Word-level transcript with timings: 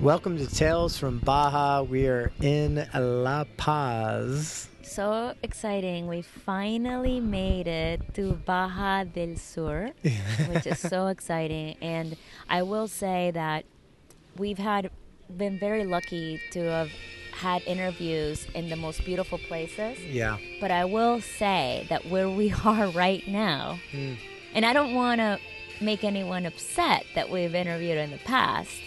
Welcome 0.00 0.38
to 0.38 0.46
Tales 0.46 0.96
from 0.96 1.18
Baja. 1.18 1.82
We 1.82 2.06
are 2.06 2.30
in 2.40 2.86
La 2.94 3.42
Paz. 3.56 4.68
So 4.82 5.34
exciting. 5.42 6.06
We 6.06 6.22
finally 6.22 7.18
made 7.18 7.66
it 7.66 8.14
to 8.14 8.34
Baja 8.34 9.02
del 9.02 9.34
Sur, 9.34 9.90
which 10.50 10.68
is 10.68 10.78
so 10.78 11.06
exciting. 11.14 11.76
And 11.80 12.16
I 12.48 12.62
will 12.62 12.86
say 12.86 13.32
that 13.32 13.64
we've 14.36 14.56
had 14.56 14.92
been 15.36 15.58
very 15.58 15.84
lucky 15.84 16.40
to 16.52 16.60
have 16.60 16.90
had 17.32 17.62
interviews 17.62 18.46
in 18.54 18.68
the 18.68 18.76
most 18.76 19.04
beautiful 19.04 19.38
places. 19.38 19.98
Yeah. 19.98 20.38
But 20.60 20.70
I 20.70 20.84
will 20.84 21.20
say 21.20 21.86
that 21.88 22.06
where 22.06 22.30
we 22.30 22.54
are 22.64 22.86
right 22.90 23.26
now, 23.26 23.80
hmm. 23.90 24.14
and 24.54 24.64
I 24.64 24.72
don't 24.72 24.94
want 24.94 25.20
to 25.20 25.40
make 25.80 26.04
anyone 26.04 26.46
upset 26.46 27.04
that 27.16 27.30
we've 27.30 27.54
interviewed 27.56 27.98
in 27.98 28.12
the 28.12 28.18
past, 28.18 28.80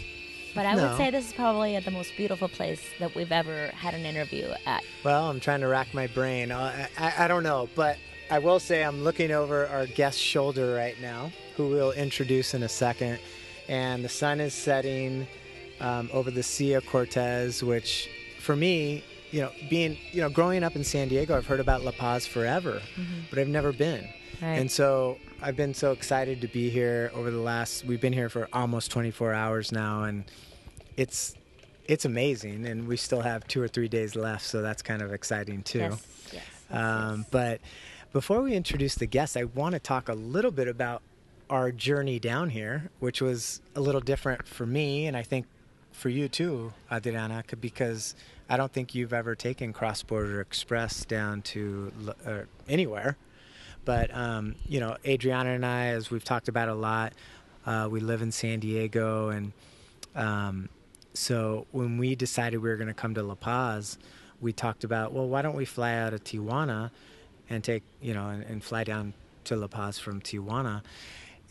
but 0.54 0.66
I 0.66 0.74
No. 0.76 0.88
would 0.90 0.98
say 0.98 1.10
this 1.12 1.28
is 1.28 1.34
probably 1.34 1.78
the 1.80 1.92
most 1.92 2.12
beautiful 2.18 2.48
place 2.48 2.82
that 3.00 3.14
we've 3.16 3.32
ever 3.32 3.68
had 3.68 3.94
an 3.94 4.06
interview 4.06 4.52
at. 4.66 4.84
Well, 5.04 5.30
I'm 5.30 5.40
trying 5.40 5.62
to 5.62 5.68
rack 5.68 5.94
my 5.94 6.08
brain. 6.08 6.52
Uh, 6.52 6.88
I, 6.98 7.26
I 7.26 7.28
don't 7.28 7.44
know, 7.44 7.70
but 7.76 7.98
I 8.30 8.40
will 8.40 8.60
say 8.60 8.84
I'm 8.84 9.04
looking 9.04 9.32
over 9.32 9.68
our 9.68 9.86
guest's 9.88 10.22
shoulder 10.22 10.74
right 10.74 11.00
now, 11.02 11.32
who 11.58 11.70
we'll 11.70 11.92
introduce 11.92 12.54
in 12.54 12.64
a 12.64 12.70
second. 12.70 13.20
And 13.68 14.04
the 14.04 14.10
sun 14.10 14.40
is 14.40 14.54
setting 14.54 15.28
um, 15.80 16.10
over 16.14 16.32
the 16.32 16.44
Sea 16.44 16.74
of 16.74 16.86
Cortez, 16.86 17.64
which 17.64 18.10
for 18.40 18.56
me, 18.56 19.04
you 19.32 19.42
know, 19.42 19.52
being, 19.70 19.98
you 20.12 20.22
know, 20.22 20.30
growing 20.30 20.64
up 20.64 20.76
in 20.76 20.84
San 20.84 21.08
Diego, 21.08 21.38
I've 21.38 21.48
heard 21.48 21.60
about 21.62 21.84
La 21.84 21.92
Paz 21.92 22.26
forever, 22.26 22.82
but 23.30 23.40
I've 23.40 23.48
never 23.48 23.72
been. 23.72 24.08
Right. 24.42 24.58
And 24.60 24.70
so 24.70 25.18
I've 25.44 25.56
been 25.56 25.74
so 25.74 25.92
excited 25.92 26.42
to 26.42 26.48
be 26.48 26.70
here 26.70 27.12
over 27.16 27.32
the 27.32 27.40
last, 27.40 27.84
we've 27.84 28.00
been 28.00 28.14
here 28.14 28.30
for 28.30 28.48
almost 28.54 28.92
24 28.92 29.34
hours 29.34 29.72
now, 29.72 30.04
and 30.04 30.26
it's, 30.98 31.34
it's 31.86 32.06
amazing. 32.06 32.68
And 32.68 32.88
we 32.88 32.96
still 32.96 33.22
have 33.22 33.48
two 33.48 33.60
or 33.60 33.68
three 33.68 33.88
days 33.88 34.16
left, 34.16 34.46
so 34.46 34.62
that's 34.62 34.84
kind 34.84 35.02
of 35.02 35.12
exciting 35.12 35.64
too. 35.64 35.80
Yes, 35.80 36.08
yes. 36.32 36.44
Um, 36.70 37.26
but 37.32 37.60
before 38.14 38.42
we 38.42 38.54
introduce 38.54 38.94
the 38.94 39.08
guests, 39.08 39.36
I 39.36 39.46
want 39.46 39.74
to 39.74 39.80
talk 39.80 40.10
a 40.10 40.14
little 40.14 40.52
bit 40.52 40.68
about 40.68 41.02
our 41.50 41.72
journey 41.72 42.20
down 42.20 42.52
here, 42.52 42.92
which 43.00 43.20
was 43.20 43.62
a 43.76 43.82
little 43.82 44.02
different 44.02 44.48
for 44.48 44.68
me, 44.68 45.08
and 45.08 45.18
I 45.18 45.24
think 45.24 45.48
for 45.92 46.10
you 46.10 46.30
too, 46.30 46.72
Adriana, 46.92 47.44
because 47.60 48.14
I 48.48 48.58
don't 48.58 48.72
think 48.72 48.94
you've 48.94 49.12
ever 49.12 49.34
taken 49.34 49.74
Cross 49.74 50.04
Border 50.04 50.40
Express 50.40 51.04
down 51.04 51.42
to 51.44 51.92
uh, 52.26 52.42
anywhere. 52.70 53.18
But 53.86 54.16
um, 54.16 54.56
you 54.68 54.80
know, 54.80 54.98
Adriana 55.06 55.52
and 55.52 55.66
I, 55.66 55.88
as 55.88 56.12
we've 56.12 56.24
talked 56.24 56.48
about 56.48 56.70
a 56.70 56.74
lot, 56.74 57.14
uh, 57.66 57.88
we 57.90 58.00
live 58.00 58.22
in 58.22 58.32
San 58.32 58.60
Diego, 58.60 59.30
and 59.30 59.52
um, 60.16 60.70
so 61.14 61.66
when 61.72 61.98
we 61.98 62.16
decided 62.16 62.60
we 62.62 62.70
were 62.70 62.78
going 62.78 62.88
to 62.88 62.94
come 62.94 63.14
to 63.16 63.24
La 63.24 63.36
Paz, 63.36 63.98
we 64.40 64.54
talked 64.54 64.84
about, 64.84 65.14
well, 65.14 65.28
why 65.28 65.42
don't 65.42 65.56
we 65.56 65.66
fly 65.66 65.96
out 65.96 66.14
of 66.14 66.24
Tijuana 66.24 66.92
and 67.50 67.64
take, 67.64 67.84
you 68.02 68.14
know, 68.14 68.30
and, 68.30 68.44
and 68.44 68.64
fly 68.64 68.84
down 68.84 69.14
to 69.46 69.56
La 69.56 69.68
Paz 69.68 70.00
from 70.00 70.22
Tijuana, 70.22 70.84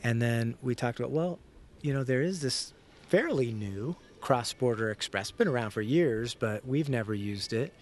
and 0.02 0.22
then 0.22 0.54
we 0.62 0.74
talked 0.74 0.98
about, 0.98 1.10
well, 1.10 1.38
you 1.82 1.92
know, 1.92 2.04
there 2.04 2.22
is 2.22 2.40
this 2.40 2.72
fairly 3.08 3.52
new 3.52 3.96
cross-border 4.20 4.90
express, 4.90 5.30
been 5.30 5.48
around 5.48 5.70
for 5.70 5.80
years, 5.80 6.34
but 6.34 6.66
we've 6.66 6.88
never 6.88 7.14
used 7.14 7.52
it. 7.52 7.72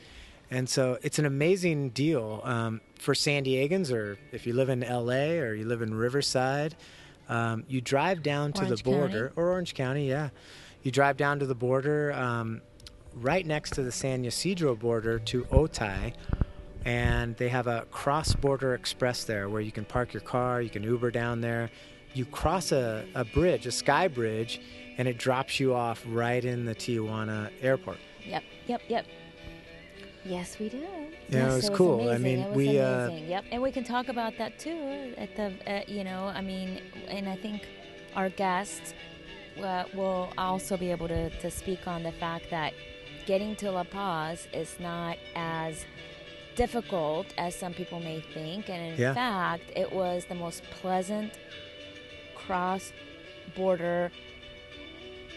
And 0.51 0.69
so 0.69 0.99
it's 1.03 1.19
an 1.19 1.27
amazing 1.27 1.91
deal 1.91 2.41
um, 2.45 2.81
for 2.99 3.15
San 3.15 3.45
Diegans, 3.45 3.93
or 3.93 4.19
if 4.33 4.47
you 4.47 4.55
live 4.55 4.71
in 4.71 4.81
LA 4.81 5.41
or 5.41 5.55
you 5.55 5.67
live 5.67 5.83
in 5.83 5.95
Riverside, 5.95 6.75
um, 7.29 7.65
you 7.69 7.81
drive 7.81 8.23
down 8.23 8.53
to 8.55 8.63
Orange 8.65 8.83
the 8.83 8.91
border, 8.91 9.33
or 9.37 9.51
Orange 9.51 9.75
County, 9.75 10.09
yeah. 10.09 10.31
You 10.83 10.91
drive 10.91 11.19
down 11.19 11.39
to 11.41 11.47
the 11.47 11.55
border, 11.55 12.13
um, 12.13 12.63
right 13.15 13.45
next 13.45 13.75
to 13.75 13.83
the 13.83 13.93
San 13.93 14.25
Ysidro 14.25 14.75
border 14.75 15.19
to 15.19 15.45
Otay, 15.45 16.15
and 16.85 17.37
they 17.37 17.49
have 17.49 17.67
a 17.67 17.85
cross 17.91 18.35
border 18.35 18.75
express 18.75 19.25
there 19.25 19.49
where 19.49 19.61
you 19.61 19.73
can 19.73 19.85
park 19.85 20.15
your 20.15 20.23
car, 20.23 20.63
you 20.63 20.71
can 20.71 20.83
Uber 20.83 21.11
down 21.11 21.41
there. 21.41 21.71
You 22.15 22.25
cross 22.25 22.73
a, 22.73 23.05
a 23.15 23.25
bridge, 23.25 23.67
a 23.67 23.73
sky 23.73 24.09
bridge, 24.09 24.63
and 24.97 25.07
it 25.07 25.19
drops 25.19 25.61
you 25.61 25.75
off 25.75 26.03
right 26.09 26.43
in 26.43 26.65
the 26.65 26.75
Tijuana 26.75 27.51
airport. 27.61 27.99
Yep, 28.25 28.43
yep, 28.67 28.81
yep. 28.89 29.07
Yes, 30.25 30.59
we 30.59 30.69
do. 30.69 30.79
Yeah, 30.79 30.87
it 31.07 31.17
yes, 31.31 31.55
was 31.55 31.71
cool. 31.71 32.09
I 32.09 32.17
amazing. 32.17 32.23
mean, 32.23 32.39
it 32.41 32.49
was 32.49 32.57
we, 32.57 32.79
uh, 32.81 33.07
amazing. 33.07 33.29
yep, 33.29 33.45
and 33.51 33.63
we 33.63 33.71
can 33.73 33.85
talk 33.85 34.09
about 34.09 34.37
that 34.39 34.59
too. 34.59 35.15
At 35.17 35.35
the, 35.37 35.53
uh, 35.67 35.83
you 35.87 36.05
know, 36.05 36.25
I 36.27 36.41
mean, 36.41 36.83
and 37.09 37.29
I 37.29 37.37
think 37.37 37.67
our 38.17 38.29
guests 38.29 38.95
uh, 39.63 39.85
will 39.95 40.29
also 40.37 40.77
be 40.77 40.91
able 40.91 41.09
to, 41.09 41.31
to 41.31 41.51
speak 41.51 41.87
on 41.87 42.03
the 42.03 42.13
fact 42.13 42.47
that 42.51 42.73
getting 43.27 43.57
to 43.57 43.71
La 43.71 43.85
Paz 43.85 44.49
is 44.53 44.75
not 44.81 45.17
as 45.37 45.85
difficult 46.57 47.27
as 47.39 47.55
some 47.55 47.73
people 47.73 48.01
may 48.01 48.21
think, 48.21 48.69
and 48.69 48.93
in 48.93 48.99
Yeah. 49.01 49.15
fact, 49.15 49.65
it 49.77 49.93
was 49.93 50.25
the 50.27 50.35
most 50.35 50.63
pleasant 50.81 51.33
cross 52.35 52.93
border 53.57 54.11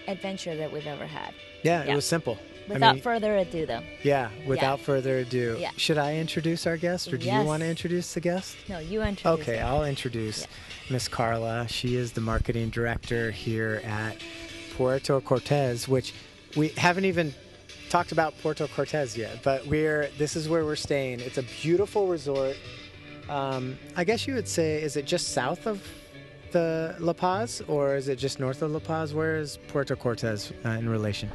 adventure 0.07 0.55
that 0.55 0.71
we've 0.71 0.87
ever 0.87 1.05
had. 1.05 1.33
Yeah, 1.63 1.83
Yeah. 1.83 1.91
it 1.91 1.95
was 1.95 2.05
simple. 2.05 2.37
Without 2.73 2.89
I 2.89 2.93
mean, 2.93 3.01
further 3.01 3.37
ado, 3.37 3.65
though. 3.65 3.81
yeah, 4.03 4.29
without 4.45 4.79
further 4.79 5.19
ado, 5.19 5.57
Yeah. 5.59 5.71
should 5.77 5.97
I 5.97 6.15
introduce 6.17 6.65
our 6.67 6.77
guest, 6.77 7.11
or 7.13 7.17
do 7.17 7.25
you 7.29 7.41
want 7.43 7.61
to 7.63 7.69
introduce 7.69 8.13
the 8.13 8.21
guest? 8.21 8.55
No, 8.69 8.79
you 8.79 9.01
introduce. 9.01 9.41
Okay. 9.41 9.59
I'll 9.59 9.83
introduce 9.85 10.41
Yeah. 10.41 10.47
Miss 10.89 11.07
Carla. 11.07 11.67
She 11.67 11.95
is 11.95 12.11
the 12.13 12.21
marketing 12.21 12.69
director 12.69 13.31
here 13.31 13.81
at 13.85 14.17
Puerto 14.75 15.19
Cortes, 15.21 15.87
which 15.87 16.13
we 16.55 16.69
haven't 16.69 17.05
even 17.05 17.33
talked 17.89 18.11
about 18.11 18.33
Puerto 18.41 18.67
Cortes 18.67 19.17
yet, 19.17 19.39
but 19.43 19.65
we're 19.67 20.09
this 20.17 20.35
is 20.35 20.47
where 20.47 20.63
we're 20.65 20.75
staying. 20.75 21.19
It's 21.19 21.37
a 21.37 21.43
beautiful 21.61 22.07
resort. 22.07 22.55
Um, 23.29 23.77
I 23.95 24.03
guess 24.03 24.27
you 24.27 24.33
would 24.33 24.47
say, 24.47 24.81
is 24.81 24.95
it 24.97 25.05
just 25.05 25.29
south 25.29 25.65
of 25.67 25.81
the 26.51 26.95
La 26.99 27.13
Paz, 27.13 27.61
or 27.67 27.95
is 27.95 28.07
it 28.09 28.17
just 28.17 28.39
north 28.39 28.61
of 28.61 28.71
La 28.71 28.79
Paz? 28.79 29.13
Where 29.13 29.37
is 29.37 29.57
Puerto 29.69 29.95
Cortes 29.95 30.51
uh, 30.65 30.69
in 30.69 30.89
relation? 30.89 31.29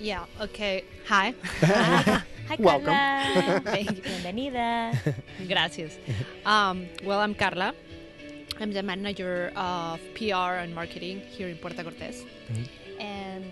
Yeah, 0.00 0.26
okay. 0.40 0.84
Hi. 1.08 1.34
Hi, 1.60 2.56
Welcome. 2.58 2.86
Carla. 2.86 3.60
Thank 3.64 3.96
you. 3.96 4.02
Bienvenida. 4.02 4.96
Gracias. 5.48 5.98
Um, 6.46 6.86
well, 7.04 7.18
I'm 7.18 7.34
Carla. 7.34 7.74
I'm 8.60 8.72
the 8.72 8.82
manager 8.82 9.52
of 9.56 10.00
PR 10.14 10.62
and 10.62 10.74
marketing 10.74 11.20
here 11.20 11.48
in 11.48 11.56
Puerto 11.56 11.82
Cortes. 11.82 12.24
Mm-hmm. 12.24 13.00
And, 13.00 13.44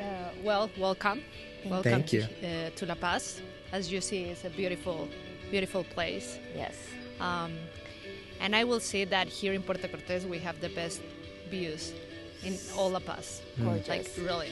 uh, 0.00 0.30
well, 0.42 0.70
welcome. 0.78 1.22
Welcome 1.66 1.92
Thank 1.92 2.06
to, 2.08 2.16
you. 2.16 2.22
Uh, 2.22 2.70
to 2.76 2.86
La 2.86 2.94
Paz. 2.94 3.42
As 3.72 3.92
you 3.92 4.00
see, 4.00 4.24
it's 4.24 4.44
a 4.44 4.50
beautiful, 4.50 5.08
beautiful 5.50 5.84
place. 5.84 6.38
Yes. 6.56 6.76
Um, 7.20 7.52
and 8.40 8.56
I 8.56 8.64
will 8.64 8.80
say 8.80 9.04
that 9.04 9.28
here 9.28 9.52
in 9.52 9.62
Puerto 9.62 9.88
Cortes, 9.88 10.24
we 10.24 10.38
have 10.38 10.60
the 10.60 10.70
best 10.70 11.02
views 11.50 11.92
in 12.42 12.56
all 12.76 12.90
La 12.90 13.00
Paz. 13.00 13.42
Gorgeous. 13.62 13.88
Like, 13.88 14.10
really. 14.18 14.50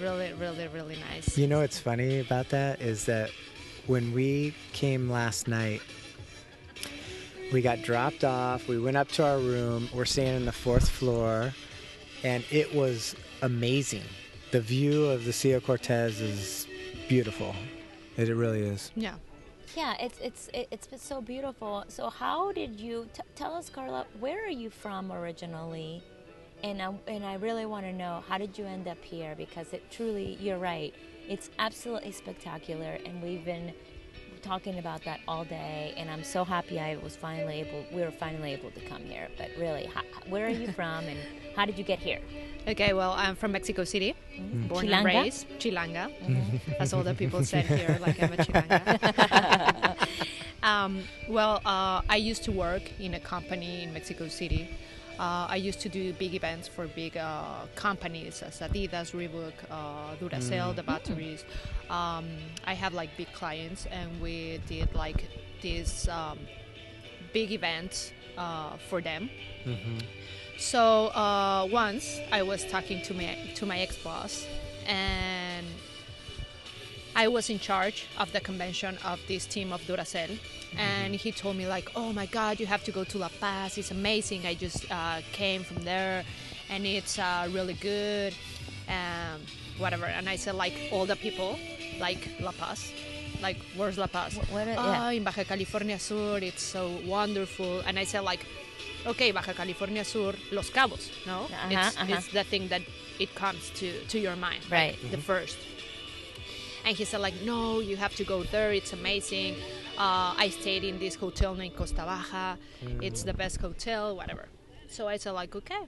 Really, 0.00 0.32
really, 0.34 0.68
really 0.68 0.96
nice. 1.10 1.36
You 1.38 1.46
know 1.46 1.60
what's 1.60 1.78
funny 1.78 2.20
about 2.20 2.48
that 2.50 2.80
is 2.80 3.04
that 3.06 3.30
when 3.86 4.12
we 4.12 4.54
came 4.72 5.10
last 5.10 5.48
night, 5.48 5.80
we 7.52 7.60
got 7.62 7.82
dropped 7.82 8.24
off. 8.24 8.68
We 8.68 8.78
went 8.80 8.96
up 8.96 9.08
to 9.12 9.24
our 9.24 9.38
room. 9.38 9.88
We're 9.94 10.04
staying 10.04 10.36
in 10.36 10.44
the 10.46 10.52
fourth 10.52 10.88
floor, 10.88 11.52
and 12.24 12.44
it 12.50 12.74
was 12.74 13.14
amazing. 13.42 14.04
The 14.52 14.60
view 14.60 15.06
of 15.06 15.24
the 15.24 15.32
Sea 15.32 15.52
of 15.52 15.64
Cortez 15.64 16.20
is 16.20 16.66
beautiful. 17.08 17.54
It 18.16 18.28
really 18.28 18.62
is. 18.62 18.90
Yeah. 18.94 19.14
Yeah, 19.76 19.94
it's 20.00 20.18
it's 20.20 20.48
it- 20.52 20.68
it's 20.70 20.86
been 20.86 20.98
so 20.98 21.22
beautiful. 21.22 21.84
So 21.88 22.10
how 22.10 22.52
did 22.52 22.78
you 22.78 23.08
t- 23.14 23.22
tell 23.34 23.54
us, 23.54 23.70
Carla? 23.70 24.06
Where 24.20 24.44
are 24.44 24.50
you 24.50 24.68
from 24.68 25.10
originally? 25.10 26.02
And 26.62 26.80
I, 26.80 26.92
and 27.08 27.24
I 27.24 27.34
really 27.34 27.66
want 27.66 27.86
to 27.86 27.92
know 27.92 28.22
how 28.28 28.38
did 28.38 28.56
you 28.56 28.64
end 28.66 28.86
up 28.86 29.02
here? 29.02 29.34
Because 29.36 29.72
it 29.72 29.90
truly, 29.90 30.38
you're 30.40 30.58
right. 30.58 30.94
It's 31.28 31.50
absolutely 31.58 32.12
spectacular, 32.12 32.98
and 33.04 33.22
we've 33.22 33.44
been 33.44 33.72
talking 34.42 34.78
about 34.78 35.04
that 35.04 35.20
all 35.26 35.44
day. 35.44 35.94
And 35.96 36.10
I'm 36.10 36.24
so 36.24 36.44
happy 36.44 36.78
I 36.78 36.96
was 36.96 37.16
finally 37.16 37.60
able. 37.60 37.84
We 37.92 38.02
were 38.02 38.10
finally 38.12 38.52
able 38.52 38.70
to 38.72 38.80
come 38.80 39.02
here. 39.02 39.28
But 39.38 39.50
really, 39.58 39.86
how, 39.86 40.02
where 40.28 40.46
are 40.46 40.50
you 40.50 40.70
from, 40.78 41.04
and 41.04 41.18
how 41.56 41.64
did 41.64 41.78
you 41.78 41.84
get 41.84 41.98
here? 41.98 42.20
Okay, 42.68 42.92
well, 42.92 43.12
I'm 43.12 43.34
from 43.34 43.52
Mexico 43.52 43.82
City, 43.82 44.14
born 44.68 44.88
and 44.88 44.94
Chilanga? 44.94 45.04
raised. 45.04 45.48
Chilanga, 45.58 46.76
as 46.78 46.92
all 46.92 47.02
the 47.02 47.14
people 47.14 47.44
said 47.44 47.64
here, 47.66 47.98
like 48.00 48.22
I'm 48.22 48.32
a 48.32 48.36
Chilanga. 48.36 50.08
um, 50.62 51.02
well, 51.28 51.60
uh, 51.64 52.02
I 52.08 52.16
used 52.16 52.44
to 52.44 52.52
work 52.52 52.82
in 53.00 53.14
a 53.14 53.20
company 53.20 53.82
in 53.82 53.92
Mexico 53.92 54.28
City. 54.28 54.68
Uh, 55.18 55.46
I 55.48 55.56
used 55.56 55.80
to 55.80 55.88
do 55.88 56.12
big 56.14 56.34
events 56.34 56.66
for 56.68 56.86
big 56.88 57.16
uh, 57.16 57.66
companies 57.74 58.42
as 58.42 58.60
Adidas, 58.60 59.12
Reebok, 59.12 59.52
uh, 59.70 60.16
Duracell, 60.20 60.74
the 60.74 60.82
batteries. 60.82 61.44
Um, 61.90 62.26
I 62.66 62.74
have 62.74 62.92
like 62.94 63.10
big 63.16 63.32
clients, 63.32 63.86
and 63.86 64.20
we 64.20 64.60
did 64.66 64.94
like 64.94 65.28
these 65.60 66.08
um, 66.08 66.38
big 67.32 67.52
events 67.52 68.12
uh, 68.36 68.76
for 68.88 69.00
them. 69.00 69.30
So 70.58 71.08
uh, 71.08 71.68
once 71.70 72.18
I 72.30 72.42
was 72.42 72.64
talking 72.64 73.02
to 73.02 73.14
my 73.14 73.36
to 73.56 73.66
my 73.66 73.78
ex 73.80 73.96
boss, 73.98 74.46
and 74.86 75.66
I 77.14 77.28
was 77.28 77.50
in 77.50 77.58
charge 77.58 78.06
of 78.18 78.32
the 78.32 78.40
convention 78.40 78.96
of 79.04 79.20
this 79.28 79.46
team 79.46 79.72
of 79.72 79.82
Duracell, 79.82 80.38
and 80.78 81.14
he 81.14 81.32
told 81.32 81.56
me 81.56 81.66
like, 81.66 81.90
"Oh 81.94 82.12
my 82.12 82.26
God, 82.26 82.60
you 82.60 82.66
have 82.66 82.84
to 82.84 82.92
go 82.92 83.04
to 83.04 83.18
La 83.18 83.28
Paz. 83.40 83.78
It's 83.78 83.90
amazing. 83.90 84.46
I 84.46 84.54
just 84.54 84.90
uh, 84.90 85.20
came 85.32 85.62
from 85.64 85.82
there, 85.84 86.24
and 86.70 86.86
it's 86.86 87.18
uh, 87.18 87.48
really 87.52 87.74
good, 87.74 88.34
um, 88.88 89.40
whatever." 89.78 90.06
And 90.06 90.28
I 90.28 90.36
said 90.36 90.54
like, 90.54 90.74
all 90.92 91.06
the 91.06 91.16
people 91.16 91.58
like 92.00 92.28
La 92.40 92.52
Paz. 92.52 92.90
Like, 93.42 93.58
where's 93.76 93.98
La 93.98 94.06
Paz? 94.06 94.34
Wh- 94.34 94.52
what- 94.52 94.68
oh, 94.68 94.72
yeah. 94.92 95.10
in 95.10 95.24
Baja 95.24 95.42
California 95.44 95.98
Sur, 95.98 96.38
it's 96.42 96.62
so 96.62 96.92
wonderful. 97.04 97.80
And 97.80 97.98
I 97.98 98.04
said 98.04 98.20
like, 98.22 98.46
okay, 99.04 99.32
Baja 99.32 99.52
California 99.52 100.04
Sur, 100.04 100.32
Los 100.52 100.70
Cabos, 100.70 101.10
no? 101.26 101.46
Uh-huh, 101.50 101.68
it's, 101.70 101.96
uh-huh. 101.96 102.06
it's 102.14 102.28
the 102.28 102.44
thing 102.44 102.68
that 102.68 102.82
it 103.18 103.34
comes 103.34 103.70
to, 103.70 104.00
to 104.06 104.18
your 104.20 104.36
mind, 104.36 104.60
Right. 104.70 104.96
like, 105.02 105.10
the 105.10 105.18
first. 105.18 105.58
And 106.84 106.96
he 106.96 107.04
said 107.04 107.20
like, 107.20 107.34
no, 107.44 107.80
you 107.80 107.96
have 107.96 108.14
to 108.16 108.24
go 108.24 108.44
there. 108.44 108.72
It's 108.72 108.92
amazing. 108.92 109.56
Uh, 109.98 110.34
I 110.36 110.48
stayed 110.50 110.84
in 110.84 110.98
this 110.98 111.14
hotel 111.14 111.54
named 111.54 111.76
Costa 111.76 112.02
Baja. 112.02 112.56
It's 113.00 113.22
the 113.22 113.34
best 113.34 113.60
hotel, 113.60 114.16
whatever. 114.16 114.48
So 114.88 115.06
I 115.08 115.16
said 115.16 115.32
like, 115.32 115.54
okay. 115.54 115.82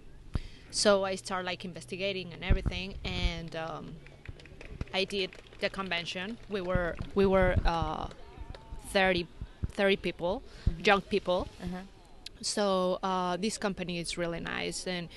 So 0.71 1.05
I 1.05 1.15
start 1.15 1.45
like 1.45 1.65
investigating 1.65 2.33
and 2.33 2.43
everything, 2.45 2.95
and 3.05 3.55
um, 3.57 3.93
I 4.93 5.05
did 5.05 5.31
the 5.61 5.71
convention. 5.71 6.37
We 6.49 6.61
were 6.61 6.97
we 7.15 7.27
were 7.27 7.55
uh, 7.65 8.09
30, 8.91 9.27
30 9.73 9.97
people, 9.97 10.43
young 10.85 11.01
people. 11.01 11.49
So 12.43 12.99
uh, 13.03 13.37
this 13.37 13.57
company 13.57 13.99
is 13.99 14.19
really 14.19 14.41
nice, 14.41 14.87
and 14.87 15.09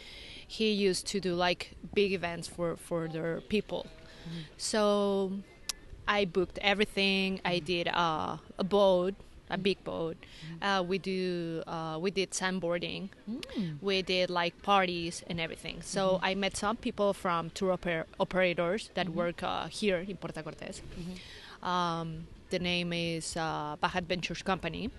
he 0.47 0.71
used 0.71 1.07
to 1.07 1.19
do 1.19 1.33
like 1.33 1.75
big 1.93 2.13
events 2.13 2.47
for 2.47 2.77
for 2.77 3.07
their 3.07 3.41
people. 3.49 3.87
So 4.57 5.31
I 6.07 6.25
booked 6.25 6.57
everything. 6.61 7.41
I 7.43 7.59
did 7.59 7.87
uh, 7.89 8.37
a 8.57 8.63
boat, 8.63 9.13
a 9.49 9.57
big 9.57 9.83
boat. 9.83 10.17
Uh, 10.61 10.83
we 10.87 10.97
do 10.97 11.63
uh, 11.67 11.97
we 12.01 12.11
did 12.11 12.31
sandboarding. 12.31 13.09
We 13.81 14.01
did 14.01 14.29
like 14.29 14.61
parties 14.61 15.23
and 15.29 15.39
everything. 15.39 15.81
So 15.81 16.19
I 16.23 16.35
met 16.35 16.55
some 16.57 16.75
people 16.77 17.13
from 17.13 17.49
tour 17.51 17.77
oper- 17.77 18.05
operators 18.19 18.89
that 18.95 19.09
work 19.09 19.43
uh, 19.43 19.67
here 19.67 19.99
in 20.07 20.17
Puerto 20.17 20.41
Cortes. 20.43 20.81
Um, 21.63 22.27
the 22.49 22.59
name 22.59 22.93
is 22.93 23.35
uh, 23.35 23.75
Baja 23.81 23.97
Adventures 23.99 24.41
Company. 24.41 24.89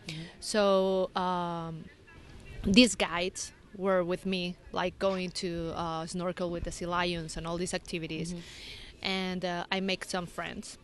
So 0.41 1.11
um, 1.17 1.85
these 2.65 2.95
guides 2.95 3.53
were 3.77 4.03
with 4.05 4.27
me, 4.27 4.57
like 4.73 4.99
going 4.99 5.31
to 5.31 5.73
uh, 5.77 6.07
snorkel 6.07 6.51
with 6.51 6.65
the 6.65 6.73
sea 6.73 6.87
lions 6.87 7.37
and 7.37 7.47
all 7.47 7.57
these 7.57 7.73
activities. 7.75 8.35
And 9.03 9.45
uh, 9.45 9.65
I 9.71 9.81
make 9.81 10.05
some 10.05 10.27
friends. 10.27 10.77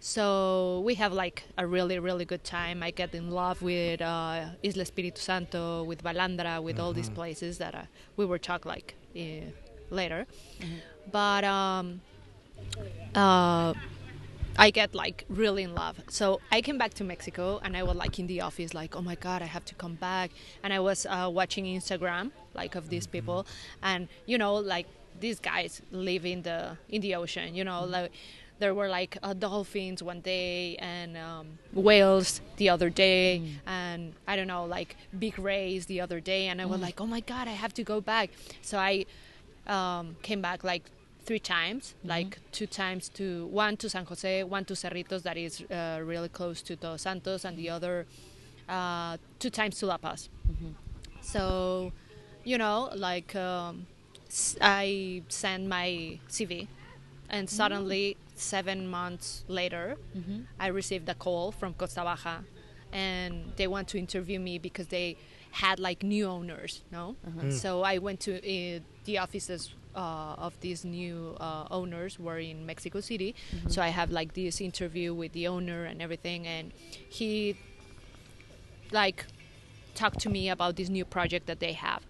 So 0.00 0.80
we 0.84 0.94
have 0.94 1.12
like 1.12 1.42
a 1.56 1.66
really, 1.66 1.98
really 1.98 2.24
good 2.24 2.44
time. 2.44 2.82
I 2.82 2.90
get 2.90 3.14
in 3.14 3.30
love 3.30 3.62
with 3.62 4.00
uh, 4.00 4.46
Isla 4.62 4.82
Espiritu 4.82 5.20
Santo, 5.20 5.82
with 5.82 6.02
Balandra, 6.02 6.62
with 6.62 6.78
all 6.78 6.92
these 6.92 7.10
places 7.10 7.58
that 7.58 7.74
uh, 7.74 7.82
we 8.16 8.24
will 8.24 8.38
talk 8.38 8.64
like 8.64 8.94
uh, 9.16 9.20
later. 9.90 10.26
But 11.10 11.44
um, 11.44 12.00
uh, 13.14 13.74
I 14.56 14.70
get 14.70 14.94
like 14.94 15.24
really 15.28 15.62
in 15.64 15.74
love. 15.74 16.00
So 16.08 16.40
I 16.50 16.60
came 16.62 16.78
back 16.78 16.94
to 16.94 17.04
Mexico 17.04 17.60
and 17.62 17.76
I 17.76 17.82
was 17.82 17.96
like 17.96 18.18
in 18.18 18.26
the 18.26 18.40
office, 18.40 18.74
like, 18.74 18.96
oh 18.96 19.02
my 19.02 19.14
God, 19.16 19.42
I 19.42 19.46
have 19.46 19.64
to 19.66 19.74
come 19.74 19.94
back. 19.94 20.30
And 20.62 20.72
I 20.72 20.80
was 20.80 21.06
uh, 21.06 21.30
watching 21.32 21.64
Instagram, 21.64 22.30
like 22.54 22.74
of 22.74 22.88
these 22.88 23.06
people, 23.06 23.46
and 23.82 24.08
you 24.26 24.38
know, 24.38 24.54
like 24.54 24.86
these 25.20 25.40
guys 25.40 25.82
live 25.90 26.24
in 26.24 26.42
the 26.42 26.76
in 26.88 27.00
the 27.00 27.14
ocean. 27.14 27.54
You 27.54 27.64
know, 27.64 27.84
like 27.84 28.12
there 28.58 28.74
were 28.74 28.88
like 28.88 29.16
uh, 29.22 29.34
dolphins 29.34 30.02
one 30.02 30.20
day 30.20 30.76
and 30.76 31.16
um, 31.16 31.58
whales 31.72 32.40
the 32.56 32.68
other 32.68 32.90
day, 32.90 33.42
and 33.66 34.12
I 34.26 34.36
don't 34.36 34.48
know, 34.48 34.64
like 34.64 34.96
big 35.18 35.38
rays 35.38 35.86
the 35.86 36.00
other 36.00 36.20
day. 36.20 36.48
And 36.48 36.60
I 36.60 36.66
was 36.66 36.80
like, 36.80 37.00
oh 37.00 37.06
my 37.06 37.20
God, 37.20 37.48
I 37.48 37.52
have 37.52 37.72
to 37.74 37.84
go 37.84 38.00
back. 38.00 38.30
So 38.62 38.78
I 38.78 39.06
um, 39.66 40.16
came 40.22 40.40
back 40.40 40.64
like 40.64 40.90
three 41.24 41.38
times, 41.38 41.94
like 42.04 42.38
two 42.52 42.66
times 42.66 43.08
to 43.10 43.46
one 43.46 43.76
to 43.76 43.88
San 43.88 44.04
Jose, 44.06 44.44
one 44.44 44.64
to 44.64 44.74
Cerritos, 44.74 45.22
that 45.22 45.36
is 45.36 45.60
uh, 45.70 46.00
really 46.02 46.28
close 46.28 46.62
to 46.62 46.74
Todos 46.74 47.02
Santos, 47.02 47.44
and 47.44 47.56
the 47.56 47.70
other 47.70 48.06
uh, 48.68 49.16
two 49.38 49.50
times 49.50 49.78
to 49.78 49.86
La 49.86 49.98
Paz. 49.98 50.30
So, 51.20 51.92
you 52.44 52.56
know, 52.58 52.90
like 52.94 53.36
um, 53.36 53.86
I 54.60 55.22
sent 55.28 55.66
my 55.68 56.18
CV, 56.28 56.66
and 57.28 57.48
suddenly 57.48 58.16
seven 58.40 58.88
months 58.88 59.44
later, 59.48 59.96
I 60.58 60.68
received 60.68 61.08
a 61.08 61.14
call 61.14 61.52
from 61.52 61.74
Costa 61.74 62.02
Baja, 62.02 62.38
and 62.92 63.52
they 63.56 63.66
want 63.66 63.88
to 63.88 63.98
interview 63.98 64.38
me 64.40 64.58
because 64.58 64.86
they 64.88 65.16
had 65.50 65.78
like 65.80 66.02
new 66.02 66.26
owners, 66.26 66.82
no? 66.92 67.16
So 67.50 67.82
I 67.82 67.98
went 67.98 68.20
to 68.20 68.32
uh, 68.36 68.80
the 69.04 69.18
offices 69.18 69.74
uh, 69.94 70.34
of 70.46 70.58
these 70.60 70.84
new 70.84 71.34
uh, 71.40 71.66
owners 71.70 72.18
were 72.18 72.38
in 72.38 72.64
Mexico 72.66 73.00
City. 73.00 73.34
So 73.68 73.82
I 73.82 73.88
have 73.88 74.10
like 74.10 74.34
this 74.34 74.60
interview 74.60 75.12
with 75.14 75.32
the 75.32 75.48
owner 75.48 75.84
and 75.84 76.00
everything, 76.02 76.46
and 76.46 76.72
he 77.08 77.56
like 78.92 79.24
talked 79.94 80.20
to 80.20 80.28
me 80.28 80.48
about 80.48 80.76
this 80.76 80.88
new 80.88 81.04
project 81.04 81.46
that 81.46 81.60
they 81.60 81.72
have. 81.72 82.02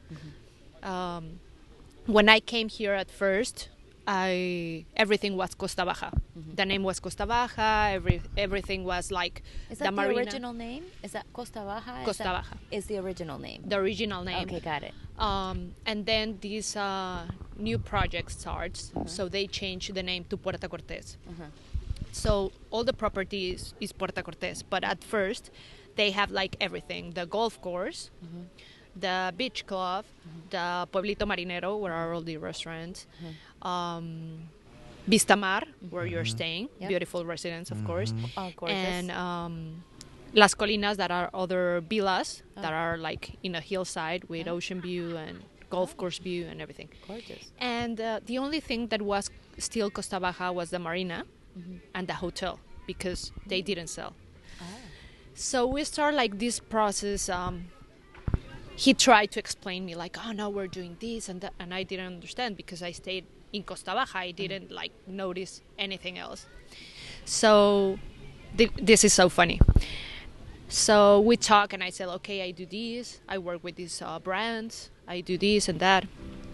Um, 0.83 1.41
when 2.07 2.29
I 2.29 2.41
came 2.41 2.69
here 2.69 2.93
at 2.95 3.11
first, 3.11 3.69
I 4.09 4.87
everything 4.97 5.37
was 5.37 5.55
Costa 5.55 5.85
Baja. 5.85 6.11
Mm-hmm. 6.11 6.55
The 6.55 6.65
name 6.65 6.83
was 6.83 6.99
Costa 6.99 7.27
Baja. 7.27 7.91
Every 7.93 8.23
everything 8.39 8.85
was 8.85 9.11
like 9.13 9.43
Is 9.71 9.79
the 9.79 9.85
that 9.85 9.91
the, 9.91 9.97
marina. 10.01 10.21
original 10.21 10.55
name? 10.55 10.85
Is 11.05 11.13
that 11.13 11.27
Costa 11.35 11.61
Baja? 11.61 12.01
Is 12.01 12.07
Costa 12.07 12.23
that- 12.23 12.33
Baja. 12.43 12.57
Is 12.71 12.87
the 12.87 12.97
original 12.99 13.39
name? 13.39 13.65
the 13.67 13.77
original 13.77 14.25
name. 14.25 14.49
Okay, 14.49 14.61
got 14.61 14.83
it. 14.83 14.95
Um, 15.19 15.75
and 15.85 16.07
then 16.07 16.39
this 16.41 16.75
uh, 16.75 17.27
new 17.59 17.79
project 17.79 18.33
starts, 18.33 18.81
mm-hmm. 18.95 19.07
so 19.07 19.29
they 19.29 19.47
change 19.47 19.89
the 19.89 20.03
name 20.03 20.25
to 20.31 20.39
Puerto 20.39 20.69
Cortes. 20.69 21.19
Mm-hmm. 21.31 21.51
So 22.13 22.53
all 22.71 22.85
the 22.85 22.95
property 22.95 23.51
is, 23.51 23.75
is 23.79 23.93
Puerto 23.93 24.23
Cortes, 24.23 24.63
but 24.63 24.85
at 24.85 25.05
first 25.05 25.51
they 25.97 26.13
have 26.13 26.31
like 26.31 26.57
everything: 26.61 27.13
the 27.13 27.27
golf 27.27 27.61
course, 27.61 28.11
the 28.97 29.35
beach 29.37 29.67
club, 29.67 30.05
the 30.51 30.89
Pueblito 30.93 31.25
Marinero, 31.27 31.79
where 31.79 31.93
are 31.93 32.15
all 32.15 32.23
the 32.23 32.37
restaurants, 32.39 33.07
um, 33.63 34.49
Vista 35.07 35.37
Mar, 35.37 35.63
where 35.91 36.07
you're 36.07 36.25
staying, 36.25 36.69
Yep. 36.81 36.89
beautiful 36.89 37.25
residence, 37.25 37.71
of 37.71 37.83
course, 37.85 38.13
Oh, 38.37 38.51
gorgeous. 38.57 38.77
and 38.79 39.11
um, 39.11 39.83
Las 40.35 40.55
Colinas, 40.55 40.97
that 40.97 41.11
are 41.11 41.31
other 41.33 41.81
villas 41.89 42.43
that 42.57 42.73
are 42.73 42.99
like 42.99 43.39
in 43.43 43.55
a 43.55 43.61
hillside 43.61 44.25
with 44.25 44.47
ocean 44.49 44.81
view 44.81 45.17
and 45.17 45.43
golf 45.71 45.97
course 45.97 46.19
view 46.19 46.47
and 46.47 46.61
everything. 46.61 46.89
gorgeous. 47.07 47.53
And 47.59 48.01
uh, 48.01 48.21
the 48.25 48.39
only 48.39 48.61
thing 48.61 48.89
that 48.89 49.01
was 49.03 49.31
still 49.59 49.91
Costa 49.91 50.21
Baja 50.21 50.53
was 50.53 50.71
the 50.71 50.79
marina 50.79 51.25
and 51.95 52.07
the 52.07 52.15
hotel 52.15 52.61
because 52.87 53.33
they 53.47 53.61
didn't 53.63 53.89
sell. 53.89 54.15
So 55.35 55.67
we 55.67 55.85
start 55.85 56.15
like 56.15 56.39
this 56.39 56.59
process. 56.61 57.29
Um, 57.29 57.67
he 58.77 58.93
tried 58.95 59.31
to 59.33 59.39
explain 59.41 59.85
me 59.85 59.95
like, 59.95 60.17
oh 60.25 60.33
no, 60.33 60.49
we're 60.51 60.67
doing 60.69 60.97
this 61.01 61.29
and 61.29 61.41
that, 61.41 61.53
and 61.59 61.73
I 61.75 61.83
didn't 61.83 62.07
understand 62.07 62.57
because 62.57 62.83
I 62.83 62.93
stayed 62.93 63.25
in 63.53 63.63
Costa 63.63 63.93
Baja. 63.93 64.19
I 64.19 64.31
didn't 64.31 64.71
like 64.71 64.93
notice 65.07 65.63
anything 65.79 66.19
else. 66.19 66.47
So 67.25 67.99
th- 68.57 68.73
this 68.77 69.05
is 69.05 69.13
so 69.13 69.29
funny. 69.29 69.61
So 70.69 71.21
we 71.21 71.37
talk, 71.37 71.73
and 71.73 71.83
I 71.83 71.91
said, 71.91 72.09
okay, 72.09 72.43
I 72.43 72.51
do 72.51 72.67
this. 72.67 73.21
I 73.29 73.39
work 73.39 73.65
with 73.65 73.77
these 73.77 74.03
uh, 74.03 74.19
brands. 74.19 74.91
I 75.07 75.23
do 75.23 75.39
this 75.39 75.69
and 75.69 75.81
that. 75.81 76.07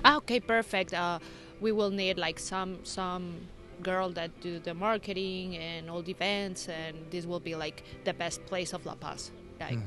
Ah, 0.05 0.17
okay, 0.17 0.39
perfect. 0.39 0.95
Uh, 0.95 1.19
we 1.61 1.73
will 1.73 1.91
need 1.91 2.19
like 2.19 2.39
some 2.39 2.85
some 2.85 3.49
girl 3.83 4.11
that 4.11 4.31
do 4.41 4.59
the 4.61 4.75
marketing 4.75 5.57
and 5.57 5.91
all 5.91 6.03
the 6.03 6.13
events, 6.13 6.69
and 6.69 6.97
this 7.11 7.27
will 7.27 7.41
be 7.41 7.55
like 7.57 7.83
the 8.05 8.15
best 8.15 8.45
place 8.47 8.73
of 8.73 8.87
La 8.87 8.95
Paz. 8.95 9.33
Like 9.59 9.79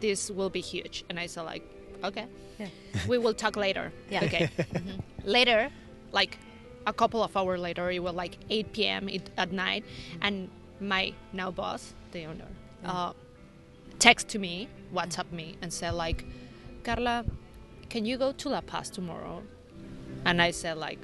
this 0.00 0.30
will 0.30 0.50
be 0.50 0.60
huge. 0.60 1.04
And 1.08 1.18
I 1.18 1.26
said, 1.26 1.42
like, 1.42 1.64
okay, 2.04 2.26
Yeah. 2.58 2.68
we 3.08 3.18
will 3.18 3.34
talk 3.34 3.56
later. 3.56 3.92
Yeah. 4.10 4.24
Okay. 4.24 4.50
Mm-hmm. 4.58 5.30
Later, 5.30 5.70
like 6.12 6.38
a 6.86 6.92
couple 6.92 7.22
of 7.22 7.34
hours 7.36 7.60
later, 7.60 7.90
it 7.90 8.02
was 8.02 8.14
like 8.14 8.36
8 8.50 8.72
p.m. 8.72 9.08
At 9.36 9.52
night, 9.52 9.84
mm-hmm. 9.84 10.18
and 10.22 10.50
my 10.80 11.14
now 11.32 11.50
boss, 11.50 11.94
the 12.12 12.26
owner, 12.26 12.48
uh, 12.84 13.12
text 13.98 14.28
to 14.28 14.38
me, 14.38 14.68
WhatsApp 14.92 15.32
me, 15.32 15.56
and 15.62 15.72
said 15.72 15.94
like, 15.94 16.24
Carla, 16.82 17.24
can 17.88 18.04
you 18.04 18.18
go 18.18 18.32
to 18.32 18.48
La 18.48 18.60
Paz 18.60 18.90
tomorrow? 18.90 19.42
And 20.26 20.42
I 20.42 20.50
said 20.50 20.76
like, 20.76 20.98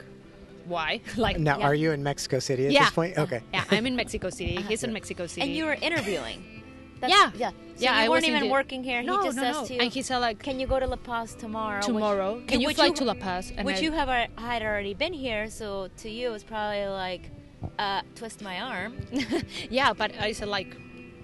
why? 0.67 1.01
like, 1.17 1.39
Now, 1.39 1.59
Yeah. 1.59 1.67
are 1.67 1.75
you 1.75 1.93
in 1.93 2.03
Mexico 2.03 2.39
City 2.39 2.67
at 2.67 2.73
yeah, 2.73 2.85
this 2.85 2.91
point? 2.91 3.19
Okay. 3.19 3.41
yeah, 3.53 3.65
I'm 3.71 3.87
in 3.87 3.97
Mexico 3.97 4.31
City. 4.31 4.59
Uh-huh. 4.59 4.69
He's 4.69 4.85
in 4.85 4.93
Mexico 4.93 5.27
City. 5.27 5.43
And 5.43 5.55
you 5.55 5.65
were 5.65 5.77
interviewing. 5.81 6.60
That's, 7.01 7.13
Yeah. 7.13 7.31
yeah. 7.37 7.51
So 7.51 7.57
Yeah, 7.85 7.99
you 7.99 8.05
I 8.05 8.09
weren't 8.11 8.29
even 8.29 8.43
the- 8.45 8.49
working 8.59 8.85
here. 8.85 9.03
no, 9.03 9.19
he 9.21 9.25
just 9.29 9.37
no, 9.39 9.43
says 9.43 9.57
no. 9.57 9.67
to 9.67 9.75
you, 9.75 9.81
And 9.81 9.93
he 9.93 10.03
said 10.03 10.19
like 10.19 10.39
"Can 10.39 10.61
you 10.61 10.67
go 10.67 10.79
to 10.79 10.87
La 10.87 10.97
Paz 10.97 11.35
tomorrow?" 11.35 11.79
Which- 11.79 11.87
tomorrow. 11.87 12.43
Can 12.47 12.61
you 12.61 12.67
would 12.69 12.77
fly 12.77 12.91
to 12.91 13.05
La 13.05 13.15
Paz? 13.15 13.53
And 13.57 13.65
which 13.67 13.79
I- 13.79 13.81
you 13.87 13.93
have 13.93 14.09
al- 14.09 14.29
had 14.37 14.63
already 14.63 14.95
been 14.95 15.13
here, 15.15 15.49
so 15.49 15.89
to 16.03 16.09
you 16.11 16.33
it's 16.35 16.45
probably 16.45 16.87
like, 16.87 17.31
uh, 17.79 18.03
twist 18.15 18.43
my 18.43 18.61
arm. 18.61 18.93
yeah, 19.71 19.93
but 19.95 20.11
I 20.21 20.33
said 20.33 20.49
like, 20.49 20.77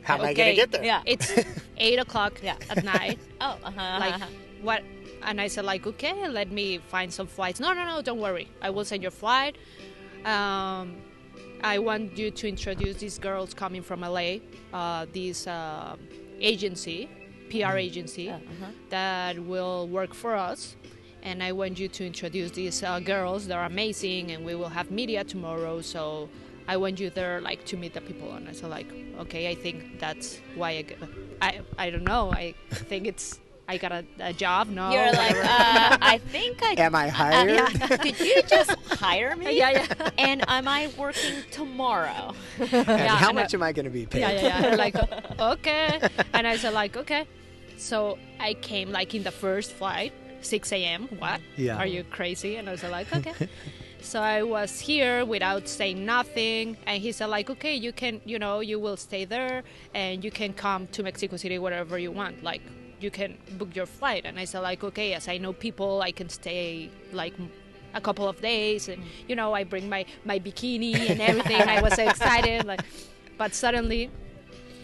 How 0.02 0.14
am 0.14 0.20
I 0.22 0.30
okay, 0.30 0.34
gonna 0.34 0.54
get 0.62 0.70
there? 0.72 0.84
Yeah. 0.84 1.02
It's 1.12 1.28
eight 1.76 1.98
o'clock 1.98 2.40
Yeah. 2.42 2.56
at 2.70 2.84
night. 2.84 3.18
oh, 3.40 3.58
uh-huh. 3.62 3.96
like 4.00 4.20
what 4.62 4.82
and 5.22 5.40
i 5.40 5.48
said 5.48 5.64
like 5.64 5.86
okay 5.86 6.28
let 6.28 6.50
me 6.50 6.78
find 6.78 7.12
some 7.12 7.26
flights 7.26 7.58
no 7.60 7.72
no 7.74 7.84
no 7.84 8.00
don't 8.02 8.20
worry 8.20 8.46
i 8.62 8.68
will 8.70 8.84
send 8.84 9.02
your 9.02 9.10
flight 9.10 9.54
um, 10.24 10.96
i 11.62 11.78
want 11.78 12.16
you 12.16 12.30
to 12.30 12.48
introduce 12.48 12.96
these 12.96 13.18
girls 13.18 13.54
coming 13.54 13.82
from 13.82 14.00
la 14.00 14.36
uh, 14.72 15.06
this 15.12 15.46
uh, 15.46 15.96
agency 16.40 17.08
pr 17.48 17.76
agency 17.76 18.30
uh-huh. 18.30 18.66
that 18.90 19.38
will 19.38 19.88
work 19.88 20.14
for 20.14 20.34
us. 20.34 20.76
And 21.22 21.42
i 21.42 21.52
want 21.52 21.78
you 21.78 21.88
to 21.88 22.06
introduce 22.06 22.50
these 22.52 22.82
uh, 22.82 23.00
girls. 23.00 23.46
They're 23.46 23.64
amazing 23.64 24.30
and 24.32 24.44
we 24.44 24.54
will 24.54 24.68
have 24.68 24.90
media 24.90 25.24
tomorrow. 25.24 25.80
So 25.80 26.28
i 26.68 26.76
want 26.76 26.98
you 27.00 27.10
there 27.10 27.40
like 27.40 27.64
to 27.66 27.76
meet 27.76 27.94
the 27.94 28.00
people. 28.00 28.32
And 28.32 28.48
i 28.48 28.52
said 28.52 28.70
like 28.70 28.90
okay 29.18 29.48
i 29.48 29.54
think 29.54 29.98
that's 29.98 30.40
why 30.54 30.70
i 30.70 30.82
g- 30.82 30.96
i, 31.42 31.60
I 31.78 31.90
don't 31.90 32.04
know. 32.04 32.32
I 32.32 32.54
think 32.70 33.06
it's 33.06 33.40
i 33.68 33.76
got 33.76 33.90
a, 33.90 34.04
a 34.20 34.32
job 34.32 34.68
no? 34.68 34.92
You're 34.92 35.12
like, 35.12 35.36
uh, 35.42 35.98
I 36.00 36.18
think 36.18 36.62
I. 36.62 36.74
Am 36.78 36.94
I 36.94 37.08
hired? 37.08 37.60
Uh, 37.60 37.96
Did 37.96 38.20
you 38.20 38.42
just 38.42 38.75
hire 39.06 39.36
me? 39.36 39.44
yeah 39.62 39.70
yeah. 39.78 40.10
And 40.28 40.38
am 40.48 40.66
I 40.78 40.82
working 40.98 41.36
tomorrow? 41.50 42.34
And 42.60 42.70
Yeah, 43.06 43.16
how 43.24 43.30
and 43.30 43.38
I- 43.38 43.42
much 43.42 43.54
am 43.54 43.62
I 43.62 43.72
going 43.76 43.88
to 43.92 43.96
be 44.00 44.06
paid? 44.06 44.20
yeah 44.20 44.32
yeah. 44.32 44.60
Yeah 44.70 44.84
like 44.84 44.96
okay. 45.54 45.90
And 46.36 46.44
i 46.52 46.54
said 46.62 46.72
like 46.82 46.94
okay. 47.02 47.22
So 47.88 48.18
i 48.48 48.54
came 48.70 48.88
like 48.98 49.10
in 49.18 49.22
the 49.28 49.34
first 49.44 49.70
flight 49.78 50.12
6 50.42 50.72
a.m 50.72 51.02
what? 51.22 51.40
Yeah. 51.56 51.76
are 51.80 51.86
you 51.96 52.02
crazy? 52.18 52.52
And 52.58 52.68
i 52.68 52.72
was 52.72 52.82
like 52.98 53.08
okay. 53.18 53.34
So 54.10 54.16
i 54.36 54.40
was 54.56 54.72
here 54.90 55.24
without 55.34 55.64
saying 55.78 55.98
nothing 56.16 56.76
and 56.88 56.96
he 57.04 57.10
said 57.12 57.28
like 57.36 57.48
okay 57.54 57.74
you 57.86 57.92
can 58.00 58.14
you 58.30 58.38
know 58.44 58.56
you 58.70 58.78
will 58.84 58.96
stay 59.08 59.24
there 59.36 59.56
and 60.02 60.14
you 60.24 60.30
can 60.40 60.50
come 60.64 60.86
to 60.94 61.02
mexico 61.08 61.36
city 61.36 61.58
wherever 61.58 61.96
you 61.98 62.12
want. 62.20 62.34
Like 62.50 62.62
you 63.04 63.10
can 63.18 63.30
book 63.60 63.70
your 63.78 63.88
flight. 63.98 64.22
And 64.28 64.34
i 64.42 64.44
said 64.50 64.60
like 64.70 64.80
okay 64.88 65.08
yes, 65.14 65.24
i 65.34 65.36
know 65.42 65.52
people 65.52 65.90
i 66.08 66.12
can 66.18 66.28
stay 66.28 66.66
like 67.22 67.34
a 67.94 68.00
couple 68.00 68.28
of 68.28 68.40
days 68.40 68.88
and 68.88 69.02
you 69.28 69.34
know 69.34 69.52
i 69.54 69.64
bring 69.64 69.88
my 69.88 70.04
my 70.24 70.38
bikini 70.38 70.94
and 71.10 71.20
everything. 71.20 71.60
I 71.62 71.80
was 71.80 71.94
so 71.94 72.08
excited 72.08 72.64
like 72.64 72.82
but 73.38 73.54
suddenly 73.54 74.10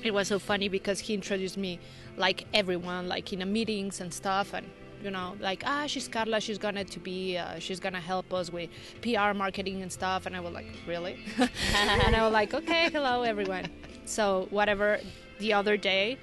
it 0.03 0.13
was 0.13 0.29
so 0.29 0.39
funny 0.39 0.69
because 0.69 0.99
he 1.01 1.15
introduced 1.15 1.57
me 1.57 1.79
like 2.17 2.47
everyone 2.53 3.09
like 3.09 3.33
in 3.33 3.39
the 3.41 3.47
meetings 3.47 4.01
and 4.01 4.13
stuff 4.13 4.53
and 4.55 4.67
you 5.03 5.11
know 5.11 5.35
like 5.41 5.63
ah 5.67 5.87
she's 5.87 6.09
carla. 6.09 6.41
She's 6.41 6.59
gonna 6.59 6.85
to 6.85 7.01
be 7.01 7.37
uh, 7.37 7.59
she's 7.59 7.81
gonna 7.81 8.01
help 8.01 8.33
us 8.33 8.53
with 8.53 8.71
pr 9.01 9.33
marketing 9.35 9.83
and 9.83 9.91
stuff. 9.93 10.27
And 10.27 10.37
i 10.37 10.41
was 10.41 10.53
like 10.53 10.67
really? 10.87 11.19
And 11.39 12.17
i 12.17 12.23
was 12.23 12.33
like 12.33 12.55
okay 12.55 12.91
hello 12.91 13.23
everyone. 13.23 13.67
So 14.05 14.47
whatever 14.51 15.01
the 15.39 15.53
other 15.53 15.77
day 15.77 16.19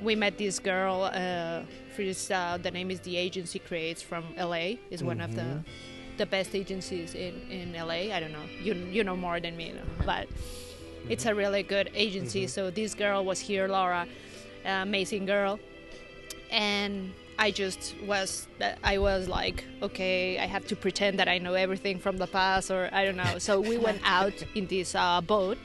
we 0.00 0.14
met 0.16 0.38
this 0.38 0.58
girl 0.58 1.10
uh, 1.12 1.62
first, 1.94 2.32
uh, 2.32 2.58
the 2.60 2.70
name 2.70 2.90
is 2.90 3.00
the 3.00 3.16
agency 3.16 3.58
creates 3.58 4.00
from 4.02 4.24
la 4.36 4.54
is 4.90 5.02
one 5.04 5.20
of 5.20 5.34
the 5.34 5.62
the 6.22 6.26
best 6.26 6.54
agencies 6.62 7.10
in 7.14 7.34
in 7.58 7.66
la 7.88 7.98
i 8.16 8.18
don't 8.22 8.34
know 8.38 8.46
you 8.66 8.72
you 8.96 9.02
know 9.08 9.16
more 9.26 9.38
than 9.44 9.56
me 9.60 9.66
you 9.68 9.74
know, 9.78 9.88
but 10.12 10.24
it's 11.08 11.26
a 11.26 11.34
really 11.34 11.62
good 11.62 11.90
agency. 11.94 12.46
So 12.46 12.70
this 12.70 12.94
girl 12.94 13.24
was 13.24 13.40
here, 13.40 13.66
Laura, 13.68 14.06
uh, 14.66 14.68
amazing 14.68 15.24
girl, 15.26 15.58
and 16.50 17.12
I 17.38 17.50
just 17.50 17.94
was 18.06 18.46
I 18.84 18.98
was 18.98 19.28
like, 19.28 19.64
okay, 19.82 20.38
I 20.38 20.46
have 20.46 20.66
to 20.66 20.76
pretend 20.76 21.18
that 21.18 21.28
I 21.28 21.38
know 21.38 21.54
everything 21.54 21.98
from 21.98 22.18
the 22.18 22.26
past, 22.26 22.70
or 22.70 22.90
I 22.92 23.04
don't 23.06 23.16
know. 23.16 23.38
So 23.38 23.60
we 23.60 23.78
went 23.78 24.00
out 24.18 24.34
in 24.54 24.66
this 24.66 24.94
uh, 24.94 25.20
boat. 25.20 25.58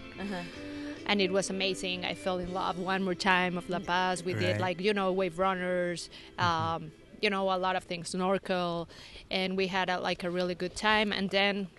And 1.07 1.21
it 1.21 1.31
was 1.31 1.51
amazing. 1.51 2.03
I 2.03 2.15
fell 2.15 2.39
in 2.39 2.51
love 2.51 2.79
one 2.79 3.03
more 3.03 3.13
time 3.13 3.59
of 3.59 3.69
La 3.69 3.77
Paz. 3.77 4.23
We 4.23 4.33
Right. 4.33 4.39
did 4.39 4.59
like 4.59 4.81
you 4.81 4.93
know 4.93 5.11
wave 5.11 5.37
runners, 5.37 6.09
um, 6.39 6.91
you 7.25 7.31
know 7.31 7.45
a 7.51 7.57
lot 7.57 7.75
of 7.75 7.83
things, 7.85 8.09
snorkel, 8.11 8.89
and 9.31 9.57
we 9.57 9.67
had 9.67 9.89
a, 9.89 9.99
like 9.99 10.23
a 10.23 10.31
really 10.31 10.55
good 10.55 10.75
time. 10.75 11.11
And 11.13 11.29
then 11.31 11.69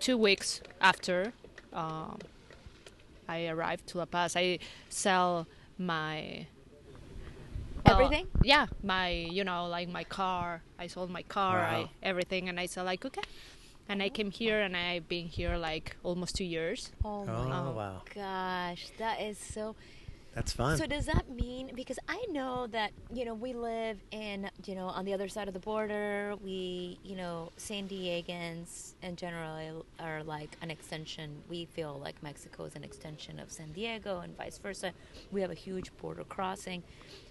two 0.00 0.18
weeks 0.18 0.62
after, 0.80 1.34
um, 1.72 2.18
I 3.28 3.46
arrived 3.48 3.86
to 3.88 3.98
La 3.98 4.06
Paz. 4.06 4.36
I 4.36 4.58
sell 4.88 5.46
my 5.78 6.46
well, 7.84 7.86
Everything? 7.92 8.26
Yeah, 8.42 8.66
my 8.82 9.10
you 9.10 9.44
know 9.44 9.66
like 9.68 9.88
my 9.88 10.04
car. 10.04 10.62
I 10.78 10.86
sold 10.86 11.10
my 11.10 11.22
car, 11.22 11.60
Wow. 11.60 11.66
I, 11.66 11.90
everything, 12.02 12.48
and 12.48 12.60
I 12.60 12.66
said 12.66 12.82
like 12.82 13.04
okay. 13.06 13.22
And 13.88 14.02
I 14.02 14.08
came 14.10 14.30
here, 14.30 14.60
and 14.60 14.76
I've 14.76 15.08
been 15.08 15.26
here 15.26 15.56
like 15.56 15.96
almost 16.04 16.36
two 16.36 16.44
years. 16.44 16.90
Oh 17.04 17.26
my 17.26 17.70
Oh, 17.70 17.72
wow. 17.76 18.02
gosh, 18.14 18.90
that 18.98 19.20
is 19.20 19.38
so. 19.38 19.76
That's 20.34 20.52
fun. 20.52 20.78
So 20.78 20.86
does 20.86 21.06
that 21.06 21.28
mean 21.28 21.72
because 21.74 21.98
I 22.08 22.24
know 22.30 22.68
that 22.68 22.92
you 23.12 23.24
know 23.24 23.34
we 23.34 23.52
live 23.52 23.98
in 24.12 24.48
you 24.64 24.76
know 24.76 24.86
on 24.86 25.04
the 25.04 25.12
other 25.12 25.28
side 25.28 25.48
of 25.48 25.54
the 25.54 25.60
border 25.60 26.34
we 26.42 26.98
you 27.02 27.16
know 27.16 27.50
San 27.56 27.88
Diegans 27.88 28.94
in 29.02 29.16
general 29.16 29.84
are 29.98 30.22
like 30.22 30.56
an 30.62 30.70
extension 30.70 31.42
we 31.48 31.64
feel 31.64 31.98
like 32.02 32.22
Mexico 32.22 32.64
is 32.64 32.76
an 32.76 32.84
extension 32.84 33.40
of 33.40 33.50
San 33.50 33.72
Diego 33.72 34.20
and 34.20 34.36
vice 34.36 34.58
versa 34.58 34.92
we 35.32 35.40
have 35.40 35.50
a 35.50 35.54
huge 35.54 35.90
border 35.96 36.22
crossing 36.24 36.84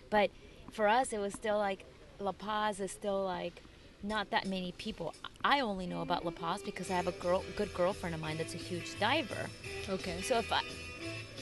but 0.10 0.29
for 0.72 0.88
us 0.88 1.13
it 1.13 1.20
was 1.20 1.34
still 1.34 1.58
like 1.58 1.86
La 2.20 2.34
Paz 2.34 2.82
is 2.82 2.91
still 2.91 3.24
like 3.24 3.62
not 4.03 4.29
that 4.32 4.46
many 4.46 4.74
people 4.74 5.13
I 5.44 5.62
only 5.62 5.88
know 5.88 6.01
about 6.01 6.25
La 6.25 6.32
Paz 6.32 6.62
because 6.63 6.91
I 6.91 6.96
have 6.96 7.08
a 7.08 7.13
girl 7.13 7.46
good 7.56 7.74
girlfriend 7.74 8.13
of 8.13 8.20
mine 8.20 8.38
that's 8.38 8.56
a 8.56 8.58
huge 8.58 9.00
diver 9.00 9.50
Okay. 9.88 10.22
so 10.22 10.38
if 10.39 10.51
I, 10.51 10.62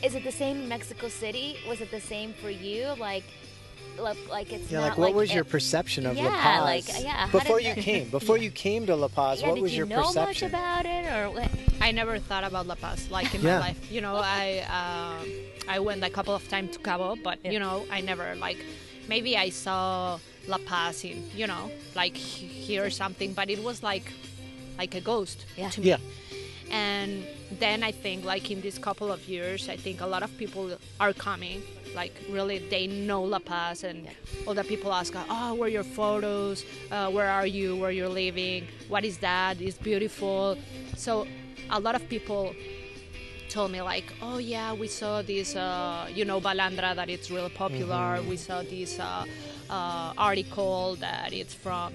is 0.03 0.15
it 0.15 0.23
the 0.23 0.31
same 0.31 0.61
in 0.61 0.67
Mexico 0.69 1.07
City? 1.09 1.57
Was 1.67 1.81
it 1.81 1.91
the 1.91 1.99
same 2.01 2.33
for 2.33 2.49
you? 2.49 2.87
Like, 2.99 3.23
like, 3.99 4.17
like 4.29 4.53
it's 4.53 4.63
like 4.63 4.71
yeah, 4.71 4.79
not 4.81 4.89
like 4.89 4.97
what 4.99 5.13
was 5.15 5.31
it- 5.31 5.35
your 5.35 5.43
perception 5.43 6.05
of 6.05 6.15
La 6.17 6.23
Yeah, 6.23 6.41
Paz? 6.41 6.63
like, 6.63 7.03
yeah, 7.03 7.31
Before 7.31 7.59
you 7.59 7.73
that- 7.73 7.83
came, 7.83 8.09
before 8.19 8.37
you 8.37 8.51
came 8.51 8.85
to 8.85 8.95
La 8.95 9.07
Paz, 9.07 9.41
Yeah, 9.41 9.47
what 9.49 9.55
did 9.55 9.61
was 9.63 9.71
you 9.73 9.79
your 9.79 9.87
know 9.87 10.03
perception? 10.03 10.51
much 10.51 10.59
about 10.59 10.85
it, 10.85 11.05
or 11.11 11.31
what? 11.31 11.49
I 11.81 11.91
never 11.91 12.19
thought 12.19 12.43
about 12.43 12.67
La 12.67 12.75
Paz 12.75 13.09
like 13.09 13.33
in 13.33 13.41
Yeah. 13.41 13.59
my 13.59 13.67
life. 13.67 13.91
You 13.91 14.01
know, 14.01 14.17
I 14.17 14.59
um 14.79 15.27
I 15.67 15.79
went 15.79 16.03
a 16.03 16.09
couple 16.09 16.33
of 16.35 16.47
times 16.47 16.73
to 16.77 16.79
Cabo, 16.79 17.15
but 17.23 17.39
Yeah. 17.43 17.51
you 17.51 17.59
know, 17.59 17.85
I 17.91 18.01
never 18.01 18.35
like 18.35 18.57
maybe 19.07 19.35
I 19.37 19.49
saw 19.49 20.19
La 20.47 20.57
Paz 20.59 21.03
in 21.03 21.29
you 21.35 21.47
know 21.47 21.71
like 21.95 22.15
here 22.15 22.83
or 22.85 22.89
something, 22.91 23.33
but 23.33 23.49
it 23.49 23.63
was 23.63 23.81
like 23.81 24.11
like 24.77 24.93
a 24.95 25.01
ghost 25.01 25.45
Yeah. 25.57 25.69
to 25.71 25.81
me. 25.81 25.95
And 26.71 27.25
then 27.59 27.83
I 27.83 27.91
think 27.91 28.25
like 28.25 28.51
in 28.51 28.61
this 28.61 28.77
couple 28.77 29.11
of 29.11 29.27
years, 29.27 29.69
I 29.69 29.77
think 29.77 30.01
a 30.01 30.05
lot 30.05 30.23
of 30.23 30.35
people 30.37 30.71
are 30.99 31.13
coming. 31.13 31.61
Like 31.95 32.13
really, 32.29 32.59
they 32.59 32.87
know 32.87 33.23
La 33.23 33.39
Paz, 33.39 33.83
and 33.83 34.03
Yeah. 34.05 34.11
all 34.45 34.53
the 34.53 34.63
people 34.63 34.91
ask, 34.93 35.13
"Oh, 35.15 35.53
where 35.55 35.67
are 35.67 35.71
your 35.71 35.83
photos? 35.83 36.65
Uh, 36.91 37.09
where 37.09 37.29
are 37.29 37.47
you? 37.47 37.75
Where 37.75 37.91
you're 37.91 38.09
living? 38.09 38.67
What 38.89 39.03
is 39.05 39.17
that? 39.19 39.61
It's 39.61 39.77
beautiful." 39.77 40.57
So 40.95 41.25
a 41.69 41.79
lot 41.79 41.95
of 41.95 42.07
people 42.09 42.53
told 43.49 43.71
me 43.71 43.81
like, 43.81 44.11
"Oh 44.21 44.37
yeah, 44.37 44.73
we 44.73 44.87
saw 44.87 45.21
this, 45.21 45.55
uh, 45.55 46.07
you 46.13 46.25
know, 46.25 46.39
Balandra 46.41 46.93
that 46.95 47.09
it's 47.09 47.31
really 47.31 47.49
popular. 47.49 48.21
We 48.21 48.35
saw 48.37 48.61
this 48.61 48.99
uh, 48.99 49.25
uh, 49.69 50.13
article 50.17 50.97
that 50.99 51.31
it's 51.33 51.53
from, 51.53 51.93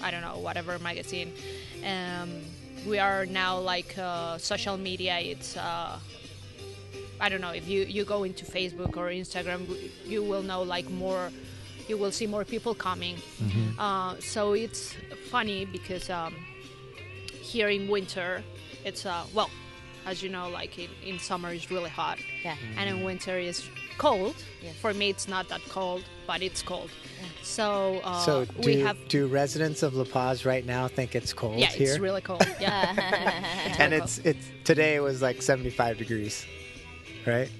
I 0.00 0.10
don't 0.10 0.22
know, 0.22 0.38
whatever 0.38 0.78
magazine." 0.78 1.32
Um, 1.84 2.30
we 2.86 2.98
are 2.98 3.26
now 3.26 3.58
like 3.58 3.96
uh, 3.98 4.38
social 4.38 4.76
media. 4.76 5.18
It's 5.20 5.56
uh, 5.56 5.98
I 7.20 7.28
don't 7.28 7.40
know 7.40 7.50
if 7.50 7.68
you 7.68 7.82
you 7.84 8.04
go 8.04 8.24
into 8.24 8.44
Facebook 8.44 8.96
or 8.96 9.08
Instagram, 9.10 9.66
you 10.06 10.22
will 10.22 10.42
know 10.42 10.62
like 10.62 10.88
more. 10.90 11.30
You 11.88 11.98
will 11.98 12.12
see 12.12 12.26
more 12.26 12.44
people 12.44 12.74
coming. 12.74 13.16
Uh, 13.78 14.14
so 14.20 14.52
it's 14.52 14.94
funny 15.30 15.64
because 15.64 16.08
um, 16.08 16.34
here 17.42 17.68
in 17.68 17.88
winter, 17.88 18.42
it's 18.84 19.04
uh, 19.04 19.24
well, 19.34 19.50
as 20.06 20.22
you 20.22 20.28
know, 20.28 20.48
like 20.50 20.78
in, 20.78 20.88
in 21.04 21.18
summer 21.18 21.52
it's 21.52 21.68
really 21.70 21.90
hot, 21.90 22.18
Yeah. 22.44 22.56
and 22.76 22.88
in 22.88 23.02
winter 23.04 23.38
is 23.38 23.68
cold. 24.00 24.34
Yes. 24.62 24.74
For 24.80 24.92
me, 24.94 25.10
it's 25.10 25.28
not 25.28 25.48
that 25.50 25.60
cold, 25.68 26.02
but 26.26 26.40
it's 26.42 26.62
cold. 26.62 26.90
So, 27.42 28.00
uh, 28.02 28.20
So 28.20 28.46
we 28.64 28.76
do, 28.76 28.84
have 28.84 28.96
do 29.08 29.26
residents 29.26 29.82
of 29.82 29.94
La 29.94 30.04
Paz 30.04 30.46
right 30.46 30.64
now 30.64 30.88
think 30.88 31.14
it's 31.14 31.32
cold 31.34 31.58
yeah, 31.58 31.66
here? 31.66 31.90
it's 31.90 31.98
really 31.98 32.22
cold. 32.22 32.46
Yeah, 32.60 32.94
and 33.78 33.92
really 33.92 34.02
it's 34.02 34.18
it's 34.30 34.46
today 34.64 34.94
it 34.96 35.02
was 35.02 35.20
like 35.20 35.42
75 35.42 35.98
degrees, 35.98 36.46
right? 37.26 37.50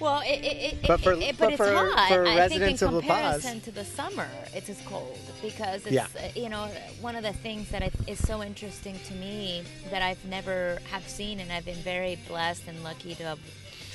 Well, 0.00 0.22
it, 0.24 0.40
it, 0.50 0.56
it, 0.68 0.86
But 0.88 1.00
for- 1.02 1.12
it, 1.12 1.36
but 1.36 1.38
but 1.38 1.48
it's 1.52 1.56
for- 1.58 1.74
hot. 1.74 2.08
for 2.08 2.26
I 2.26 2.48
think 2.48 2.54
in 2.54 2.60
residents 2.60 2.82
of 2.82 2.92
La 2.92 3.00
Paz- 3.00 3.42
comparison 3.42 3.60
to 3.66 3.70
the 3.70 3.84
summer, 3.84 4.28
it's 4.54 4.68
as 4.70 4.80
cold 4.86 5.18
because 5.42 5.80
it's 5.86 5.92
Yeah. 5.92 6.06
uh, 6.18 6.28
you 6.42 6.48
know 6.48 6.64
one 7.00 7.16
of 7.16 7.22
the 7.22 7.34
things 7.46 7.68
that 7.70 7.82
I, 7.82 7.90
is 8.06 8.18
so 8.30 8.42
interesting 8.42 8.96
to 9.08 9.14
me 9.14 9.62
that 9.90 10.02
I've 10.02 10.24
never 10.36 10.78
have 10.92 11.06
seen, 11.08 11.40
and 11.40 11.48
I've 11.52 11.66
been 11.72 11.82
very 11.94 12.16
blessed 12.28 12.64
and 12.68 12.76
lucky 12.82 13.14
to 13.16 13.24
have 13.24 13.38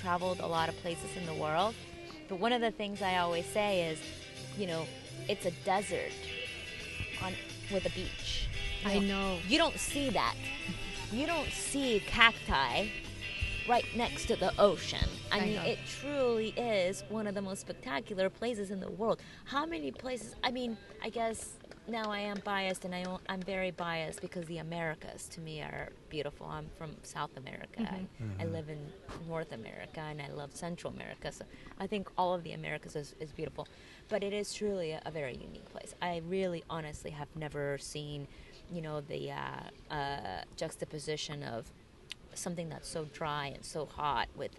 traveled 0.05 0.39
a 0.39 0.45
lot 0.45 0.69
of 0.69 0.77
places 0.83 1.09
in 1.17 1.25
the 1.25 1.33
world. 1.33 1.74
But 2.29 2.39
one 2.39 2.53
of 2.53 2.62
the 2.62 2.69
things 2.69 3.01
I 3.01 3.17
always 3.17 3.45
say 3.47 3.88
is, 3.89 4.00
you 4.55 4.67
know, 4.67 4.85
it's 5.27 5.47
a 5.47 5.51
desert 5.65 6.12
on 7.24 7.33
with 7.74 7.88
a 7.88 7.89
beach. 7.89 8.47
You 8.83 8.91
I 8.91 9.00
know. 9.00 9.39
You 9.47 9.57
don't 9.57 9.79
see 9.79 10.12
that. 10.12 10.35
You 11.12 11.25
don't 11.25 11.50
see 11.50 12.03
cacti 12.05 12.89
right 13.67 13.85
next 13.95 14.27
to 14.27 14.35
the 14.35 14.53
ocean. 14.59 15.09
I, 15.31 15.38
I 15.38 15.41
mean, 15.41 15.55
know. 15.55 15.63
it 15.63 15.79
truly 15.88 16.50
is 16.50 17.03
one 17.09 17.25
of 17.25 17.33
the 17.33 17.41
most 17.41 17.62
spectacular 17.62 18.29
places 18.29 18.69
in 18.69 18.79
the 18.79 18.91
world. 18.91 19.19
How 19.45 19.65
many 19.65 19.89
places? 19.89 20.35
I 20.43 20.51
mean, 20.51 20.77
I 21.01 21.09
guess 21.09 21.57
now 21.88 22.12
I 22.12 22.20
am 22.20 22.38
biased, 22.44 22.86
and 22.86 22.96
I, 22.96 23.06
am 23.30 23.42
very 23.42 23.72
biased 23.72 24.22
because 24.22 24.46
the 24.46 24.58
Americas 24.58 25.27
to 25.30 25.42
me 25.42 25.62
are 25.62 25.89
beautiful. 26.10 26.48
I'm 26.48 26.68
from 26.77 26.96
South 27.04 27.36
America. 27.38 27.82
I, 27.82 28.44
I 28.44 28.46
live 28.46 28.70
in 28.70 28.80
North 29.27 29.51
America, 29.51 30.00
and 30.00 30.22
I 30.22 30.30
love 30.30 30.56
Central 30.56 30.94
America. 30.94 31.32
So 31.32 31.46
I 31.80 31.88
think 31.88 32.10
all 32.18 32.34
of 32.34 32.44
the 32.44 32.54
Americas 32.54 32.96
is, 32.96 33.15
is 33.20 33.32
beautiful. 33.32 33.68
But 34.10 34.24
it 34.24 34.34
is 34.34 34.54
truly 34.54 34.92
a, 34.92 35.01
a 35.06 35.12
very 35.12 35.34
unique 35.34 35.70
place. 35.72 35.94
I 36.01 36.22
really, 36.27 36.63
honestly, 36.70 37.12
have 37.12 37.27
never 37.36 37.77
seen, 37.77 38.27
you 38.72 38.82
know, 38.82 39.01
the 39.01 39.32
uh, 39.32 39.94
uh, 39.94 40.44
juxtaposition 40.58 41.44
of 41.44 41.72
something 42.34 42.70
that's 42.70 42.89
so 42.89 43.06
dry 43.13 43.48
and 43.48 43.63
so 43.63 43.86
hot 43.86 44.27
with, 44.36 44.51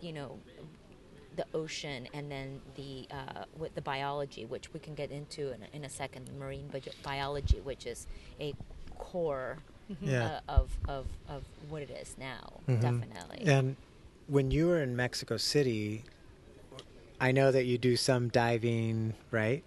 you 0.00 0.12
know, 0.12 0.38
the 1.36 1.46
ocean 1.54 2.08
and 2.14 2.30
then 2.30 2.60
the 2.76 3.06
uh, 3.10 3.44
with 3.58 3.74
the 3.74 3.80
biology, 3.82 4.44
which 4.44 4.72
we 4.72 4.80
can 4.80 4.94
get 4.94 5.10
into 5.10 5.52
in 5.52 5.62
a, 5.62 5.76
in 5.76 5.84
a 5.84 5.88
second, 5.90 6.30
marine 6.38 6.68
bi- 6.68 6.80
biology, 7.02 7.60
which 7.60 7.86
is 7.86 8.06
a 8.40 8.54
core 8.98 9.58
Yeah. 10.00 10.40
uh, 10.48 10.52
of, 10.60 10.70
of 10.88 11.06
of 11.28 11.42
what 11.68 11.82
it 11.82 11.90
is 11.90 12.16
now, 12.18 12.60
Mhm. 12.68 12.80
definitely. 12.80 13.46
And 13.46 13.76
when 14.28 14.50
you 14.50 14.68
were 14.68 14.82
in 14.82 14.94
Mexico 14.96 15.36
City, 15.36 16.04
I 17.20 17.32
know 17.32 17.52
that 17.52 17.64
you 17.64 17.78
do 17.78 17.96
some 17.96 18.28
diving, 18.28 19.14
right? 19.30 19.62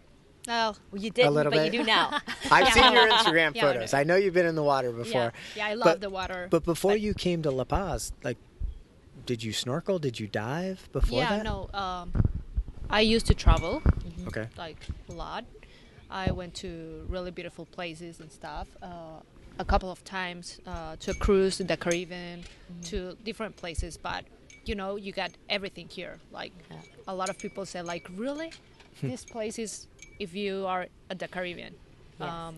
Oh, 0.50 0.76
Well, 0.92 1.02
you 1.02 1.10
didn't, 1.10 1.34
little 1.34 1.52
but 1.52 1.58
bit. 1.64 1.74
you 1.74 1.80
do 1.82 1.86
now. 1.86 2.20
I've 2.52 2.72
seen 2.74 2.94
your 2.94 3.08
Instagram 3.10 3.54
Yeah, 3.54 3.66
I 3.68 3.74
photos. 3.74 3.94
I 3.94 4.04
know 4.04 4.16
you've 4.16 4.34
been 4.34 4.46
in 4.46 4.56
the 4.56 4.64
water 4.64 4.92
before. 4.92 5.34
yeah, 5.56 5.58
yeah, 5.58 5.68
I 5.68 5.74
love 5.74 5.86
But- 5.86 6.02
the 6.02 6.10
water. 6.10 6.48
But 6.50 6.64
before 6.64 6.92
But- 6.92 7.02
you 7.02 7.14
came 7.14 7.42
to 7.44 7.52
La 7.52 7.66
Paz, 7.66 8.14
like, 8.24 8.38
did 9.28 9.44
you 9.44 9.54
snorkel? 9.54 10.00
Did 10.00 10.20
you 10.20 10.28
dive 10.28 10.90
before 10.92 11.20
that? 11.22 11.30
yeah, 11.32 11.38
that? 11.38 11.44
no. 11.44 11.70
Um, 11.74 12.14
I 12.90 13.02
used 13.02 13.28
to 13.28 13.36
travel 13.36 13.84
Okay. 14.28 14.48
like 14.58 14.80
a 15.10 15.14
lot. 15.14 15.44
I 16.10 16.32
went 16.32 16.54
to 16.64 17.06
really 17.10 17.32
beautiful 17.32 17.66
places 17.66 18.20
and 18.22 18.32
stuff. 18.32 18.68
Uh, 18.82 19.20
a 19.60 19.66
couple 19.66 19.92
of 19.92 20.04
times 20.04 20.60
uh, 20.66 20.96
to 21.04 21.12
a 21.12 21.14
cruise 21.16 21.60
in 21.60 21.68
the 21.68 21.76
Caribbean, 21.78 22.44
to 22.86 23.18
different 23.24 23.56
places. 23.58 23.98
But 23.98 24.24
you 24.66 24.76
know, 24.76 24.96
you 24.96 25.12
got 25.12 25.32
everything 25.50 25.88
here. 25.90 26.20
Like 26.32 26.54
Yeah. 26.72 26.78
a 27.08 27.14
lot 27.16 27.30
of 27.30 27.38
people 27.38 27.66
say, 27.66 27.82
like, 27.82 28.06
really, 28.16 28.52
this 29.02 29.24
place 29.26 29.60
is 29.60 29.88
if 30.20 30.34
you 30.34 30.66
are 30.66 30.88
at 31.12 31.20
the 31.20 31.28
Caribbean. 31.28 31.74
Yes. 32.20 32.30
Um, 32.32 32.56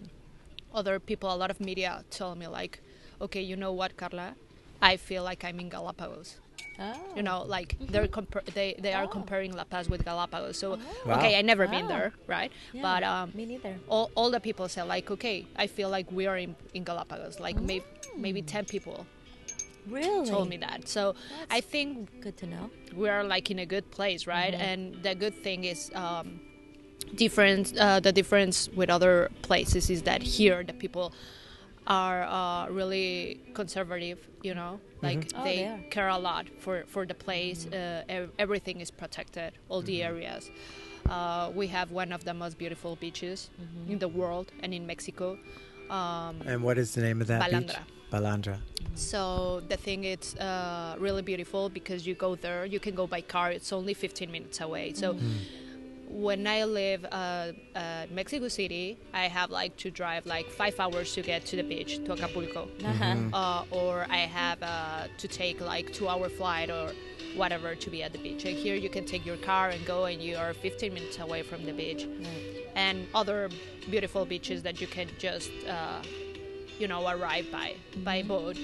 other 0.73 0.99
people, 0.99 1.33
a 1.33 1.39
lot 1.43 1.49
of 1.51 1.59
media 1.59 2.03
tell 2.11 2.35
me 2.35 2.47
like, 2.47 2.79
okay, 3.19 3.41
you 3.41 3.55
know 3.55 3.73
what, 3.73 3.97
Carla, 3.97 4.35
I 4.81 4.97
feel 4.97 5.23
like 5.23 5.43
I'm 5.43 5.59
in 5.59 5.69
Galapagos 5.69 6.37
oh. 6.79 6.93
you 7.15 7.23
know 7.23 7.43
like 7.43 7.75
they're 7.91 8.07
compar- 8.07 8.45
they 8.53 8.75
they 8.79 8.93
are 8.93 9.03
Oh. 9.05 9.07
comparing 9.07 9.51
La 9.53 9.63
Paz 9.63 9.89
with 9.89 10.03
Galapagos 10.05 10.57
so 10.57 10.67
Wow. 11.05 11.17
okay 11.17 11.37
I 11.37 11.41
never 11.41 11.67
been 11.67 11.87
there 11.87 12.13
right 12.27 12.51
Yeah, 12.73 12.81
but 12.81 13.01
um 13.03 13.31
me 13.35 13.45
neither. 13.45 13.75
all, 13.87 14.09
all 14.15 14.29
the 14.31 14.39
people 14.39 14.67
say 14.69 14.81
like 14.83 15.09
okay 15.11 15.45
I 15.55 15.67
feel 15.67 15.89
like 15.89 16.07
we 16.11 16.27
are 16.27 16.37
in, 16.37 16.55
in 16.73 16.83
Galapagos 16.83 17.39
like 17.39 17.57
maybe 17.59 17.85
maybe 18.17 18.41
10 18.41 18.65
people 18.65 19.05
Really? 19.87 20.29
told 20.29 20.49
me 20.49 20.57
that 20.57 20.87
so 20.87 21.15
I 21.49 21.61
think 21.61 22.21
Good 22.21 22.37
to 22.37 22.45
know. 22.47 22.69
we 22.95 23.07
are 23.09 23.23
like 23.23 23.49
in 23.49 23.59
a 23.59 23.65
good 23.65 23.89
place 23.91 24.27
right 24.27 24.53
Mm-hmm. 24.53 24.69
and 24.69 25.03
the 25.03 25.15
good 25.15 25.35
thing 25.43 25.63
is 25.63 25.91
um 25.95 26.39
different 27.15 27.75
uh, 27.77 27.99
the 27.99 28.11
difference 28.11 28.69
with 28.75 28.89
other 28.89 29.29
places 29.41 29.89
is 29.89 30.03
that 30.03 30.21
here 30.21 30.63
the 30.63 30.73
people 30.73 31.11
are 31.89 32.21
uh, 32.23 32.69
really 32.69 33.41
conservative 33.53 34.19
you 34.43 34.53
know 34.53 34.79
like 35.01 35.31
Oh, 35.35 35.43
they 35.43 35.57
they 35.57 35.87
care 35.89 36.07
a 36.09 36.17
lot 36.17 36.45
for 36.59 36.83
for 36.87 37.05
the 37.05 37.15
place 37.15 37.65
uh, 37.67 38.27
everything 38.37 38.79
is 38.81 38.91
protected 38.91 39.53
all 39.69 39.81
the 39.81 40.03
areas 40.03 40.51
uh, 41.09 41.51
we 41.55 41.67
have 41.67 41.91
one 41.91 42.11
of 42.11 42.23
the 42.23 42.33
most 42.33 42.57
beautiful 42.57 42.95
beaches 42.95 43.49
in 43.87 43.97
the 43.99 44.07
world 44.07 44.47
and 44.61 44.73
in 44.73 44.85
mexico 44.85 45.37
um, 45.89 46.35
And 46.45 46.61
what 46.63 46.77
is 46.77 46.93
the 46.93 47.01
name 47.01 47.19
of 47.21 47.27
that 47.27 47.41
beach? 47.49 47.51
Balandra. 47.51 47.81
Balandra. 48.11 48.57
so 48.93 49.61
the 49.69 49.77
thing 49.77 50.03
it's 50.03 50.35
uh, 50.35 50.95
really 50.99 51.23
beautiful 51.23 51.69
because 51.69 52.05
you 52.07 52.13
go 52.13 52.35
there, 52.35 52.63
you 52.65 52.79
can 52.79 52.93
go 52.95 53.07
by 53.07 53.21
car. 53.21 53.51
It's 53.51 53.71
only 53.73 53.93
15 53.95 54.31
minutes 54.31 54.61
away. 54.61 54.93
So 54.93 55.15
when 56.09 56.47
I 56.47 56.63
live 56.63 57.05
uh, 57.05 57.51
uh, 57.75 58.05
Mexico 58.11 58.47
City, 58.47 58.97
I 59.13 59.27
have 59.27 59.51
like 59.51 59.77
to 59.77 59.91
drive 59.91 60.25
like 60.25 60.47
five 60.49 60.79
hours 60.79 61.13
to 61.13 61.21
get 61.21 61.45
to 61.47 61.55
the 61.55 61.63
beach 61.63 62.03
to 62.05 62.13
Acapulco, 62.13 62.67
Uh-huh. 62.83 63.15
uh, 63.33 63.63
or 63.71 64.05
I 64.09 64.17
have 64.17 64.61
uh, 64.63 65.07
to 65.17 65.27
take 65.27 65.61
like 65.61 65.93
two 65.93 66.07
hour 66.09 66.27
flight 66.29 66.69
or 66.71 66.91
whatever 67.35 67.75
to 67.75 67.89
be 67.91 68.01
at 68.01 68.11
the 68.11 68.17
beach. 68.17 68.43
And 68.45 68.57
here 68.57 68.75
you 68.75 68.89
can 68.89 69.05
take 69.05 69.23
your 69.25 69.37
car 69.37 69.69
and 69.69 69.85
go, 69.85 70.05
and 70.05 70.21
you 70.21 70.35
are 70.35 70.53
15 70.53 70.93
minutes 70.93 71.19
away 71.19 71.43
from 71.43 71.65
the 71.65 71.73
beach, 71.73 72.07
and 72.75 73.05
other 73.13 73.49
beautiful 73.89 74.25
beaches 74.25 74.63
that 74.63 74.81
you 74.81 74.87
can 74.87 75.07
just. 75.19 75.51
Uh, 75.67 76.01
you 76.79 76.87
know, 76.87 77.05
arrive 77.09 77.45
by 77.51 77.75
by 78.05 78.23
boat. 78.23 78.55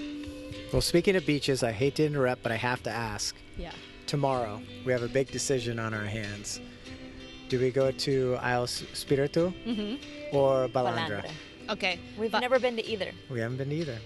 Well, 0.72 0.82
speaking 0.82 1.18
of 1.18 1.26
beaches, 1.26 1.64
I 1.64 1.74
hate 1.74 1.96
to 1.96 2.06
interrupt, 2.06 2.44
but 2.44 2.54
I 2.54 2.56
have 2.56 2.82
to 2.84 2.90
ask. 2.90 3.36
Yeah. 3.58 3.74
Tomorrow, 4.08 4.62
we 4.86 4.94
have 4.94 5.04
a 5.04 5.10
big 5.10 5.30
decision 5.32 5.80
on 5.80 5.94
our 5.94 6.06
hands. 6.06 6.62
Do 7.50 7.60
we 7.60 7.70
go 7.72 7.92
to 7.92 8.38
Isle 8.42 8.68
Spiritu 8.68 9.52
or 10.32 10.68
Balandra? 10.68 11.22
Balandra. 11.24 11.30
Okay. 11.70 12.00
We've 12.18 12.32
but- 12.32 12.40
never 12.42 12.60
been 12.60 12.76
to 12.76 12.86
either. 12.86 13.12
We 13.30 13.40
haven't 13.40 13.58
been 13.58 13.72
either. 13.72 13.98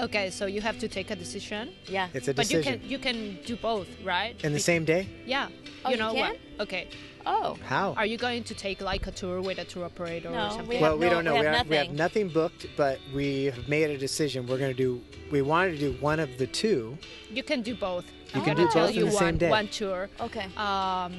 Okay, 0.00 0.30
so 0.30 0.46
you 0.46 0.60
have 0.60 0.78
to 0.78 0.86
take 0.86 1.10
a 1.10 1.16
decision, 1.16 1.70
Yeah. 1.88 2.06
It's 2.14 2.28
a 2.28 2.32
decision. 2.34 2.62
but 2.62 2.88
you 2.88 2.98
can 3.00 3.16
you 3.18 3.34
can 3.38 3.44
do 3.44 3.56
both, 3.56 3.88
right? 4.04 4.36
In 4.44 4.52
the 4.52 4.58
Be- 4.58 4.62
same 4.62 4.84
day? 4.84 5.08
Yeah. 5.26 5.48
Oh, 5.84 5.90
you 5.90 5.96
know 5.96 6.12
can? 6.12 6.20
what? 6.20 6.38
Okay. 6.60 6.86
oh. 7.26 7.56
How? 7.66 7.94
Are 7.94 8.06
you 8.06 8.16
going 8.16 8.44
to 8.44 8.54
take 8.54 8.80
like 8.80 9.08
a 9.08 9.10
tour 9.10 9.40
with 9.40 9.58
a 9.58 9.64
tour 9.64 9.84
operator 9.86 10.30
No, 10.30 10.46
or 10.46 10.50
something? 10.50 10.68
we 10.68 10.78
well, 10.80 10.92
have 10.92 11.00
we 11.00 11.08
don't 11.08 11.24
know. 11.24 11.34
we 11.34 11.40
We, 11.40 11.46
have 11.46 11.66
are- 11.66 11.70
we 11.70 11.76
have 11.76 11.86
nothing. 11.90 11.96
nothing 11.96 12.28
booked, 12.28 12.66
but 12.76 13.00
we 13.12 13.46
have 13.46 13.66
made 13.68 13.90
a 13.90 13.98
decision. 13.98 14.46
We're 14.46 14.58
going 14.64 14.70
to 14.76 14.82
do. 14.86 15.02
We 15.32 15.42
wanted 15.42 15.72
to 15.72 15.78
do 15.86 15.92
one 16.00 16.20
of 16.20 16.30
the 16.38 16.46
two. 16.46 16.96
You 17.38 17.42
can 17.42 17.62
do 17.62 17.74
both. 17.74 18.06
You 18.06 18.12
I'm 18.40 18.44
can 18.44 18.54
gonna 18.54 18.68
do 18.68 18.72
tell 18.72 18.86
both 18.86 18.94
you 18.94 19.02
in 19.06 19.10
the 19.10 19.16
same 19.16 19.24
one 19.26 19.38
day. 19.38 19.50
one 19.50 19.68
tour. 19.68 20.08
Okay. 20.20 20.46
Um, 20.56 21.12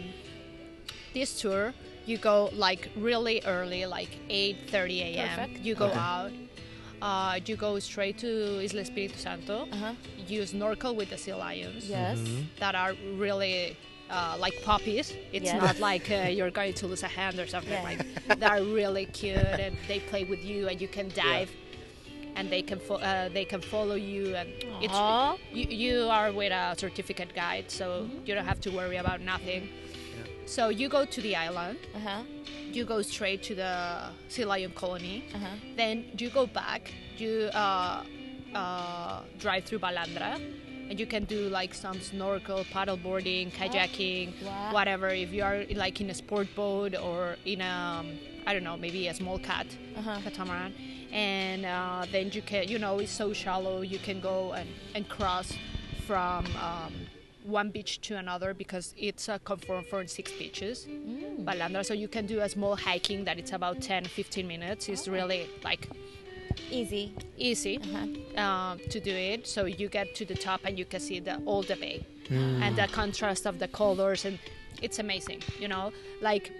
this 1.14 1.40
tour, 1.42 1.74
you 2.06 2.18
go 2.18 2.50
like 2.54 2.90
really 2.98 3.42
early, 3.46 3.86
like 3.86 4.10
8:30 4.30 5.00
a.m. 5.16 5.52
You 5.62 5.76
go 5.76 5.86
Okay. 5.88 5.98
out. 6.00 6.32
Uh, 7.02 7.40
you 7.46 7.56
go 7.56 7.80
straight 7.80 8.18
to 8.20 8.60
Isla 8.62 8.82
Espiritu 8.82 9.16
Santo. 9.18 9.68
Uh-huh. 9.72 9.94
You 10.28 10.46
snorkel 10.46 10.96
with 10.96 11.10
the 11.10 11.18
sea 11.18 11.34
lions. 11.34 11.88
Yes. 11.90 12.18
Mm-hmm. 12.20 12.42
that 12.60 12.76
are 12.76 12.94
really 13.16 13.78
uh, 14.10 14.36
like 14.40 14.56
puppies. 14.64 15.14
It's 15.32 15.46
Yes. 15.46 15.62
not 15.62 15.80
like 15.90 16.12
uh, 16.12 16.28
you're 16.38 16.52
going 16.52 16.74
to 16.74 16.88
lose 16.88 17.04
a 17.04 17.08
hand 17.08 17.40
or 17.40 17.48
something. 17.48 17.72
Yeah. 17.72 17.84
Like 17.84 18.40
they're 18.40 18.64
really 18.64 19.06
cute 19.06 19.38
and 19.38 19.78
they 19.88 20.00
play 20.12 20.24
with 20.26 20.44
you 20.44 20.68
and 20.68 20.82
you 20.82 20.88
can 20.90 21.08
dive. 21.16 21.50
And 22.36 22.50
they 22.50 22.62
can 22.62 22.80
fo- 22.80 22.96
uh, 23.12 23.30
they 23.30 23.46
can 23.46 23.62
follow 23.62 23.96
you 23.96 24.36
and 24.36 24.50
it's 24.82 24.94
Aw. 24.94 25.36
you, 25.54 25.66
you 25.84 25.96
are 26.10 26.32
with 26.32 26.52
a 26.52 26.76
certificate 26.78 27.34
guide 27.34 27.66
so 27.72 27.86
Mm-hmm. 28.04 28.26
you 28.26 28.36
don't 28.36 28.46
have 28.46 28.60
to 28.62 28.72
worry 28.72 28.98
about 28.98 29.20
nothing. 29.22 29.70
So 30.56 30.70
you 30.70 30.90
go 30.90 31.06
to 31.06 31.20
the 31.22 31.36
island, 31.36 31.78
Uh 31.96 32.00
huh. 32.08 32.22
you 32.74 32.84
go 32.86 33.02
straight 33.04 33.42
to 33.50 33.54
the 33.56 33.74
sea 34.34 34.46
lion 34.46 34.72
colony, 34.74 35.24
Uh 35.34 35.38
huh. 35.46 35.56
then 35.78 35.96
you 36.18 36.30
go 36.32 36.46
back, 36.48 36.82
you 37.22 37.50
uh, 37.54 38.02
uh, 38.56 39.22
drive 39.38 39.64
through 39.66 39.80
Balandra, 39.86 40.32
and 40.90 41.00
you 41.00 41.06
can 41.06 41.24
do 41.26 41.40
like 41.60 41.74
some 41.76 42.02
snorkel, 42.02 42.66
paddle 42.74 42.98
boarding, 42.98 43.52
kayaking, 43.52 44.34
Wow. 44.42 44.72
whatever. 44.74 45.10
If 45.10 45.32
you 45.32 45.44
are 45.44 45.60
like 45.76 46.02
in 46.02 46.10
a 46.10 46.16
sport 46.16 46.48
boat 46.56 46.96
or 46.98 47.38
in 47.46 47.62
a, 47.62 47.70
um, 48.00 48.08
I 48.48 48.54
don't 48.54 48.64
know, 48.64 48.78
maybe 48.78 49.08
a 49.08 49.14
small 49.14 49.38
cat, 49.38 49.68
Uh-huh. 50.00 50.18
catamaran, 50.26 50.74
and 51.14 51.62
uh, 51.66 52.06
then 52.12 52.32
you 52.34 52.42
can, 52.42 52.68
you 52.68 52.80
know, 52.80 52.98
it's 53.04 53.12
so 53.12 53.34
shallow, 53.34 53.82
you 53.94 54.00
can 54.00 54.20
go 54.20 54.54
and, 54.58 54.68
and 54.96 55.08
cross 55.08 55.54
from 56.08 56.42
um, 56.58 56.94
one 57.50 57.70
beach 57.72 58.00
to 58.02 58.16
another 58.18 58.54
because 58.54 58.94
it's 58.98 59.28
a 59.30 59.40
conform 59.40 59.84
for 59.90 60.06
six 60.08 60.32
beaches, 60.32 60.88
Balandra. 61.42 61.86
So 61.86 61.94
you 61.94 62.08
can 62.08 62.26
do 62.26 62.40
a 62.42 62.50
small 62.50 62.76
hiking 62.76 63.26
that 63.26 63.38
it's 63.40 63.52
about 63.54 63.82
10, 63.82 64.06
15 64.06 64.48
minutes. 64.48 64.90
It's 64.90 65.08
really 65.08 65.50
like 65.64 65.90
Easy. 66.72 67.14
easy 67.38 67.78
Uh-huh. 67.78 68.42
um, 68.46 68.80
to 68.90 69.00
do 69.00 69.12
it. 69.12 69.48
So 69.48 69.66
you 69.66 69.88
get 69.90 70.14
to 70.16 70.26
the 70.26 70.36
top 70.36 70.62
and 70.66 70.78
you 70.78 70.86
can 70.86 71.00
see 71.00 71.20
the 71.20 71.36
all 71.46 71.64
the 71.64 71.76
bay 71.76 72.06
and 72.30 72.76
the 72.76 72.88
contrast 72.92 73.46
of 73.48 73.58
the 73.60 73.68
colors 73.68 74.26
and 74.26 74.38
it's 74.82 75.00
amazing. 75.00 75.42
You 75.60 75.68
know, 75.68 75.92
like 76.22 76.52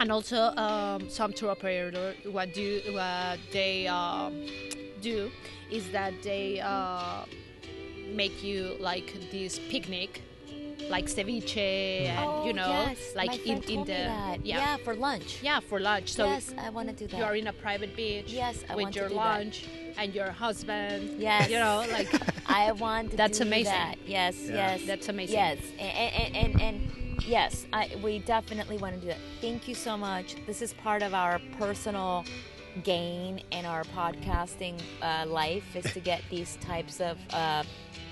and 0.00 0.10
also 0.10 0.38
um, 0.56 1.08
some 1.10 1.32
tour 1.32 1.50
operator 1.50 2.14
what 2.32 2.54
do 2.54 2.80
what 2.92 3.38
they 3.52 3.86
um, 3.86 4.32
do 5.02 5.30
is 5.70 5.90
that 5.90 6.12
they 6.22 6.60
uh, 6.60 7.24
make 8.12 8.42
you 8.42 8.76
like 8.80 9.14
this 9.30 9.58
picnic 9.70 10.22
like 10.90 11.06
ceviche 11.06 11.56
and 12.08 12.18
oh, 12.28 12.44
you 12.44 12.52
know 12.52 12.68
yes. 12.68 13.14
like 13.16 13.28
My 13.30 13.38
in 13.46 13.62
in 13.62 13.84
the 13.84 13.92
yeah 13.92 14.36
yeah 14.42 14.76
for 14.76 14.94
lunch. 14.94 15.38
yeah 15.42 15.60
for 15.60 15.80
lunch. 15.80 16.12
So 16.12 16.26
yes, 16.26 16.52
I 16.58 16.68
want 16.68 16.88
to 16.88 16.94
do 16.94 17.06
that. 17.06 17.16
you 17.16 17.24
are 17.24 17.34
in 17.36 17.46
a 17.46 17.52
private 17.54 17.96
beach 17.96 18.26
Yes, 18.28 18.62
I 18.68 18.74
with 18.74 18.82
want 18.84 18.94
to 18.94 19.00
your 19.00 19.08
do 19.08 19.14
that. 19.14 19.20
lunch 19.38 19.64
and 19.96 20.14
your 20.14 20.30
husband. 20.30 21.18
Yes. 21.18 21.48
you 21.48 21.58
know 21.58 21.84
like 21.90 22.08
I 22.48 22.72
want 22.72 23.12
to 23.12 23.16
That's 23.16 23.38
do 23.38 23.44
amazing. 23.46 23.72
that. 23.72 23.96
Yes, 24.06 24.36
Yeah. 24.38 24.54
yes. 24.76 24.86
That's 24.86 25.08
amazing. 25.08 25.36
Yes, 25.36 25.58
and 25.78 26.12
and, 26.36 26.36
and, 26.36 26.60
and 26.60 27.22
yes, 27.26 27.64
I, 27.72 27.90
we 28.02 28.18
definitely 28.18 28.76
want 28.76 28.94
to 28.96 29.00
do 29.00 29.06
that. 29.06 29.20
Thank 29.40 29.66
you 29.68 29.74
so 29.74 29.96
much. 29.96 30.36
This 30.46 30.60
is 30.60 30.74
part 30.74 31.02
of 31.02 31.14
our 31.14 31.40
personal 31.58 32.24
gain 32.82 33.40
in 33.52 33.64
our 33.64 33.84
podcasting 33.84 34.80
uh, 35.02 35.24
life 35.26 35.76
is 35.76 35.92
to 35.92 36.00
get 36.00 36.22
these 36.30 36.56
types 36.56 37.00
of 37.00 37.18
uh, 37.32 37.62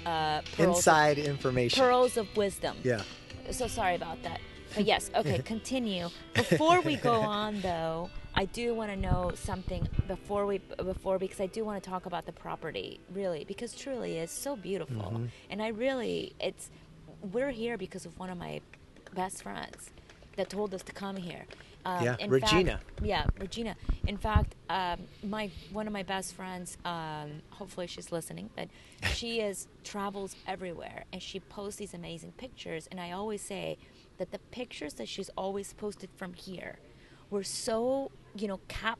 uh, 0.07 0.41
pearls, 0.57 0.77
Inside 0.79 1.19
information. 1.19 1.81
pearls 1.83 2.17
of 2.17 2.35
wisdom. 2.37 2.77
Yeah. 2.83 3.03
So 3.51 3.67
sorry 3.67 3.97
about 3.97 4.23
that. 4.23 4.41
But 4.75 4.87
yes, 4.87 5.11
okay, 5.15 5.39
continue. 5.41 6.09
Before 6.33 6.81
we 6.81 6.97
go 6.97 7.13
on 7.43 7.61
though, 7.61 8.09
I 8.35 8.47
do 8.47 8.75
want 8.75 8.91
to 8.91 8.97
know 8.97 9.33
something 9.35 9.87
before 10.09 10.47
we 10.47 10.59
before 10.59 11.19
because 11.19 11.41
I 11.41 11.47
do 11.47 11.63
want 11.63 11.83
to 11.83 11.91
talk 11.91 12.07
about 12.07 12.25
the 12.25 12.33
property 12.33 12.99
really 13.13 13.45
because 13.45 13.75
truly 13.75 14.17
it's 14.17 14.33
so 14.33 14.57
beautiful 14.57 15.03
Mm-hmm. 15.13 15.27
and 15.51 15.61
I 15.63 15.69
really 15.69 16.33
it's 16.41 16.71
we're 17.35 17.51
here 17.51 17.77
because 17.77 18.07
of 18.07 18.19
one 18.19 18.31
of 18.31 18.39
my 18.39 18.63
best 19.15 19.43
friends 19.43 19.91
that 20.37 20.49
told 20.49 20.73
us 20.73 20.83
to 20.85 20.93
come 20.93 21.17
here. 21.19 21.45
Um, 21.85 22.05
Yeah, 22.05 22.17
in 22.19 22.31
Regina. 22.31 22.73
Fact, 22.79 23.01
yeah, 23.03 23.27
Regina. 23.39 23.77
In 24.07 24.17
fact, 24.17 24.55
um, 24.71 25.01
my 25.29 25.51
one 25.73 25.87
of 25.87 25.93
my 25.93 26.03
best 26.03 26.35
friends. 26.35 26.77
Um, 26.85 27.43
hopefully, 27.51 27.87
she's 27.87 28.13
listening. 28.13 28.51
But 28.55 28.69
she 29.15 29.41
is 29.41 29.69
travels 29.85 30.37
everywhere, 30.47 31.05
and 31.13 31.23
she 31.23 31.41
posts 31.41 31.79
these 31.79 31.95
amazing 31.95 32.33
pictures. 32.33 32.89
And 32.91 33.01
I 33.01 33.13
always 33.13 33.43
say 33.43 33.79
that 34.19 34.31
the 34.31 34.39
pictures 34.51 34.95
that 34.95 35.09
she's 35.09 35.31
always 35.37 35.73
posted 35.73 36.11
from 36.17 36.35
here 36.35 36.79
were 37.31 37.43
so, 37.43 38.11
you 38.37 38.47
know, 38.47 38.61
cap 38.69 38.99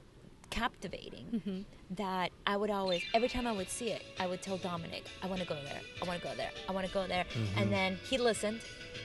captivating 0.53 1.65
that 1.91 2.31
I 2.47 2.57
would 2.59 2.69
always 2.71 3.03
every 3.15 3.29
time 3.29 3.47
I 3.47 3.53
would 3.53 3.71
see 3.71 3.89
it, 3.89 4.03
I 4.21 4.27
would 4.27 4.43
tell 4.43 4.59
Dominic, 4.59 5.05
I 5.23 5.27
want 5.27 5.41
to 5.41 5.47
go 5.47 5.57
there. 5.65 5.81
I 6.01 6.05
want 6.05 6.21
to 6.21 6.29
go 6.29 6.35
there. 6.37 6.51
I 6.69 6.73
want 6.73 6.87
to 6.87 6.93
go 6.93 7.07
there. 7.07 7.25
And 7.57 7.73
then 7.73 7.99
he 8.09 8.19
listened. 8.19 8.61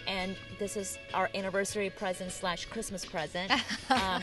And 0.06 0.36
this 0.60 0.76
is 0.76 0.98
our 1.14 1.30
anniversary 1.34 1.90
present 1.90 2.32
slash 2.32 2.66
Christmas 2.66 3.06
present. 3.06 3.52
Um, 3.90 4.22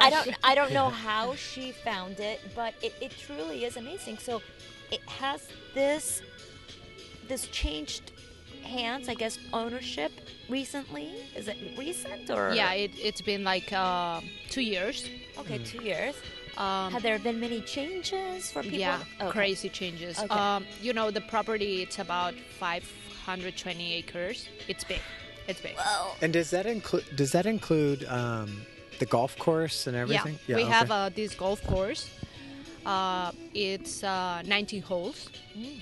I 0.00 0.08
don't 0.08 0.30
I 0.42 0.54
don't 0.54 0.72
know 0.72 0.88
how 1.08 1.34
she 1.34 1.72
found 1.72 2.20
it, 2.20 2.40
but 2.56 2.72
it, 2.82 2.94
it 3.02 3.12
truly 3.18 3.66
is 3.66 3.76
amazing. 3.76 4.16
So 4.16 4.40
it 4.90 5.02
has 5.06 5.46
this 5.74 6.22
this 7.28 7.46
changed 7.48 8.12
hands, 8.62 9.10
I 9.10 9.14
guess 9.14 9.38
ownership 9.52 10.12
recently. 10.48 11.10
Is 11.36 11.48
it 11.48 11.58
recent 11.78 12.30
or 12.30 12.54
yeah 12.54 12.72
it, 12.72 12.92
it's 12.96 13.20
been 13.20 13.44
like 13.44 13.70
uh, 13.72 14.22
two 14.48 14.62
years. 14.62 15.06
Okay, 15.38 15.58
two 15.58 15.82
years. 15.82 16.14
Um, 16.56 16.92
Have 16.92 17.02
there 17.02 17.18
been 17.18 17.40
many 17.40 17.60
changes 17.62 18.52
for 18.52 18.62
people? 18.62 18.78
yeah, 18.78 19.00
Okay. 19.20 19.30
crazy 19.30 19.68
changes. 19.68 20.18
Okay. 20.18 20.28
Um, 20.34 20.66
you 20.82 20.92
know, 20.92 21.10
the 21.10 21.22
property 21.22 21.82
it's 21.82 21.98
about 21.98 22.34
520 22.60 23.94
acres. 23.94 24.48
It's 24.68 24.84
big. 24.84 25.00
It's 25.48 25.60
big. 25.60 25.76
Well, 25.76 26.16
And 26.20 26.32
does 26.32 26.50
that 26.50 26.66
include 26.66 27.04
does 27.16 27.32
that 27.32 27.46
include 27.46 28.04
um, 28.04 28.62
the 28.98 29.06
golf 29.06 29.36
course 29.38 29.86
and 29.86 29.96
everything? 29.96 30.38
Yeah, 30.46 30.56
we 30.56 30.62
okay. 30.62 30.70
have 30.72 30.90
uh, 30.90 31.08
this 31.08 31.34
golf 31.34 31.62
course. 31.66 32.10
Uh, 32.84 33.32
it's 33.54 34.04
uh, 34.04 34.42
19 34.44 34.82
holes. 34.82 35.30
Mm. 35.56 35.80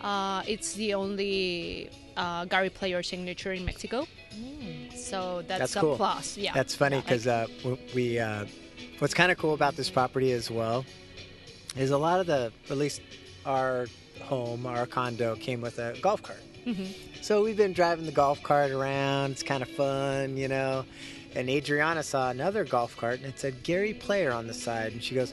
Uh, 0.00 0.42
it's 0.48 0.74
the 0.74 0.94
only 0.94 1.88
uh, 2.16 2.44
Gary 2.46 2.70
player 2.70 3.02
signature 3.02 3.52
in 3.52 3.64
Mexico. 3.64 4.06
So 4.96 5.42
that's, 5.46 5.58
That's 5.60 5.76
a 5.76 5.80
cool. 5.80 5.96
plus. 5.96 6.36
Yeah. 6.36 6.52
That's 6.54 6.74
funny 6.74 6.96
Yeah, 6.96 7.02
because 7.02 7.26
like- 7.26 7.50
uh, 7.64 7.76
we. 7.94 8.18
Uh, 8.18 8.46
what's 8.98 9.14
kind 9.14 9.30
of 9.32 9.38
cool 9.38 9.54
about 9.54 9.76
this 9.76 9.90
property 9.90 10.32
as 10.32 10.50
well 10.50 10.84
is 11.76 11.90
a 11.90 11.98
lot 11.98 12.20
of 12.20 12.26
the, 12.26 12.52
at 12.70 12.76
least 12.76 13.00
our 13.44 13.86
home, 14.22 14.66
our 14.66 14.86
condo 14.86 15.34
came 15.36 15.60
with 15.60 15.78
a 15.78 15.96
golf 16.00 16.22
cart. 16.22 16.40
Mhm. 16.66 16.94
So 17.22 17.42
we've 17.42 17.56
been 17.56 17.72
driving 17.72 18.06
the 18.06 18.12
golf 18.12 18.42
cart 18.42 18.70
around. 18.70 19.32
It's 19.32 19.42
kind 19.42 19.62
of 19.62 19.68
fun, 19.70 20.36
you 20.36 20.48
know. 20.48 20.84
And 21.34 21.48
Adriana 21.48 22.02
saw 22.02 22.30
another 22.30 22.64
golf 22.64 22.96
cart 22.96 23.18
and 23.20 23.26
it 23.26 23.38
said 23.38 23.62
Gary 23.62 23.94
Player 23.94 24.30
on 24.32 24.46
the 24.46 24.54
side, 24.54 24.92
and 24.92 25.02
she 25.02 25.14
goes, 25.14 25.32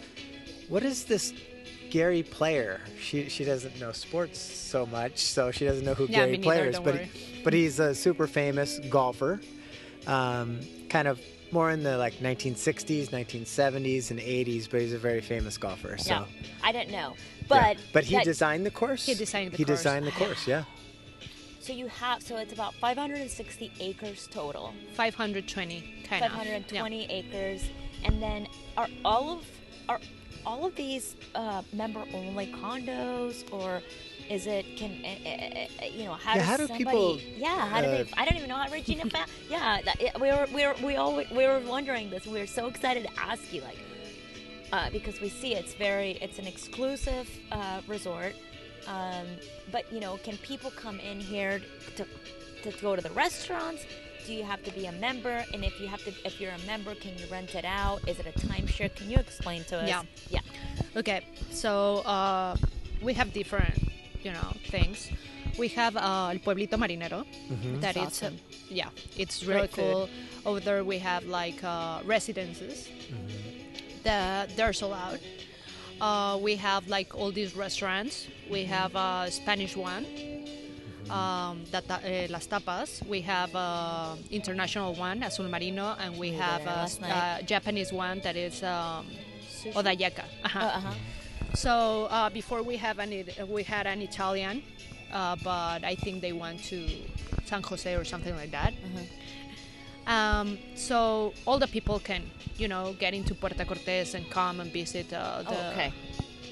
"What 0.70 0.84
is 0.84 1.04
this?" 1.06 1.34
Gary 1.90 2.24
Player. 2.24 2.80
She 3.00 3.30
she 3.30 3.44
doesn't 3.44 3.80
know 3.80 3.92
sports 3.92 4.40
so 4.40 4.86
much, 4.86 5.18
so 5.20 5.52
she 5.52 5.66
doesn't 5.66 5.86
know 5.86 5.94
who 5.94 6.06
Yeah, 6.06 6.20
Gary 6.20 6.32
neither, 6.32 6.44
Player 6.44 6.66
is. 6.66 6.80
But 6.80 6.96
worry. 6.96 7.12
but 7.44 7.54
he's 7.54 7.80
a 7.80 7.94
super 7.96 8.28
famous 8.28 8.80
golfer, 8.90 9.40
um, 10.08 10.60
kind 10.90 11.08
of 11.08 11.20
more 11.52 11.72
in 11.72 11.82
the 11.84 11.98
like 11.98 12.14
1960s, 12.16 13.10
1970s, 13.10 14.12
and 14.12 14.20
80s. 14.20 14.70
But 14.70 14.82
he's 14.82 14.94
a 14.94 15.00
very 15.00 15.22
famous 15.22 15.58
golfer. 15.58 15.98
So, 15.98 16.14
yeah, 16.14 16.26
I 16.64 16.72
didn't 16.72 16.92
know, 16.92 17.16
yeah. 17.18 17.46
but 17.48 17.78
but 17.94 18.04
he 18.04 18.20
designed 18.24 18.66
the 18.66 18.72
course. 18.72 19.06
He 19.06 19.14
designed 19.16 19.52
the 19.54 19.58
He 19.58 19.66
course. 19.66 19.80
designed 19.80 20.06
the 20.06 20.12
course. 20.12 20.48
Yeah. 20.48 20.64
So 21.62 21.74
you 21.76 21.88
have 21.88 22.24
so 22.24 22.38
it's 22.38 22.54
about 22.54 22.74
560 22.76 23.72
acres 23.80 24.28
total. 24.32 24.74
520 24.96 25.84
kind 26.10 26.24
of. 26.26 26.32
520 26.32 27.06
acres, 27.12 27.70
and 28.06 28.24
then 28.24 28.48
are 28.76 28.88
all 29.06 29.34
of 29.34 29.44
are 29.88 30.00
all 30.46 30.66
of 30.66 30.76
these 30.76 31.16
uh, 31.36 31.62
member 31.74 32.04
only 32.14 32.48
condos 32.48 33.44
or? 33.52 33.82
Is 34.30 34.46
it 34.46 34.78
can 34.78 34.92
uh, 35.04 35.08
uh, 35.08 35.86
uh, 35.86 35.86
you 35.90 36.04
know 36.06 36.14
how 36.14 36.36
Yeah, 36.36 36.42
does 36.42 36.46
how 36.46 36.58
do 36.58 36.68
people, 36.78 37.18
yeah 37.36 37.68
how 37.68 37.82
do 37.82 37.88
uh, 37.88 38.04
they 38.04 38.12
I 38.16 38.26
don't 38.26 38.38
even 38.38 38.48
know 38.48 38.58
how 38.58 38.72
Regina 38.72 39.10
found 39.10 39.28
yeah 39.50 39.80
we 40.22 40.28
were 40.28 40.48
we 40.54 40.68
were 40.68 40.76
we 40.84 40.96
all 40.98 41.16
we 41.16 41.48
were 41.48 41.60
wondering 41.66 42.12
this 42.12 42.28
we 42.28 42.40
were 42.40 42.46
so 42.46 42.68
excited 42.68 43.08
to 43.08 43.20
ask 43.20 43.52
you 43.52 43.62
like 43.62 43.80
uh, 44.72 44.90
because 44.92 45.20
we 45.20 45.30
see 45.30 45.56
it's 45.56 45.74
very 45.74 46.12
it's 46.22 46.38
an 46.38 46.46
exclusive 46.46 47.28
uh, 47.52 47.82
resort 47.88 48.36
um, 48.88 49.26
but 49.72 49.92
you 49.92 50.00
know 50.00 50.18
can 50.18 50.38
people 50.38 50.70
come 50.72 51.00
in 51.00 51.20
here 51.20 51.60
to, 51.96 52.06
to 52.62 52.72
go 52.82 52.96
to 52.96 53.02
the 53.02 53.10
restaurants 53.12 53.84
do 54.30 54.36
you 54.36 54.44
have 54.44 54.62
to 54.64 54.72
be 54.80 54.86
a 54.86 54.92
member 55.08 55.36
and 55.54 55.60
if 55.70 55.76
you 55.82 55.88
have 55.94 56.04
to 56.08 56.12
if 56.30 56.40
you're 56.40 56.52
a 56.62 56.64
member 56.72 56.94
can 57.04 57.12
you 57.18 57.26
rent 57.32 57.52
it 57.56 57.66
out 57.66 57.98
is 58.08 58.16
it 58.22 58.28
a 58.34 58.36
timeshare 58.48 58.92
can 58.96 59.08
you 59.10 59.18
explain 59.18 59.64
to 59.72 59.76
us 59.82 59.88
Yeah. 59.94 60.04
yeah 60.30 60.42
Okay, 61.02 61.22
so 61.52 61.72
uh, 62.16 62.56
we 63.08 63.14
have 63.14 63.32
different, 63.32 63.76
you 64.26 64.32
know, 64.38 64.50
things. 64.76 64.98
We 65.62 65.68
have 65.80 65.94
uh, 65.96 66.34
El 66.34 66.40
Pueblito 66.46 66.76
Marinero. 66.84 67.20
That 67.80 67.94
That's 67.96 68.22
it's 68.22 68.24
uh, 68.24 68.32
yeah, 68.82 68.90
it's 69.16 69.38
really 69.46 69.68
Great 69.68 69.76
food. 69.78 69.94
cool. 69.94 70.10
Over 70.48 70.60
there 70.68 70.84
we 70.84 70.98
have 71.10 71.24
like 71.26 71.60
uh, 71.64 72.00
residences 72.06 72.90
that 74.04 74.56
they're 74.58 74.74
sold 74.74 74.94
out. 75.08 75.20
Uh, 76.02 76.38
we 76.42 76.56
have 76.56 76.88
like 76.88 77.10
all 77.18 77.32
these 77.32 77.56
restaurants. 77.56 78.28
We 78.50 78.66
have 78.66 78.96
a 78.96 79.28
Spanish 79.30 79.76
one, 79.78 80.06
um, 81.10 81.64
that 81.72 81.90
uh, 81.90 82.28
Las 82.30 82.48
Tapas. 82.48 83.06
We 83.08 83.22
have 83.22 83.56
uh, 83.56 84.16
international 84.32 84.94
one, 84.96 85.24
Azul 85.24 85.48
Marino, 85.50 85.96
and 86.00 86.18
we 86.18 86.32
We 86.32 86.38
have 86.38 86.66
a 86.66 86.88
uh. 87.06 87.42
Japanese 87.42 87.92
one 87.92 88.20
that 88.22 88.36
is 88.36 88.64
um. 88.64 89.06
Odayaka. 89.74 90.24
Uh-huh. 90.44 90.60
Uh, 90.60 90.64
uh-huh. 90.64 90.94
So 91.56 92.08
uh, 92.10 92.30
before 92.30 92.64
we 92.64 92.78
have 92.78 93.00
an 93.00 93.12
we 93.50 93.64
had 93.64 93.88
an 93.88 94.02
Italian, 94.02 94.64
uh, 95.12 95.36
but 95.44 95.84
I 95.84 95.96
think 95.96 96.22
they 96.22 96.32
went 96.32 96.64
to 96.66 96.88
San 97.46 97.62
Jose 97.64 97.96
or 97.96 98.06
something 98.06 98.36
like 98.36 98.52
that. 98.52 98.74
Um, 100.08 100.58
so 100.76 101.34
all 101.46 101.60
the 101.60 101.68
people 101.68 102.00
can, 102.00 102.24
you 102.58 102.68
know, 102.68 102.96
get 103.00 103.14
into 103.14 103.36
Puerto 103.36 103.64
Cortes 103.66 104.16
and 104.16 104.28
come 104.30 104.60
and 104.60 104.72
visit 104.72 105.14
uh, 105.14 105.44
the, 105.44 105.54
Oh, 105.54 105.72
okay. 105.72 105.94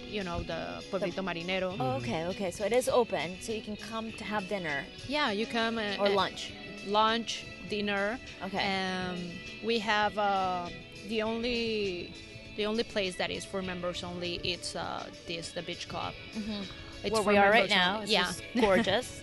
You 0.10 0.24
know, 0.24 0.42
the 0.44 0.84
Pueblito 0.92 1.22
Marinero. 1.24 1.76
Oh, 1.80 1.98
okay, 1.98 2.26
okay. 2.28 2.52
So 2.52 2.64
it 2.66 2.74
is 2.74 2.88
open, 2.90 3.38
so 3.42 3.52
you 3.52 3.62
can 3.62 3.76
come 3.76 4.12
to 4.14 4.24
have 4.24 4.48
dinner 4.48 4.84
Yeah, 5.08 5.32
you 5.32 5.46
come 5.46 5.78
and, 5.78 6.00
or 6.02 6.10
lunch. 6.10 6.54
lunch, 6.86 7.46
dinner. 7.70 8.20
Okay. 8.46 8.64
Um, 8.66 9.18
we 9.64 9.80
have 9.80 10.18
uh, 10.18 10.70
the 11.10 11.22
only 11.22 12.14
the 12.56 12.66
only 12.66 12.84
place 12.84 13.16
that 13.18 13.30
is 13.30 13.46
for 13.46 13.62
members 13.62 14.04
only. 14.04 14.36
It's 14.44 14.76
uh, 14.76 15.06
this 15.28 15.52
the 15.52 15.62
beach 15.62 15.88
club. 15.88 16.14
It's 16.34 16.46
Mm-hmm. 16.48 17.14
Where 17.14 17.22
we 17.22 17.38
are 17.38 17.52
right 17.52 17.70
now. 17.70 17.96
only. 18.02 18.04
It's 18.04 18.12
Yeah, 18.12 18.32
gorgeous. 18.62 19.22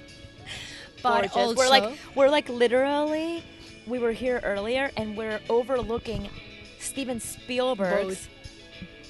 but 1.03 1.12
gorgeous. 1.31 1.37
also 1.37 1.57
we're 1.57 1.68
like 1.68 1.99
we're 2.14 2.29
like 2.31 2.49
literally 2.49 3.42
we 3.87 3.99
were 3.99 4.12
here 4.12 4.40
earlier 4.44 4.90
and 4.97 5.16
we're 5.16 5.40
overlooking 5.51 6.29
Steven 6.79 7.18
Spielberg's 7.20 8.29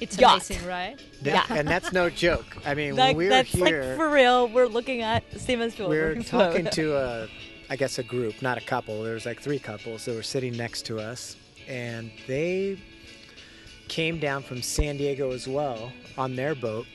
it's 0.00 0.18
yacht. 0.18 0.48
amazing, 0.50 0.66
right? 0.66 0.96
That- 1.22 1.46
Yeah. 1.48 1.56
And 1.56 1.68
that's 1.68 1.92
no 1.92 2.10
joke. 2.26 2.56
I 2.66 2.74
mean, 2.74 2.96
like 2.96 3.16
we're 3.16 3.28
that's 3.28 3.50
here, 3.50 3.84
like 3.84 3.96
for 3.96 4.10
real. 4.10 4.48
We're 4.48 4.66
looking 4.66 5.02
at 5.02 5.22
Steven 5.40 5.72
We're 5.78 6.14
talking 6.22 6.66
to 6.66 6.96
a, 6.96 7.28
I 7.70 7.76
guess 7.76 7.98
a 7.98 8.02
group, 8.02 8.42
not 8.42 8.58
a 8.58 8.60
couple. 8.62 9.02
There 9.02 9.14
was 9.14 9.26
like 9.26 9.40
three 9.40 9.58
couples 9.58 10.04
that 10.04 10.14
were 10.14 10.22
sitting 10.22 10.56
next 10.56 10.82
to 10.86 10.98
us, 11.00 11.36
and 11.68 12.10
they 12.26 12.78
came 13.88 14.18
down 14.18 14.42
from 14.42 14.62
San 14.62 14.96
Diego 14.96 15.30
as 15.32 15.46
well 15.46 15.92
on 16.16 16.36
their 16.36 16.54
boat, 16.54 16.86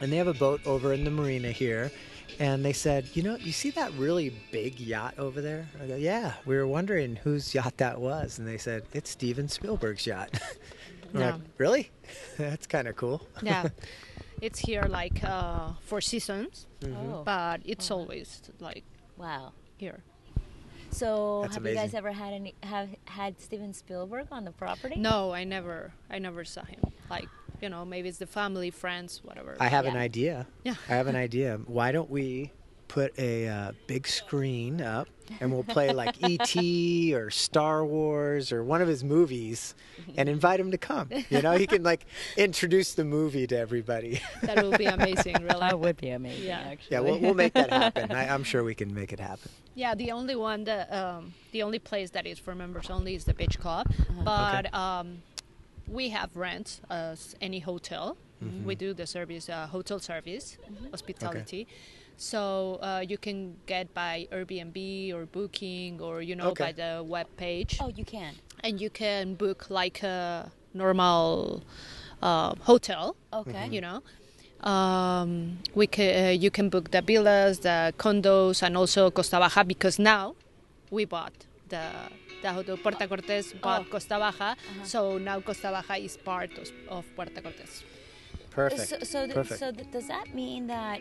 and 0.00 0.12
they 0.12 0.16
have 0.16 0.26
a 0.28 0.34
boat 0.34 0.60
over 0.66 0.92
in 0.92 1.04
the 1.04 1.10
marina 1.10 1.50
here, 1.50 1.90
and 2.38 2.64
they 2.64 2.72
said, 2.72 3.06
"You 3.14 3.22
know, 3.22 3.36
you 3.36 3.52
see 3.52 3.70
that 3.72 3.92
really 3.94 4.34
big 4.52 4.80
yacht 4.80 5.14
over 5.18 5.40
there?" 5.40 5.68
I 5.82 5.86
go, 5.86 5.96
"Yeah." 5.96 6.34
We 6.46 6.56
were 6.56 6.66
wondering 6.66 7.16
whose 7.16 7.54
yacht 7.54 7.76
that 7.78 8.00
was, 8.00 8.38
and 8.38 8.46
they 8.48 8.58
said 8.58 8.84
it's 8.92 9.10
Steven 9.10 9.48
Spielberg's 9.48 10.06
yacht. 10.06 10.30
We're 11.14 11.20
Yeah. 11.20 11.32
like, 11.32 11.40
"Really? 11.58 11.90
That's 12.36 12.66
kind 12.66 12.88
of 12.88 12.96
cool." 12.96 13.22
Yeah, 13.42 13.68
it's 14.42 14.58
here 14.58 14.82
like 14.88 15.22
uh, 15.24 15.70
for 15.80 16.00
seasons, 16.00 16.66
Oh, 16.84 17.22
but 17.24 17.60
it's 17.64 17.90
always 17.90 18.42
like 18.60 18.84
wow. 19.16 19.52
here. 19.78 20.02
So, 20.90 21.40
That's 21.42 21.54
have 21.56 21.66
you 21.66 21.74
guys 21.74 21.94
ever 21.94 22.12
had 22.12 22.32
any 22.34 22.54
have 22.62 22.88
had 23.06 23.40
Steven 23.40 23.72
Spielberg 23.72 24.26
on 24.30 24.44
the 24.44 24.52
property? 24.52 24.96
No, 25.00 25.32
I 25.32 25.44
never, 25.44 25.92
I 26.10 26.18
never 26.18 26.44
saw 26.44 26.64
him. 26.64 26.80
Like 27.08 27.28
you 27.62 27.68
know, 27.68 27.84
maybe 27.84 28.08
it's 28.08 28.18
the 28.18 28.26
family, 28.26 28.70
friends, 28.70 29.20
whatever. 29.24 29.56
I 29.60 29.68
have 29.68 29.86
an 29.86 29.96
idea. 29.96 30.46
Yeah. 30.64 30.74
I 30.88 30.94
have 30.96 31.06
an 31.06 31.16
idea. 31.16 31.58
Why 31.66 31.92
don't 31.92 32.10
we 32.10 32.50
put 32.88 33.16
a 33.18 33.48
uh, 33.48 33.72
big 33.86 34.06
screen 34.06 34.80
up 34.82 35.08
and 35.40 35.52
we'll 35.52 35.64
play 35.64 35.92
like 35.92 36.16
E.T. 36.28 37.14
or 37.16 37.30
Star 37.30 37.84
Wars 37.84 38.52
or 38.52 38.62
one 38.62 38.82
of 38.82 38.88
his 38.88 39.02
movies 39.04 39.74
and 40.16 40.28
invite 40.28 40.60
him 40.60 40.70
to 40.70 40.78
come? 40.78 41.08
You 41.30 41.42
know, 41.42 41.52
he 41.52 41.66
can 41.66 41.82
like 41.82 42.06
introduce 42.36 42.94
the 42.94 43.04
movie 43.04 43.46
to 43.46 43.56
everybody. 43.56 44.20
that 44.42 44.62
will 44.62 44.76
be 44.76 44.86
amazing, 44.86 45.36
really. 45.42 45.60
That 45.60 45.78
would 45.78 45.96
be 45.96 46.10
amazing. 46.10 46.46
Yeah. 46.46 46.60
actually. 46.60 46.94
yeah, 46.94 47.00
we'll, 47.00 47.18
we'll 47.18 47.34
make 47.34 47.54
that 47.54 47.70
happen. 47.70 48.12
I, 48.12 48.28
I'm 48.32 48.44
sure 48.44 48.62
we 48.64 48.74
can 48.74 48.94
make 48.94 49.12
it 49.12 49.20
happen. 49.20 49.50
Yeah, 49.74 49.94
the 49.94 50.12
only 50.12 50.36
one 50.36 50.64
that 50.64 50.92
um, 50.92 51.34
the 51.52 51.62
only 51.62 51.80
place 51.80 52.10
that 52.10 52.26
is 52.26 52.38
for 52.38 52.54
members 52.54 52.90
only 52.90 53.14
is 53.14 53.24
the 53.24 53.34
beach 53.34 53.58
club, 53.58 53.92
but 54.24 54.72
um, 54.72 55.22
we 55.88 56.10
have 56.10 56.36
rent 56.36 56.80
as 56.90 57.34
any 57.40 57.58
hotel. 57.58 58.16
We 58.62 58.74
do 58.74 58.92
the 58.92 59.06
service, 59.06 59.48
uh, 59.48 59.66
hotel 59.68 59.98
service, 59.98 60.58
hospitality. 60.90 61.66
So 62.16 62.78
uh, 62.82 63.04
you 63.06 63.18
can 63.18 63.56
get 63.66 63.92
by 63.94 64.28
Airbnb 64.32 65.12
or 65.14 65.26
Booking 65.26 66.00
or 66.00 66.22
you 66.22 66.36
know 66.36 66.48
Okay. 66.50 66.64
by 66.66 66.72
the 66.72 67.02
web 67.02 67.26
page, 67.36 67.78
Oh, 67.80 67.88
you 67.88 68.04
can. 68.04 68.34
and 68.62 68.80
you 68.80 68.90
can 68.90 69.34
book 69.34 69.66
like 69.68 70.02
a 70.02 70.50
normal 70.72 71.62
uh, 72.22 72.54
hotel. 72.60 73.16
Okay. 73.32 73.66
You 73.70 73.80
know, 73.80 74.02
um, 74.70 75.58
we 75.74 75.86
ca- 75.86 76.28
uh, 76.28 76.30
you 76.30 76.50
can 76.50 76.68
book 76.68 76.90
the 76.90 77.02
villas, 77.02 77.58
the 77.60 77.92
condos, 77.98 78.62
and 78.62 78.76
also 78.76 79.10
Costa 79.10 79.38
Baja 79.38 79.64
because 79.64 79.98
now 79.98 80.34
we 80.90 81.04
bought 81.04 81.46
the 81.68 81.82
the 82.42 82.52
hotel 82.52 82.76
Puerto 82.76 83.06
Cortes 83.08 83.52
bought 83.60 83.82
Oh. 83.86 83.90
Costa 83.90 84.18
Baja, 84.18 84.54
so 84.84 85.18
now 85.18 85.40
Costa 85.40 85.70
Baja 85.70 85.94
is 86.02 86.16
part 86.16 86.52
of, 86.58 86.70
of 86.88 87.04
Puerto 87.16 87.40
Cortes. 87.40 87.82
Perfect. 88.50 88.88
So, 88.88 88.96
so, 89.02 89.24
th- 89.24 89.34
Perfect. 89.34 89.58
so 89.60 89.72
th- 89.72 89.90
does 89.90 90.06
that 90.08 90.32
mean 90.34 90.66
that, 90.68 91.00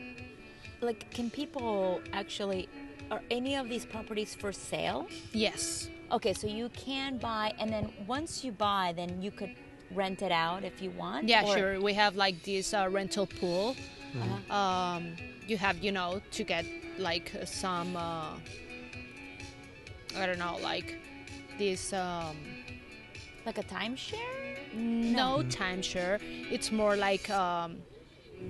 like, 0.83 1.09
can 1.11 1.29
people 1.29 2.01
actually, 2.13 2.69
are 3.11 3.21
any 3.31 3.55
of 3.55 3.69
these 3.69 3.85
properties 3.85 4.35
for 4.35 4.51
sale? 4.51 5.07
Yes. 5.31 5.89
Okay, 6.11 6.33
so 6.33 6.47
you 6.47 6.69
can 6.69 7.17
buy, 7.17 7.53
and 7.59 7.71
then 7.71 7.91
once 8.07 8.43
you 8.43 8.51
buy, 8.51 8.93
then 8.95 9.21
you 9.21 9.31
could 9.31 9.55
rent 9.93 10.21
it 10.21 10.31
out 10.31 10.63
if 10.63 10.81
you 10.81 10.91
want. 10.91 11.27
Yeah, 11.27 11.43
or- 11.45 11.57
sure. 11.57 11.81
We 11.81 11.93
have 11.93 12.15
like 12.15 12.43
this 12.43 12.73
uh, 12.73 12.87
rental 12.89 13.27
pool. 13.27 13.75
Uh-huh. 14.15 14.53
Um, 14.55 15.15
you 15.47 15.57
have, 15.57 15.83
you 15.83 15.91
know, 15.91 16.21
to 16.31 16.43
get 16.43 16.65
like 16.99 17.31
some, 17.45 17.95
uh, 17.97 18.33
I 20.15 20.25
don't 20.27 20.37
know, 20.39 20.57
like 20.61 20.97
this. 21.57 21.93
Um, 21.93 22.37
Like 23.45 23.57
a 23.57 23.63
timeshare? 23.63 24.73
no 24.73 25.43
timeshare. 25.49 26.19
It's 26.49 26.71
more 26.71 26.95
like 26.95 27.29
um, 27.29 27.77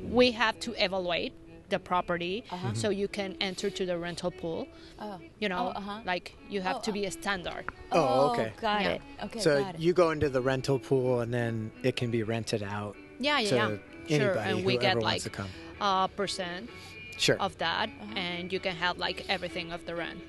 we 0.10 0.32
have 0.32 0.60
to 0.60 0.72
evaluate 0.84 1.34
the 1.74 1.80
property 1.80 2.36
Uh-huh. 2.52 2.74
so 2.82 2.88
you 3.02 3.08
can 3.18 3.30
enter 3.50 3.68
to 3.80 3.84
the 3.92 3.98
rental 4.08 4.32
pool. 4.42 4.62
Oh. 5.06 5.18
You 5.42 5.48
know, 5.52 5.64
Oh, 5.76 5.80
uh-huh. 5.80 6.00
like 6.12 6.26
you 6.54 6.60
have 6.68 6.78
Oh, 6.78 6.88
to 6.88 6.92
be 6.98 7.04
a 7.10 7.12
standard. 7.20 7.66
Oh, 7.92 8.32
okay. 8.32 8.50
Got 8.62 8.82
Yeah. 8.82 8.90
it. 8.96 9.02
Okay, 9.26 9.40
so 9.48 9.52
got 9.64 9.76
it. 9.76 9.82
you 9.86 9.92
go 10.04 10.08
into 10.16 10.30
the 10.38 10.42
rental 10.52 10.78
pool 10.88 11.12
and 11.24 11.32
then 11.40 11.54
it 11.90 11.96
can 12.02 12.10
be 12.18 12.22
rented 12.36 12.64
out 12.76 12.94
Yeah, 13.20 13.40
yeah, 13.40 13.50
to 13.50 13.56
yeah. 13.56 13.66
anybody 14.18 14.20
Sure, 14.20 14.38
and 14.48 14.56
we 14.70 14.74
get 14.88 14.96
like 15.12 15.24
to 15.24 15.32
come. 15.40 15.50
a 15.82 16.10
percent 16.20 16.70
Sure. 17.26 17.38
of 17.48 17.52
that, 17.66 17.88
and 18.16 18.52
you 18.54 18.60
can 18.66 18.76
have 18.86 18.96
like 19.08 19.18
everything 19.36 19.68
of 19.76 19.82
the 19.88 19.94
rent. 20.04 20.20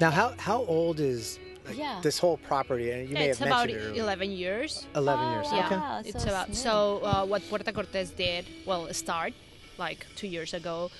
Now, 0.00 0.10
how 0.18 0.28
how 0.48 0.58
old 0.76 0.98
is 1.12 1.38
like, 1.66 1.78
Yeah. 1.78 2.00
this 2.06 2.16
whole 2.22 2.36
property? 2.50 2.90
And 2.94 3.08
you 3.08 3.14
may 3.14 3.28
it's 3.30 3.38
have 3.38 3.48
about 3.48 3.66
mentioned 3.68 3.96
it 3.96 4.00
earlier. 4.02 4.02
11 4.02 4.30
years. 4.44 4.72
11 4.94 5.24
Oh, 5.26 5.32
years. 5.34 5.46
Yeah, 5.52 5.66
Okay. 5.66 5.80
Ah, 5.80 6.02
it's 6.08 6.22
so 6.24 6.28
about 6.34 6.46
smooth. 6.48 6.58
so 6.66 6.74
uh, 7.10 7.24
what 7.30 7.40
Puerto 7.48 7.72
Cortes 7.72 8.10
did 8.24 8.42
well 8.68 8.82
start 8.92 9.32
like 9.78 10.06
two 10.16 10.26
years 10.26 10.54
ago. 10.54 10.90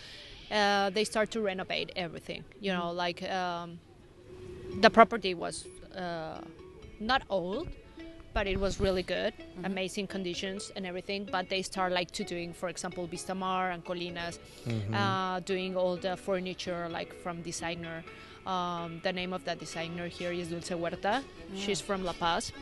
Uh, 0.51 0.91
they 0.91 1.05
start 1.05 1.31
to 1.33 1.41
renovate 1.41 1.91
everything. 1.97 2.45
You 2.61 2.73
know, 2.73 2.89
Mm-hmm. 2.93 2.97
like 2.97 3.23
um, 3.31 3.79
the 4.81 4.91
property 4.91 5.35
was 5.35 5.67
uh, 5.97 6.41
not 7.01 7.23
old, 7.31 7.69
but 8.35 8.47
it 8.47 8.59
was 8.59 8.81
really 8.81 9.03
good, 9.03 9.33
Mm-hmm. 9.35 9.65
amazing 9.65 10.07
conditions 10.07 10.71
and 10.77 10.85
everything. 10.87 11.29
But 11.31 11.49
they 11.49 11.63
start 11.63 11.93
like 11.93 12.11
to 12.13 12.25
doing, 12.25 12.53
for 12.53 12.69
example, 12.69 13.09
Vistamar 13.09 13.73
and 13.73 13.85
Colinas, 13.85 14.39
Mm-hmm. 14.67 14.95
uh, 14.95 15.41
doing 15.41 15.77
all 15.77 15.97
the 15.97 16.17
furniture 16.17 16.89
like 16.91 17.15
from 17.23 17.43
designer. 17.43 18.05
Um, 18.47 19.01
the 19.03 19.13
name 19.13 19.33
of 19.33 19.43
that 19.47 19.59
designer 19.59 20.07
here 20.07 20.31
is 20.31 20.49
Dulce 20.49 20.69
Huerta. 20.77 21.23
She's 21.57 21.81
from 21.81 22.05
La 22.05 22.13
Paz. 22.13 22.53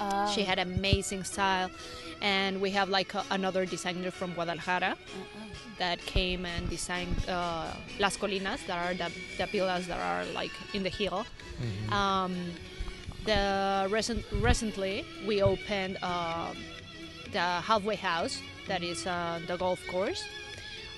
Oh. 0.00 0.30
She 0.34 0.42
had 0.42 0.58
amazing 0.58 1.24
style, 1.24 1.70
and 2.20 2.60
we 2.60 2.70
have 2.70 2.88
like 2.88 3.14
a, 3.14 3.24
another 3.30 3.64
designer 3.64 4.10
from 4.10 4.32
Guadalajara 4.34 4.96
that 5.78 5.98
came 6.06 6.44
and 6.44 6.68
designed 6.68 7.16
uh, 7.28 7.72
Las 7.98 8.16
Colinas, 8.16 8.66
that 8.66 8.78
are 8.78 8.94
the, 8.94 9.12
the 9.38 9.46
villas 9.46 9.86
that 9.86 10.00
are 10.00 10.24
like 10.34 10.52
in 10.74 10.82
the 10.82 10.90
hill. 10.90 11.26
Um, 11.90 12.34
the 13.24 13.88
recent 13.90 14.24
recently 14.40 15.04
we 15.26 15.42
opened 15.42 15.96
um 16.02 16.56
the 17.32 17.40
halfway 17.40 17.96
house 17.96 18.40
that 18.68 18.82
is 18.82 19.06
uh, 19.06 19.40
the 19.46 19.56
golf 19.56 19.80
course. 19.88 20.22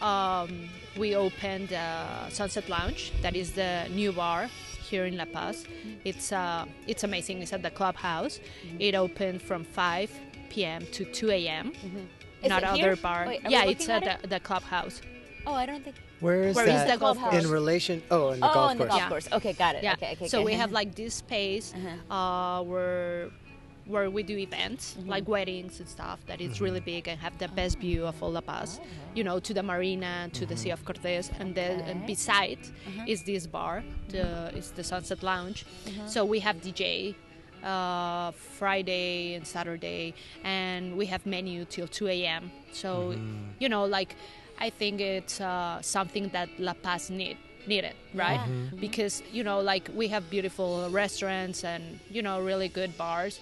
Um, 0.03 0.69
we 0.97 1.17
opened 1.17 1.69
the 1.71 2.29
Sunset 2.31 2.69
Lounge, 2.69 3.13
that 3.23 3.35
is 3.35 3.53
the 3.53 3.87
new 3.91 4.13
bar 4.13 4.49
here 4.88 5.05
in 5.07 5.16
La 5.16 5.24
Paz. 5.27 5.64
It's 6.05 6.33
uh, 6.33 6.64
it's 6.87 7.05
amazing. 7.05 7.42
It's 7.42 7.53
at 7.53 7.62
the 7.62 7.70
clubhouse. 7.70 8.40
It 8.79 8.94
opened 8.94 9.42
from 9.42 9.64
5 9.64 10.11
p.m. 10.51 10.83
to 10.92 11.05
2 11.05 11.31
a.m. 11.31 11.72
Is 12.42 12.48
Not 12.48 12.64
other 12.64 12.77
here? 12.77 12.96
bar. 12.96 13.27
Wait, 13.27 13.40
yeah, 13.48 13.64
it's 13.64 13.88
at 13.88 14.07
at 14.07 14.22
the, 14.22 14.29
the 14.29 14.40
clubhouse. 14.40 15.01
Oh, 15.46 15.53
I 15.55 15.66
don't 15.66 15.83
think. 15.85 15.96
Where 16.20 16.44
is 16.44 16.57
Where 16.57 16.66
is 16.66 16.72
that 16.74 16.88
the 16.88 16.96
golf 16.98 17.16
Clubhouse. 17.16 17.31
course? 17.33 17.44
in 17.44 17.51
relation? 17.51 18.03
Oh, 18.11 18.31
in 18.31 18.40
the 18.40 18.51
oh, 18.51 18.55
golf 18.55 18.72
in 18.72 18.79
the 18.79 18.85
course. 18.85 18.90
golf 18.90 19.01
Yeah. 19.03 19.09
course. 19.09 19.29
Okay, 19.33 19.53
got 19.53 19.74
it. 19.77 19.83
Yeah. 19.85 19.92
Okay, 19.94 20.12
okay. 20.14 20.29
so 20.29 20.38
okay. 20.38 20.44
we 20.46 20.53
have 20.55 20.72
like 20.72 20.94
this 20.94 21.14
space 21.14 21.72
Uh-huh. 21.74 22.14
uh, 22.14 22.62
where 22.64 23.31
where 23.88 24.11
we 24.11 24.22
do 24.22 24.37
events 24.38 24.79
Mm-hmm. 24.98 25.11
like 25.11 25.29
weddings 25.29 25.81
and 25.81 25.88
stuff 25.88 26.18
that 26.27 26.40
is 26.40 26.61
really 26.61 26.81
mm-hmm. 26.81 27.03
big 27.03 27.09
and 27.09 27.20
have 27.20 27.37
the 27.38 27.48
best 27.48 27.79
view 27.79 28.07
of 28.07 28.22
all 28.22 28.33
La 28.33 28.40
Paz, 28.40 28.81
you 29.14 29.24
know, 29.24 29.38
to 29.40 29.53
the 29.55 29.62
marina, 29.62 30.29
to 30.33 30.46
the 30.46 30.57
Sea 30.57 30.70
mm-hmm. 30.70 30.74
of 30.74 30.85
Cortez, 30.85 31.31
and 31.38 31.55
then 31.55 31.81
and 31.81 31.98
Okay. 31.98 32.07
beside 32.07 32.59
mm-hmm. 32.59 33.07
is 33.07 33.22
this 33.24 33.46
bar, 33.46 33.83
the 34.09 34.27
is 34.57 34.70
the 34.72 34.85
Sunset 34.85 35.22
Lounge. 35.22 35.64
So 36.07 36.24
we 36.24 36.40
have 36.40 36.57
DJ. 36.57 37.14
Uh, 37.59 38.31
Friday 38.61 39.35
and 39.35 39.44
Saturday, 39.44 40.14
and 40.44 40.96
we 40.96 41.07
have 41.07 41.27
menu 41.27 41.64
till 41.64 41.88
2 41.88 42.07
a.m. 42.07 42.53
So, 42.70 43.16
you 43.59 43.68
know, 43.68 43.85
like 43.85 44.14
I 44.61 44.70
think 44.70 45.01
it's 45.01 45.40
uh, 45.40 45.83
something 45.83 46.29
that 46.29 46.48
La 46.61 46.74
Paz 46.74 47.11
need 47.11 47.37
needed, 47.66 47.94
right? 48.14 48.40
Yeah. 48.40 48.79
Because 48.81 49.22
you 49.33 49.42
know, 49.44 49.61
like 49.61 49.90
we 49.94 50.09
have 50.09 50.31
beautiful 50.31 50.88
restaurants 50.90 51.64
and 51.64 51.98
you 52.11 52.22
know 52.22 52.40
really 52.40 52.68
good 52.68 52.96
bars, 52.96 53.40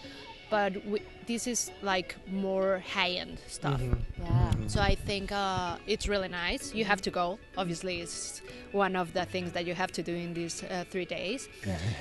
but 0.50 0.84
we, 0.86 1.00
this 1.26 1.46
is 1.46 1.70
like 1.82 2.16
more 2.30 2.82
high-end 2.94 3.38
stuff. 3.48 3.80
Yeah. 4.18 4.52
So 4.68 4.80
I 4.80 4.94
think 4.94 5.32
uh, 5.32 5.76
it's 5.86 6.08
really 6.08 6.28
nice. 6.28 6.74
You 6.74 6.84
have 6.84 7.00
to 7.02 7.10
go. 7.10 7.38
Obviously, 7.56 8.00
it's 8.00 8.42
one 8.72 8.96
of 8.96 9.12
the 9.12 9.24
things 9.24 9.52
that 9.52 9.66
you 9.66 9.74
have 9.74 9.92
to 9.92 10.02
do 10.02 10.14
in 10.14 10.34
these 10.34 10.62
uh, 10.62 10.84
three 10.90 11.04
days. 11.04 11.48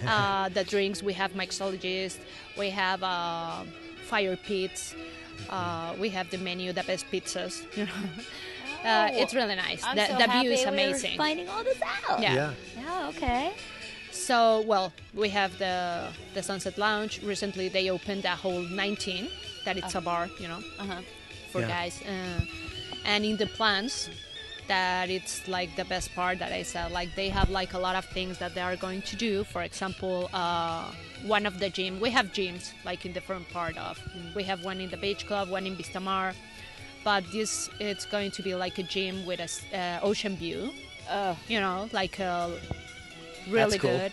uh, 0.08 0.50
the 0.50 0.64
drinks 0.64 1.02
we 1.02 1.14
have 1.14 1.34
mixologist, 1.34 2.20
we 2.58 2.70
have 2.70 3.02
uh, 3.04 3.64
fire 4.08 4.36
pits, 4.36 4.96
uh, 5.50 5.94
we 6.00 6.10
have 6.10 6.30
the 6.30 6.38
menu, 6.38 6.72
the 6.74 6.84
best 6.84 7.06
pizzas. 7.12 7.64
You 7.76 7.86
know, 7.86 8.92
uh, 8.92 9.10
it's 9.14 9.34
really 9.34 9.56
nice. 9.56 9.84
I'm 9.84 9.96
the 9.96 10.06
so 10.06 10.18
the 10.18 10.28
happy 10.28 10.42
view 10.42 10.52
is 10.52 10.60
we 10.60 10.66
were 10.66 10.72
amazing. 10.74 11.18
finding 11.18 11.50
all 11.50 11.64
this 11.64 11.80
out. 12.08 12.22
Yeah. 12.22 12.34
Yeah. 12.36 12.54
Yeah. 12.78 13.08
Okay. 13.10 13.52
So, 14.26 14.62
well, 14.72 14.88
we 15.14 15.30
have 15.30 15.52
the 15.60 15.76
the 16.34 16.42
Sunset 16.42 16.78
Lounge. 16.78 17.14
Recently, 17.34 17.68
they 17.70 17.86
opened 17.92 18.26
a 18.26 18.36
hole 18.44 18.62
19 18.62 19.28
that 19.66 19.78
it's 19.78 19.96
a 19.96 20.02
bar, 20.02 20.24
you 20.42 20.48
know, 20.48 20.62
Uh-huh. 20.84 21.02
for 21.52 21.62
Yeah. 21.62 21.68
guys. 21.76 21.96
Uh, 22.02 22.42
and 23.06 23.22
in 23.26 23.38
the 23.38 23.46
plans, 23.58 24.10
that 24.68 25.10
it's 25.18 25.48
like 25.48 25.70
the 25.76 25.86
best 25.86 26.08
part 26.16 26.40
that 26.40 26.52
I 26.52 26.64
said. 26.64 26.92
Like 27.00 27.10
they 27.16 27.30
have 27.30 27.50
like 27.60 27.74
a 27.74 27.80
lot 27.88 27.96
of 27.96 28.06
things 28.18 28.38
that 28.40 28.52
they 28.56 28.62
are 28.70 28.76
going 28.86 29.02
to 29.12 29.16
do. 29.28 29.44
For 29.44 29.62
example, 29.70 30.18
uh, 30.34 30.86
one 31.36 31.46
of 31.46 31.60
the 31.60 31.70
gym. 31.70 32.00
We 32.00 32.10
have 32.18 32.28
gyms 32.40 32.64
like 32.90 33.06
in 33.08 33.14
the 33.14 33.22
front 33.22 33.46
part 33.50 33.78
of. 33.78 33.94
We 34.36 34.44
have 34.52 34.60
one 34.72 34.80
in 34.84 34.90
the 34.90 34.98
beach 34.98 35.24
club, 35.28 35.50
one 35.50 35.66
in 35.70 35.76
Vistamar. 35.76 36.34
but 37.12 37.24
this 37.32 37.70
it's 37.80 38.06
going 38.16 38.32
to 38.38 38.42
be 38.42 38.54
like 38.66 38.76
a 38.80 38.84
gym 38.96 39.16
with 39.28 39.40
a 39.40 39.44
s- 39.54 39.62
uh, 39.72 40.00
ocean 40.10 40.36
view. 40.36 40.72
Oh, 41.18 41.36
You 41.48 41.60
know, 41.66 41.88
like 41.94 42.16
a 42.20 42.34
really 43.50 43.78
cool. 43.78 43.92
good. 43.98 44.12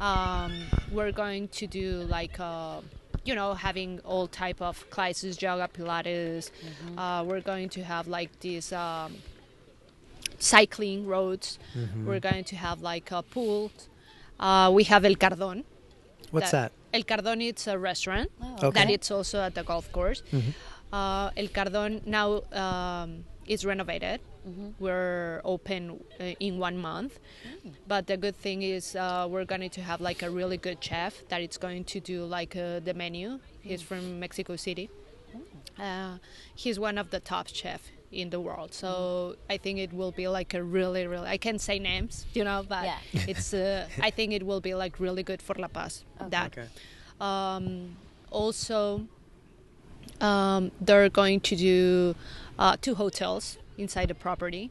Um, 0.00 0.52
we're 0.92 1.12
going 1.12 1.48
to 1.48 1.66
do 1.66 2.02
like 2.08 2.38
uh, 2.40 2.80
you 3.24 3.34
know 3.34 3.54
having 3.54 4.00
all 4.00 4.26
type 4.26 4.60
of 4.60 4.88
classes, 4.90 5.40
yoga, 5.40 5.68
Pilates. 5.68 6.50
Uh, 6.98 7.24
we're 7.26 7.40
going 7.40 7.68
to 7.70 7.82
have 7.84 8.08
like 8.08 8.30
these 8.40 8.72
um, 8.72 9.16
cycling 10.38 11.06
roads. 11.06 11.58
We're 12.04 12.20
going 12.20 12.44
to 12.44 12.56
have 12.56 12.82
like 12.82 13.10
a 13.10 13.22
pool. 13.22 13.70
Uh, 14.38 14.70
we 14.74 14.84
have 14.84 15.04
El 15.04 15.14
Cardón. 15.14 15.64
What's 16.30 16.50
that? 16.50 16.72
El 16.92 17.02
Cardón 17.02 17.40
it's 17.46 17.66
a 17.66 17.78
restaurant 17.78 18.30
Oh, 18.42 18.68
Okay. 18.68 18.84
that 18.84 18.90
it's 18.90 19.10
also 19.10 19.40
at 19.40 19.54
the 19.54 19.62
golf 19.62 19.90
course. 19.92 20.22
Uh, 20.92 21.30
El 21.36 21.48
Cardón 21.48 22.04
now 22.06 22.42
um, 22.52 23.24
is 23.46 23.64
renovated. 23.64 24.20
We're 24.78 25.40
open 25.44 26.00
uh, 26.20 26.24
in 26.38 26.58
one 26.58 26.76
month, 26.76 27.18
but 27.88 28.06
the 28.06 28.16
good 28.16 28.36
thing 28.36 28.62
is 28.62 28.94
uh, 28.94 29.26
we're 29.30 29.46
going 29.46 29.68
to 29.70 29.80
have 29.80 30.00
like 30.02 30.22
a 30.22 30.28
really 30.30 30.56
good 30.58 30.82
chef 30.84 31.26
that 31.28 31.40
is 31.40 31.56
going 31.56 31.84
to 31.84 32.00
do 32.00 32.24
like 32.24 32.54
uh, 32.56 32.80
the 32.80 32.92
menu. 32.94 33.38
He's 33.62 33.80
from 33.80 34.20
Mexico 34.20 34.56
City. 34.56 34.90
Uh, 35.78 36.18
he's 36.54 36.78
one 36.78 36.98
of 36.98 37.10
the 37.10 37.20
top 37.20 37.48
chef 37.48 37.80
in 38.12 38.30
the 38.30 38.38
world, 38.40 38.72
so 38.74 39.34
I 39.50 39.56
think 39.56 39.78
it 39.80 39.92
will 39.92 40.12
be 40.12 40.28
like 40.28 40.54
a 40.54 40.62
really, 40.62 41.06
really. 41.06 41.26
I 41.26 41.36
can't 41.38 41.60
say 41.60 41.78
names, 41.78 42.26
you 42.34 42.44
know, 42.44 42.64
but 42.68 42.84
Yeah. 42.84 42.98
it's. 43.26 43.54
Uh, 43.54 43.88
I 44.00 44.10
think 44.10 44.32
it 44.32 44.44
will 44.44 44.60
be 44.60 44.74
like 44.74 45.00
really 45.00 45.22
good 45.22 45.40
for 45.42 45.54
La 45.58 45.68
Paz. 45.68 46.04
That 46.30 46.52
Okay. 46.56 46.68
um, 47.20 47.96
also 48.30 49.08
um, 50.20 50.70
they're 50.80 51.08
going 51.08 51.40
to 51.40 51.56
do 51.56 52.14
uh, 52.58 52.76
two 52.80 52.94
hotels 52.94 53.58
inside 53.78 54.08
the 54.08 54.14
property 54.14 54.70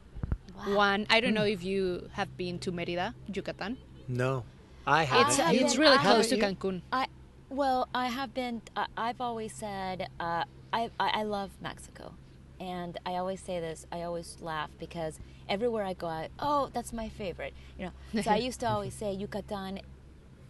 Wow. 0.56 0.76
one 0.76 1.06
i 1.10 1.18
don't 1.20 1.34
know 1.34 1.44
if 1.44 1.64
you 1.64 2.08
have 2.12 2.36
been 2.36 2.58
to 2.60 2.70
merida 2.70 3.14
yucatan 3.32 3.76
No, 4.06 4.44
I 4.86 5.02
haven't. 5.04 5.26
it's, 5.28 5.36
have 5.38 5.54
it's 5.54 5.72
been- 5.74 5.80
really 5.82 5.96
I 5.98 6.02
close 6.02 6.28
to 6.28 6.36
cancun 6.38 6.82
I 6.92 7.06
well, 7.50 7.88
I 7.94 8.06
have 8.08 8.34
been. 8.34 8.62
I 8.74 8.86
I've 8.96 9.20
always 9.20 9.52
said 9.54 10.08
uh, 10.18 10.44
I, 10.72 10.90
I 10.98 11.08
I 11.20 11.22
love 11.22 11.50
Mexico, 11.60 12.14
and 12.58 12.98
I 13.06 13.12
always 13.16 13.40
say 13.40 13.60
this. 13.60 13.86
I 13.92 14.02
always 14.02 14.38
laugh 14.40 14.70
because 14.80 15.20
everywhere 15.48 15.84
I 15.84 15.92
go, 15.94 16.08
I, 16.08 16.30
oh, 16.40 16.70
that's 16.72 16.92
my 16.92 17.08
favorite. 17.08 17.54
You 17.78 17.84
know, 17.86 18.22
so 18.22 18.30
I 18.32 18.38
used 18.38 18.58
to 18.60 18.66
always 18.68 18.94
say 18.94 19.12
Yucatan. 19.14 19.80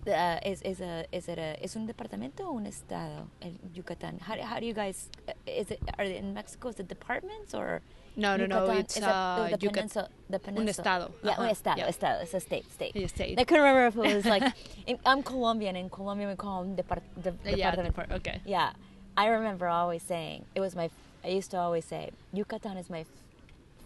Uh, 0.07 0.39
is 0.47 0.63
is 0.63 0.81
a 0.81 1.05
is 1.13 1.29
it 1.29 1.37
a 1.39 1.63
is 1.63 1.77
un 1.77 1.87
departamento 1.87 2.41
o 2.47 2.57
un 2.57 2.65
estado 2.67 3.29
el 3.43 3.53
Yucatan? 3.75 4.21
How, 4.21 4.41
how 4.41 4.59
do 4.61 4.65
you 4.67 4.73
guys 4.75 5.11
uh, 5.29 5.33
is 5.47 5.71
it 5.71 5.81
are 5.99 6.07
they 6.09 6.17
in 6.17 6.33
Mexico? 6.33 6.69
Is 6.69 6.79
it 6.81 6.89
departments 6.89 7.53
or 7.55 7.83
No, 8.17 8.37
no, 8.37 8.47
no, 8.47 8.71
it's, 8.71 8.97
Is 8.97 9.03
it 9.03 9.09
uh, 9.09 9.49
the 9.51 9.59
peninsula, 9.59 10.09
the 10.31 10.39
peninsula. 10.39 10.71
estado. 10.71 11.13
Yeah, 11.25 11.33
un 11.33 11.39
Uh-huh, 11.47 11.51
estado, 11.53 11.79
yeah. 11.79 11.89
estado. 11.89 12.23
It's 12.23 12.35
a 12.35 12.41
state, 12.41 12.71
state. 12.73 12.93
Yeah, 12.95 13.07
state. 13.09 13.39
I 13.41 13.45
couldn't 13.45 13.65
remember 13.65 13.87
if 13.89 13.97
it 13.97 14.15
was 14.17 14.25
like 14.25 14.45
in, 14.87 14.99
I'm 15.05 15.23
Colombian. 15.23 15.75
In 15.77 15.91
Colombia, 15.91 16.29
we 16.29 16.37
call 16.37 16.63
them 16.63 16.77
depart, 16.77 17.03
de, 17.21 17.31
Uh, 17.31 17.57
yeah 17.57 17.75
depart- 17.75 18.13
okay 18.13 18.41
Yeah, 18.47 18.71
I 19.17 19.27
remember 19.27 19.67
always 19.69 20.03
saying 20.03 20.45
it 20.55 20.61
was 20.61 20.77
my. 20.77 20.91
I 21.25 21.29
used 21.29 21.51
to 21.53 21.59
always 21.59 21.85
say 21.87 22.11
Yucatan 22.33 22.77
is 22.77 22.89
my 22.89 23.01
f- 23.01 23.07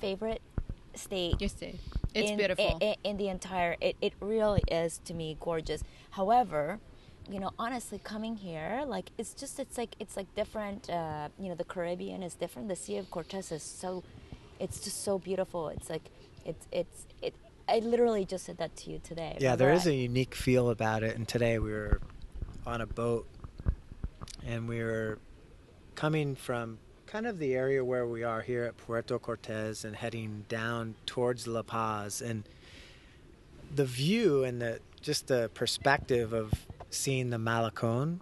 favorite 0.00 0.42
state. 0.94 1.40
you 1.40 1.48
see 1.48 1.78
it's 2.14 2.30
in, 2.30 2.36
beautiful 2.36 2.78
in, 2.80 2.94
in 3.04 3.16
the 3.16 3.28
entire. 3.28 3.76
It, 3.80 3.96
it 4.02 4.12
really 4.20 4.62
is 4.70 4.98
to 5.06 5.14
me 5.14 5.36
gorgeous. 5.40 5.82
However, 6.10 6.80
you 7.30 7.40
know, 7.40 7.50
honestly, 7.58 8.00
coming 8.02 8.36
here, 8.36 8.84
like 8.86 9.10
it's 9.18 9.34
just 9.34 9.60
it's 9.60 9.76
like 9.76 9.94
it's 10.00 10.16
like 10.16 10.32
different. 10.34 10.88
Uh, 10.88 11.28
you 11.38 11.48
know, 11.48 11.54
the 11.54 11.64
Caribbean 11.64 12.22
is 12.22 12.34
different. 12.34 12.68
The 12.68 12.76
Sea 12.76 12.96
of 12.98 13.10
Cortez 13.10 13.52
is 13.52 13.62
so. 13.62 14.02
It's 14.58 14.80
just 14.80 15.04
so 15.04 15.18
beautiful. 15.18 15.68
It's 15.68 15.90
like 15.90 16.10
it's 16.44 16.66
it's 16.72 17.06
it. 17.22 17.34
I 17.68 17.80
literally 17.80 18.24
just 18.24 18.46
said 18.46 18.58
that 18.58 18.74
to 18.76 18.90
you 18.90 19.00
today. 19.02 19.36
Yeah, 19.40 19.56
there 19.56 19.72
is 19.72 19.86
a 19.86 19.94
unique 19.94 20.34
feel 20.34 20.70
about 20.70 21.02
it. 21.02 21.16
And 21.16 21.28
today 21.28 21.58
we 21.58 21.70
were 21.70 22.00
on 22.66 22.80
a 22.80 22.86
boat, 22.86 23.26
and 24.46 24.66
we 24.66 24.82
were 24.82 25.18
coming 25.94 26.34
from 26.34 26.78
kind 27.06 27.26
of 27.26 27.38
the 27.38 27.54
area 27.54 27.84
where 27.84 28.06
we 28.06 28.22
are 28.22 28.42
here 28.42 28.64
at 28.64 28.76
Puerto 28.76 29.18
Cortes 29.18 29.84
and 29.84 29.96
heading 29.96 30.44
down 30.48 30.94
towards 31.06 31.46
La 31.46 31.62
Paz. 31.62 32.22
And 32.22 32.44
the 33.74 33.84
view 33.84 34.44
and 34.44 34.62
the 34.62 34.80
just 35.00 35.28
the 35.28 35.50
perspective 35.54 36.32
of 36.32 36.52
seeing 36.90 37.30
the 37.30 37.36
Malecon 37.36 38.20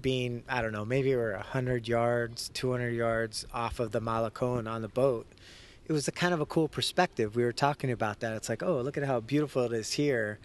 being, 0.00 0.44
I 0.48 0.62
don't 0.62 0.72
know, 0.72 0.84
maybe 0.84 1.14
we're 1.14 1.34
100 1.34 1.88
yards, 1.88 2.48
200 2.54 2.90
yards 2.90 3.46
off 3.52 3.80
of 3.80 3.92
the 3.92 4.00
Malecon 4.00 4.70
on 4.70 4.82
the 4.82 4.88
boat. 4.88 5.26
It 5.86 5.92
was 5.92 6.08
a 6.08 6.12
kind 6.12 6.34
of 6.34 6.40
a 6.40 6.46
cool 6.46 6.68
perspective. 6.68 7.36
We 7.36 7.44
were 7.44 7.52
talking 7.52 7.90
about 7.90 8.20
that. 8.20 8.32
It's 8.34 8.48
like, 8.48 8.62
oh, 8.62 8.80
look 8.80 8.96
at 8.96 9.04
how 9.04 9.20
beautiful 9.20 9.64
it 9.64 9.72
is 9.72 9.92
here. 9.92 10.38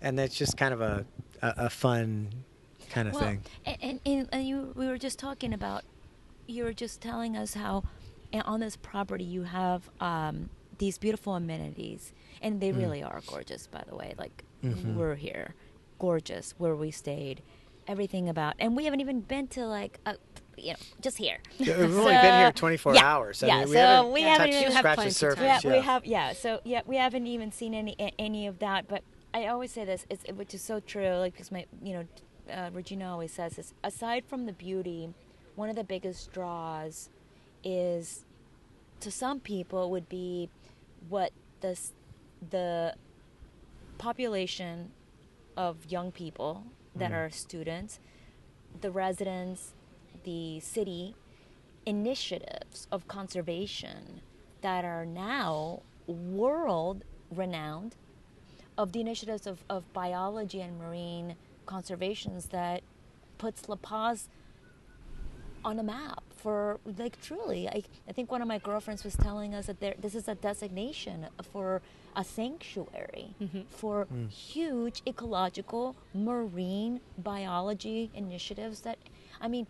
And 0.00 0.18
that's 0.18 0.36
just 0.36 0.56
kind 0.56 0.74
of 0.74 0.80
a, 0.80 1.04
a, 1.40 1.54
a 1.56 1.70
fun 1.70 2.28
kind 2.90 3.08
of 3.08 3.14
well, 3.14 3.22
thing. 3.22 3.42
And, 3.64 4.00
and, 4.04 4.28
and, 4.32 4.48
you, 4.48 4.72
we 4.76 4.86
were 4.86 4.98
just 4.98 5.18
talking 5.18 5.54
about, 5.54 5.84
you 6.46 6.64
were 6.64 6.72
just 6.72 7.00
telling 7.00 7.36
us 7.36 7.54
how 7.54 7.84
on 8.44 8.60
this 8.60 8.76
property 8.76 9.24
you 9.24 9.44
have 9.44 9.88
um, 10.00 10.50
these 10.78 10.98
beautiful 10.98 11.34
amenities. 11.34 12.12
And 12.42 12.60
they 12.60 12.72
really 12.72 13.02
are 13.02 13.20
gorgeous, 13.26 13.66
by 13.66 13.84
the 13.88 13.94
way. 13.94 14.14
Like, 14.18 14.44
Mhm. 14.64 14.94
we're 14.94 15.16
here. 15.16 15.54
Gorgeous, 16.02 16.52
where 16.58 16.74
we 16.74 16.90
stayed. 16.90 17.42
Everything 17.86 18.28
about. 18.28 18.54
And 18.58 18.76
we 18.76 18.86
haven't 18.86 18.98
even 19.00 19.20
been 19.20 19.46
to, 19.48 19.64
like, 19.66 20.00
a, 20.04 20.16
you 20.56 20.72
know, 20.72 20.78
just 21.00 21.16
here. 21.16 21.38
Yeah, 21.58 21.78
We've 21.78 21.96
only 21.96 22.12
been 22.14 22.40
here 22.40 22.50
24 22.56 22.94
yeah, 22.96 23.04
hours. 23.04 23.40
I 23.40 23.46
yeah, 23.46 23.58
mean, 23.60 23.68
we 23.68 23.74
so 23.74 23.78
haven't 23.80 24.12
we 24.12 24.22
haven't 24.22 24.48
even- 24.48 24.72
scratched 24.72 25.04
the 25.04 25.10
surface. 25.12 25.44
Yeah, 25.44 25.60
yeah. 25.62 25.72
we 25.72 25.78
have. 25.78 26.04
Yeah, 26.04 26.32
so 26.32 26.60
yeah, 26.64 26.80
we 26.86 26.96
haven't 26.96 27.28
even 27.28 27.52
seen 27.52 27.72
any 27.72 27.94
any 28.18 28.48
of 28.48 28.58
that. 28.58 28.88
But 28.88 29.04
I 29.32 29.46
always 29.46 29.70
say 29.70 29.84
this, 29.84 30.04
it's, 30.10 30.24
which 30.32 30.54
is 30.54 30.60
so 30.62 30.80
true. 30.80 31.10
Like 31.18 31.34
because 31.34 31.52
my, 31.52 31.66
you 31.80 31.92
know, 31.92 32.04
uh, 32.52 32.70
Regina 32.72 33.08
always 33.12 33.30
says 33.32 33.54
this. 33.54 33.72
Aside 33.84 34.24
from 34.26 34.46
the 34.46 34.52
beauty, 34.52 35.14
one 35.54 35.70
of 35.70 35.76
the 35.76 35.84
biggest 35.84 36.32
draws 36.32 37.10
is, 37.62 38.24
to 38.98 39.12
some 39.12 39.38
people, 39.38 39.88
would 39.92 40.08
be 40.08 40.48
what 41.08 41.30
this 41.60 41.92
the 42.50 42.94
population 43.98 44.90
of 45.56 45.90
young 45.90 46.12
people 46.12 46.64
that 46.94 47.10
Mhm. 47.10 47.14
are 47.26 47.30
students, 47.30 47.98
the 48.80 48.90
residents, 48.90 49.74
the 50.24 50.60
city 50.60 51.14
initiatives 51.86 52.86
of 52.92 53.08
conservation 53.08 54.20
that 54.60 54.84
are 54.84 55.04
now 55.04 55.82
world 56.06 57.04
renowned 57.30 57.96
of 58.78 58.92
the 58.92 59.00
initiatives 59.00 59.46
of, 59.46 59.64
of 59.68 59.92
biology 59.92 60.60
and 60.60 60.78
marine 60.78 61.36
conservations 61.66 62.46
that 62.46 62.82
puts 63.38 63.68
La 63.68 63.76
Paz 63.76 64.28
on 65.64 65.78
a 65.78 65.82
map 65.82 66.22
for 66.36 66.80
like 66.98 67.20
truly 67.20 67.68
I, 67.68 67.82
I 68.08 68.12
think 68.12 68.30
one 68.30 68.42
of 68.42 68.48
my 68.48 68.58
girlfriends 68.58 69.04
was 69.04 69.16
telling 69.16 69.54
us 69.54 69.66
that 69.66 69.80
there 69.80 69.94
this 69.98 70.14
is 70.14 70.28
a 70.28 70.34
designation 70.34 71.26
for 71.52 71.82
a 72.16 72.24
sanctuary 72.24 73.34
mm-hmm. 73.40 73.60
for 73.68 74.04
hmm. 74.04 74.26
huge 74.26 75.02
ecological 75.06 75.96
marine 76.14 77.00
biology 77.16 78.10
initiatives 78.14 78.80
that 78.80 78.98
I 79.40 79.48
mean 79.48 79.66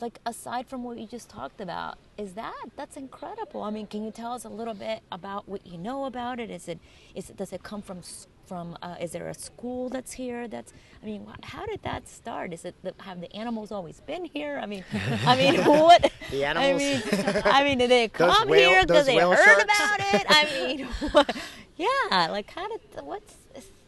like 0.00 0.20
aside 0.26 0.66
from 0.66 0.84
what 0.84 0.98
you 0.98 1.06
just 1.06 1.28
talked 1.28 1.60
about 1.60 1.98
is 2.16 2.34
that 2.34 2.54
that's 2.76 2.96
incredible. 2.96 3.62
I 3.62 3.70
mean 3.70 3.86
can 3.86 4.04
you 4.04 4.10
tell 4.10 4.32
us 4.32 4.44
a 4.44 4.48
little 4.48 4.74
bit 4.74 5.00
about 5.10 5.48
what 5.48 5.66
you 5.66 5.78
know 5.78 6.04
about 6.04 6.40
it? 6.40 6.50
Is 6.50 6.68
it 6.68 6.78
is 7.14 7.30
it 7.30 7.36
does 7.36 7.52
it 7.52 7.62
come 7.62 7.82
from 7.82 7.98
s- 7.98 8.26
from 8.48 8.76
uh, 8.82 8.96
is 9.00 9.10
there 9.12 9.28
a 9.28 9.34
school 9.34 9.88
that's 9.90 10.12
here 10.12 10.48
that's 10.48 10.72
I 11.02 11.06
mean 11.06 11.26
how 11.42 11.66
did 11.66 11.82
that 11.82 12.08
start? 12.08 12.52
Is 12.52 12.64
it 12.64 12.74
the, 12.82 12.94
have 13.00 13.20
the 13.20 13.30
animals 13.36 13.70
always 13.70 14.00
been 14.00 14.24
here? 14.24 14.58
I 14.62 14.66
mean 14.66 14.84
I 15.26 15.36
mean 15.36 15.54
what? 15.64 16.10
The 16.30 16.44
I 16.46 16.50
animals- 16.50 16.82
mean 16.82 17.42
I 17.44 17.64
mean 17.64 17.78
did 17.78 17.90
they 17.90 18.08
come 18.08 18.48
whale- 18.48 18.70
here? 18.70 18.84
those 18.86 18.86
because 18.86 19.06
they 19.06 19.16
whale 19.16 19.32
heard 19.32 19.44
sharks? 19.44 19.64
about 19.64 20.14
it? 20.14 20.26
I 20.28 20.42
mean 20.66 20.86
what, 21.12 21.36
yeah 21.76 22.28
like 22.30 22.50
how 22.50 22.66
did 22.68 22.80
what's 23.04 23.34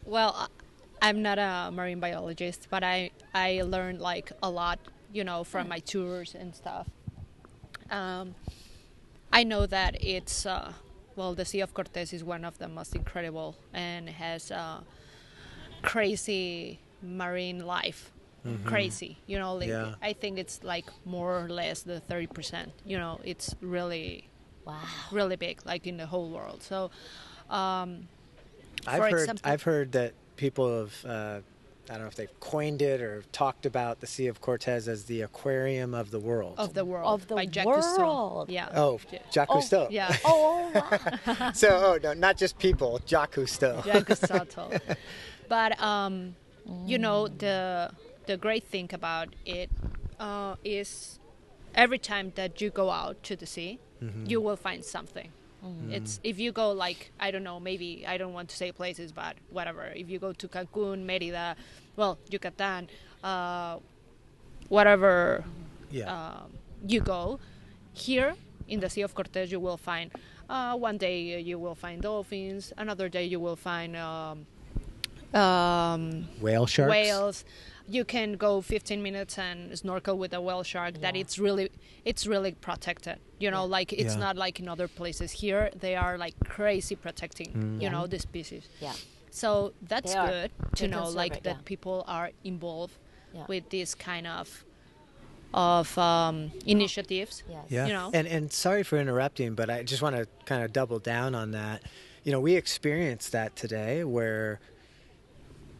Well, 0.05 0.35
I- 0.37 0.47
I'm 1.03 1.23
not 1.23 1.39
a 1.39 1.71
marine 1.73 1.99
biologist, 1.99 2.67
but 2.69 2.83
I 2.83 3.09
I 3.33 3.63
learned 3.65 3.99
like 4.01 4.31
a 4.43 4.49
lot, 4.51 4.77
you 5.11 5.23
know, 5.23 5.43
from 5.43 5.67
my 5.67 5.79
tours 5.79 6.35
and 6.35 6.53
stuff. 6.55 6.87
Um, 7.89 8.35
I 9.33 9.43
know 9.43 9.65
that 9.65 9.97
it's 10.03 10.45
uh, 10.45 10.73
well, 11.15 11.33
the 11.35 11.45
Sea 11.45 11.61
of 11.61 11.73
Cortez 11.73 12.13
is 12.13 12.23
one 12.23 12.43
of 12.45 12.57
the 12.57 12.67
most 12.67 12.95
incredible 12.95 13.55
and 13.73 14.09
has 14.09 14.51
uh, 14.51 14.81
crazy 15.81 16.79
marine 17.01 17.65
life. 17.65 18.11
Crazy, 18.65 19.17
you 19.27 19.37
know. 19.37 19.53
Like, 19.53 19.69
Yeah. 19.69 19.93
I 20.01 20.13
think 20.13 20.39
it's 20.39 20.63
like 20.63 20.85
more 21.05 21.45
or 21.45 21.47
less 21.47 21.83
the 21.83 21.99
thirty 21.99 22.25
percent. 22.25 22.71
You 22.83 22.97
know, 22.97 23.19
it's 23.23 23.53
really 23.61 24.27
wow 24.65 24.79
really 25.11 25.35
big, 25.35 25.61
like 25.63 25.85
in 25.85 25.97
the 25.97 26.07
whole 26.07 26.29
world. 26.29 26.63
So. 26.63 26.89
Um, 27.51 28.07
I've 28.87 29.01
heard 29.03 29.13
example- 29.13 29.51
I've 29.51 29.61
heard 29.61 29.91
that 29.91 30.13
people 30.37 30.79
have 30.79 31.05
uh, 31.05 31.39
I 31.89 31.93
don't 31.93 32.03
know 32.03 32.07
if 32.07 32.15
they've 32.15 32.39
coined 32.39 32.81
it 32.81 33.01
or 33.01 33.23
talked 33.31 33.65
about 33.65 33.99
the 33.99 34.07
Sea 34.07 34.27
of 34.27 34.39
Cortez 34.39 34.87
as 34.87 35.05
the 35.05 35.21
aquarium 35.21 35.93
of 35.93 36.11
the 36.11 36.19
world. 36.19 36.55
Of 36.57 36.73
the 36.73 36.85
world. 36.85 37.07
Of 37.07 37.27
the 37.27 37.35
by 37.35 37.45
Jacques 37.45 37.67
Cousteau. 37.67 37.97
world. 37.99 38.49
Yeah. 38.49 38.69
oh, 38.75 38.99
Jacques 39.33 39.49
Oh, 39.51 39.55
Cousteau. 39.57 39.87
Yeah. 39.89 40.15
Oh, 40.25 40.71
wow. 40.73 41.51
So, 41.53 41.69
oh 41.69 41.99
no, 42.01 42.13
not 42.13 42.37
just 42.37 42.57
people, 42.59 42.99
Jacques 43.05 43.33
Cousteau. 43.35 43.83
Jacques 43.83 44.07
Cousteau. 44.07 44.79
But 45.49 45.81
um, 45.81 46.35
you 46.85 46.97
know 46.97 47.27
the 47.27 47.91
the 48.25 48.37
great 48.37 48.63
thing 48.63 48.89
about 48.93 49.29
it 49.45 49.69
uh, 50.19 50.55
is 50.63 51.19
every 51.75 51.97
time 51.99 52.31
that 52.35 52.61
you 52.61 52.69
go 52.69 52.89
out 52.89 53.21
to 53.23 53.35
the 53.35 53.45
sea, 53.45 53.79
you 54.25 54.39
will 54.39 54.55
find 54.55 54.85
something. 54.85 55.29
It's 55.91 56.19
if 56.23 56.39
you 56.39 56.51
go 56.51 56.71
like 56.71 57.11
I 57.19 57.29
don't 57.31 57.43
know 57.43 57.59
maybe 57.59 58.03
I 58.07 58.17
don't 58.17 58.33
want 58.33 58.49
to 58.49 58.55
say 58.55 58.71
places 58.71 59.11
but 59.11 59.35
whatever 59.51 59.83
if 59.95 60.09
you 60.09 60.17
go 60.19 60.33
to 60.33 60.47
Cancun, 60.47 61.05
Mérida, 61.05 61.55
well 61.95 62.17
Yucatan, 62.29 62.89
uh, 63.23 63.77
whatever 64.69 65.43
Yeah. 65.91 66.11
um, 66.13 66.53
you 66.87 66.99
go 67.01 67.39
here 67.93 68.33
in 68.67 68.79
the 68.79 68.89
Sea 68.89 69.01
of 69.03 69.13
Cortez, 69.13 69.51
you 69.51 69.59
will 69.59 69.77
find 69.77 70.11
uh, 70.49 70.75
one 70.75 70.97
day 70.97 71.39
you 71.41 71.59
will 71.59 71.75
find 71.75 72.01
dolphins, 72.01 72.73
another 72.77 73.07
day 73.09 73.25
you 73.25 73.39
will 73.39 73.55
find 73.55 73.95
um, 73.95 74.45
um, 75.33 76.27
Whale 76.41 76.65
sharks. 76.65 76.89
whales. 76.89 77.45
You 77.91 78.05
can 78.05 78.33
go 78.37 78.61
15 78.61 79.03
minutes 79.03 79.37
and 79.37 79.77
snorkel 79.77 80.17
with 80.17 80.33
a 80.33 80.39
whale 80.41 80.63
shark. 80.63 80.93
That 81.01 81.15
it's 81.15 81.37
really 81.37 81.69
it's 82.05 82.25
really 82.25 82.53
protected. 82.53 83.17
You 83.43 83.51
know, 83.51 83.65
like 83.65 83.91
it's 84.01 84.13
Yeah. 84.15 84.25
not 84.25 84.35
like 84.45 84.59
in 84.61 84.67
other 84.69 84.87
places. 84.87 85.29
Here 85.43 85.69
they 85.79 85.95
are 85.95 86.17
like 86.25 86.35
crazy 86.55 86.95
protecting. 86.95 87.49
Mm. 87.53 87.81
You 87.83 87.89
know 87.89 88.07
the 88.07 88.19
species. 88.19 88.63
yeah. 88.79 88.93
So 89.29 89.73
that's 89.91 90.11
They 90.13 90.19
are. 90.19 90.27
good 90.27 90.51
to 90.75 90.83
They 90.83 90.87
know, 90.93 91.07
like 91.09 91.35
it, 91.37 91.43
that 91.43 91.57
yeah. 91.57 91.71
people 91.71 91.97
are 92.07 92.31
involved 92.43 92.95
Yeah. 93.33 93.45
with 93.47 93.69
this 93.69 93.95
kind 93.95 94.27
of 94.27 94.47
of 95.53 95.97
um, 95.97 96.51
initiatives. 96.65 97.43
Yes. 97.49 97.65
Yeah. 97.69 97.87
you 97.87 97.93
know? 97.93 98.09
And 98.13 98.25
and 98.35 98.51
sorry 98.65 98.83
for 98.83 98.97
interrupting, 98.97 99.53
but 99.55 99.69
I 99.69 99.83
just 99.83 100.01
want 100.01 100.15
to 100.15 100.25
kind 100.45 100.63
of 100.63 100.71
double 100.71 100.99
down 100.99 101.35
on 101.35 101.51
that. 101.51 101.81
You 102.23 102.31
know, 102.31 102.39
we 102.39 102.53
experienced 102.55 103.31
that 103.33 103.55
today 103.55 104.03
where 104.05 104.59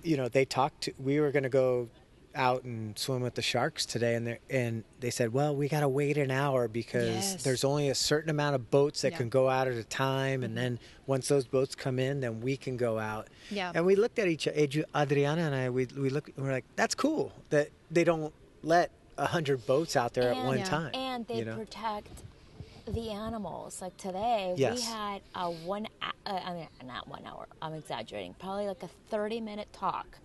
you 0.03 0.18
know, 0.18 0.28
they 0.28 0.45
talked 0.45 0.82
to 0.86 0.93
we 0.99 1.20
were 1.22 1.32
going 1.32 1.43
to 1.51 1.55
go 1.64 1.88
out 2.36 2.64
and 2.64 2.98
swim 2.98 3.22
with 3.22 3.36
the 3.36 3.42
sharks 3.42 3.86
today 3.86 4.16
and 4.16 4.26
they 4.28 4.40
and 4.50 4.84
they 5.00 5.10
said, 5.10 5.34
"Well, 5.34 5.56
we 5.56 5.68
got 5.68 5.82
to 5.82 5.90
wait 5.90 6.18
an 6.18 6.32
hour 6.32 6.68
because 6.68 7.10
Yes. 7.10 7.44
there's 7.44 7.64
only 7.64 7.90
a 7.90 7.96
certain 7.96 8.30
amount 8.30 8.56
of 8.56 8.70
boats 8.72 9.02
that 9.02 9.12
Yeah. 9.12 9.18
can 9.18 9.30
go 9.30 9.50
out 9.50 9.68
at 9.68 9.74
a 9.76 9.84
time 9.84 10.44
and 10.44 10.58
then 10.58 10.80
once 11.08 11.28
those 11.28 11.46
boats 11.46 11.76
come 11.76 12.00
in, 12.00 12.22
then 12.22 12.42
we 12.42 12.58
can 12.58 12.78
go 12.78 13.00
out." 13.00 13.28
Yeah. 13.50 13.72
And 13.76 13.86
we 13.86 13.96
looked 13.96 14.20
at 14.20 14.28
each 14.28 14.46
Adri- 14.46 14.86
Adriana 14.96 15.42
and 15.44 15.56
I 15.56 15.70
we 15.70 15.86
we 15.98 16.10
looked 16.10 16.38
we're 16.38 16.52
like, 16.52 16.66
"That's 16.76 16.96
cool 16.96 17.32
that 17.50 17.70
they 17.90 18.04
don't 18.04 18.34
let 18.64 18.92
a 19.18 19.24
100 19.26 19.66
boats 19.66 19.96
out 19.96 20.14
there 20.14 20.32
at 20.34 20.38
one 20.46 20.60
Yeah. 20.60 20.64
time." 20.66 20.92
And 20.96 21.28
they 21.28 21.40
you 21.40 21.46
know? 21.46 21.58
protect 21.58 22.24
the 22.88 23.12
animals. 23.12 23.82
Like 23.82 23.96
today, 23.98 24.54
we 24.58 24.82
had 24.82 25.22
a 25.36 25.52
one. 25.52 25.88
Uh, 26.26 26.40
I 26.46 26.54
mean, 26.54 26.68
not 26.86 27.08
one 27.08 27.26
hour. 27.26 27.48
I'm 27.62 27.74
exaggerating. 27.74 28.36
Probably 28.40 28.68
like 28.68 28.82
a 28.84 28.90
30 29.10 29.40
minute 29.42 29.68
talk 29.74 30.18